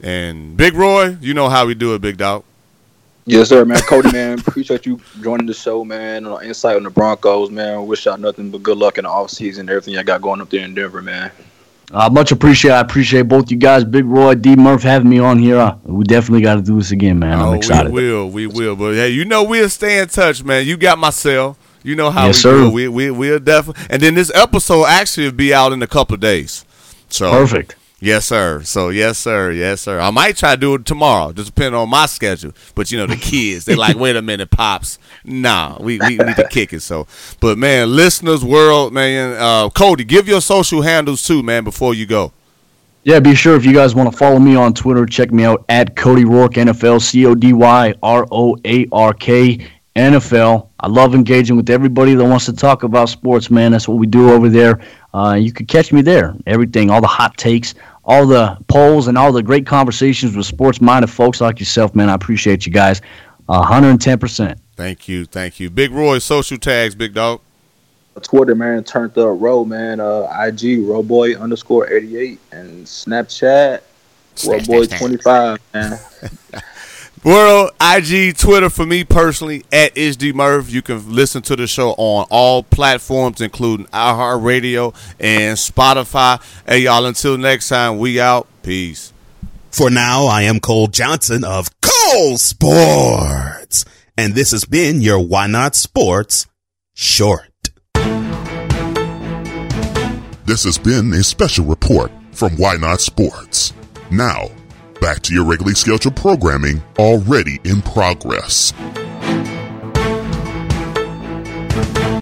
And 0.00 0.56
Big 0.56 0.74
Roy, 0.74 1.16
you 1.20 1.34
know 1.34 1.48
how 1.48 1.66
we 1.66 1.74
do 1.74 1.94
it, 1.94 2.00
Big 2.00 2.18
Dog. 2.18 2.44
Yes, 3.24 3.50
sir, 3.50 3.62
man. 3.66 3.80
Cody, 3.82 4.10
man, 4.10 4.38
appreciate 4.38 4.86
you 4.86 4.98
joining 5.20 5.46
the 5.46 5.52
show, 5.52 5.84
man. 5.84 6.26
On 6.26 6.42
insight 6.42 6.76
on 6.76 6.82
the 6.82 6.90
Broncos, 6.90 7.50
man. 7.50 7.86
Wish 7.86 8.06
y'all 8.06 8.16
nothing 8.16 8.50
but 8.50 8.62
good 8.62 8.78
luck 8.78 8.96
in 8.96 9.04
the 9.04 9.10
offseason 9.10 9.60
and 9.60 9.70
everything 9.70 9.92
y'all 9.92 10.02
got 10.02 10.22
going 10.22 10.40
up 10.40 10.48
there 10.48 10.64
in 10.64 10.74
Denver, 10.74 11.02
man. 11.02 11.30
Uh, 11.90 12.10
much 12.10 12.32
appreciate. 12.32 12.72
I 12.72 12.80
appreciate 12.80 13.22
both 13.22 13.50
you 13.50 13.56
guys, 13.56 13.84
Big 13.84 14.04
Roy, 14.04 14.34
D 14.34 14.56
Murph, 14.56 14.82
having 14.82 15.08
me 15.08 15.18
on 15.18 15.38
here. 15.38 15.56
Uh, 15.56 15.76
we 15.84 16.04
definitely 16.04 16.42
got 16.42 16.56
to 16.56 16.62
do 16.62 16.76
this 16.76 16.90
again, 16.90 17.18
man. 17.18 17.38
I'm 17.38 17.48
oh, 17.48 17.52
excited. 17.54 17.90
we 17.92 18.10
will, 18.12 18.28
we 18.30 18.46
will. 18.46 18.76
But 18.76 18.94
hey, 18.94 19.08
you 19.08 19.24
know 19.24 19.42
we'll 19.42 19.70
stay 19.70 19.98
in 19.98 20.08
touch, 20.08 20.44
man. 20.44 20.66
You 20.66 20.76
got 20.76 20.98
my 20.98 21.10
cell. 21.10 21.56
You 21.82 21.96
know 21.96 22.10
how 22.10 22.26
Yes, 22.26 22.36
we 22.36 22.40
sir. 22.40 22.56
do. 22.64 22.70
We 22.70 22.88
we 22.88 23.10
we'll 23.10 23.38
definitely. 23.38 23.82
And 23.88 24.02
then 24.02 24.14
this 24.14 24.30
episode 24.34 24.84
actually 24.86 25.26
will 25.26 25.32
be 25.32 25.54
out 25.54 25.72
in 25.72 25.82
a 25.82 25.86
couple 25.86 26.14
of 26.14 26.20
days. 26.20 26.64
So 27.08 27.30
Perfect. 27.30 27.76
Yes, 28.00 28.26
sir. 28.26 28.62
So 28.62 28.90
yes, 28.90 29.18
sir. 29.18 29.50
Yes, 29.50 29.80
sir. 29.80 29.98
I 29.98 30.10
might 30.10 30.36
try 30.36 30.54
to 30.54 30.60
do 30.60 30.74
it 30.74 30.84
tomorrow, 30.84 31.32
just 31.32 31.52
depending 31.52 31.74
on 31.74 31.90
my 31.90 32.06
schedule. 32.06 32.52
But 32.76 32.92
you 32.92 32.98
know, 32.98 33.06
the 33.06 33.16
kids, 33.16 33.64
they 33.64 33.74
like, 33.74 33.96
wait 33.96 34.14
a 34.14 34.22
minute, 34.22 34.50
pops. 34.50 34.98
Nah, 35.24 35.78
we, 35.80 35.98
we 35.98 36.16
need 36.16 36.36
to 36.36 36.46
kick 36.48 36.72
it. 36.72 36.80
So, 36.80 37.08
but 37.40 37.58
man, 37.58 37.94
listeners, 37.94 38.44
world, 38.44 38.92
man, 38.92 39.36
uh, 39.38 39.68
Cody, 39.70 40.04
give 40.04 40.28
your 40.28 40.40
social 40.40 40.82
handles 40.82 41.26
too, 41.26 41.42
man, 41.42 41.64
before 41.64 41.92
you 41.92 42.06
go. 42.06 42.32
Yeah, 43.02 43.20
be 43.20 43.34
sure 43.34 43.56
if 43.56 43.64
you 43.64 43.72
guys 43.72 43.94
want 43.94 44.10
to 44.12 44.16
follow 44.16 44.38
me 44.38 44.54
on 44.54 44.74
Twitter, 44.74 45.06
check 45.06 45.32
me 45.32 45.44
out 45.44 45.64
at 45.68 45.96
Cody 45.96 46.24
Roark 46.24 46.54
NFL, 46.54 47.00
C 47.00 47.26
O 47.26 47.34
D 47.34 47.52
Y 47.52 47.94
R 48.02 48.26
O 48.30 48.56
A 48.64 48.86
R 48.92 49.12
K 49.12 49.66
NFL. 49.96 50.68
I 50.78 50.86
love 50.86 51.14
engaging 51.14 51.56
with 51.56 51.70
everybody 51.70 52.14
that 52.14 52.24
wants 52.24 52.44
to 52.46 52.52
talk 52.52 52.84
about 52.84 53.08
sports, 53.08 53.50
man. 53.50 53.72
That's 53.72 53.88
what 53.88 53.98
we 53.98 54.06
do 54.06 54.30
over 54.30 54.48
there. 54.48 54.80
Uh, 55.18 55.34
you 55.34 55.50
could 55.52 55.66
catch 55.66 55.92
me 55.92 56.00
there. 56.00 56.36
Everything, 56.46 56.90
all 56.90 57.00
the 57.00 57.08
hot 57.08 57.36
takes, 57.36 57.74
all 58.04 58.24
the 58.24 58.56
polls, 58.68 59.08
and 59.08 59.18
all 59.18 59.32
the 59.32 59.42
great 59.42 59.66
conversations 59.66 60.36
with 60.36 60.46
sports 60.46 60.80
minded 60.80 61.08
folks 61.08 61.40
like 61.40 61.58
yourself, 61.58 61.92
man. 61.96 62.08
I 62.08 62.14
appreciate 62.14 62.64
you 62.64 62.70
guys. 62.70 63.02
Uh, 63.48 63.66
110%. 63.68 64.56
Thank 64.76 65.08
you, 65.08 65.24
thank 65.24 65.58
you, 65.58 65.70
Big 65.70 65.90
Roy. 65.90 66.20
Social 66.20 66.56
tags, 66.56 66.94
big 66.94 67.14
dog. 67.14 67.40
Twitter, 68.22 68.54
man, 68.54 68.84
turned 68.84 69.16
up 69.18 69.40
row, 69.40 69.64
man. 69.64 69.98
Uh, 69.98 70.22
IG 70.46 70.80
Roboy 70.80 71.40
underscore 71.40 71.88
eighty 71.88 72.16
eight 72.16 72.40
and 72.50 72.84
Snapchat 72.84 73.80
Roboy 74.36 74.98
twenty 74.98 75.18
five, 75.18 75.58
man. 75.72 75.98
World 77.24 77.70
IG 77.80 78.36
Twitter 78.36 78.70
for 78.70 78.86
me 78.86 79.04
personally 79.04 79.64
at 79.72 79.96
IsD 79.96 80.34
Murph. 80.34 80.70
You 80.70 80.82
can 80.82 81.12
listen 81.12 81.42
to 81.42 81.56
the 81.56 81.66
show 81.66 81.90
on 81.92 82.26
all 82.30 82.62
platforms, 82.62 83.40
including 83.40 83.86
iHeartRadio 83.86 84.94
and 85.18 85.56
Spotify. 85.56 86.40
Hey 86.66 86.80
y'all, 86.80 87.04
until 87.06 87.36
next 87.36 87.68
time, 87.68 87.98
we 87.98 88.20
out. 88.20 88.46
Peace. 88.62 89.12
For 89.70 89.90
now, 89.90 90.26
I 90.26 90.42
am 90.42 90.60
Cole 90.60 90.86
Johnson 90.88 91.44
of 91.44 91.68
Cole 91.80 92.38
Sports, 92.38 93.84
and 94.16 94.34
this 94.34 94.52
has 94.52 94.64
been 94.64 95.00
your 95.02 95.20
Why 95.20 95.46
Not 95.46 95.74
Sports 95.74 96.46
Short. 96.94 97.42
This 100.44 100.64
has 100.64 100.78
been 100.78 101.12
a 101.12 101.22
special 101.22 101.66
report 101.66 102.10
from 102.32 102.56
Why 102.56 102.76
Not 102.76 103.00
Sports. 103.00 103.74
Now, 104.10 104.48
back 105.00 105.20
to 105.22 105.34
your 105.34 105.44
regularly 105.44 105.74
scheduled 105.74 106.16
programming 106.16 106.82
already 106.98 107.60
in 107.64 107.82
progress. 107.82 108.72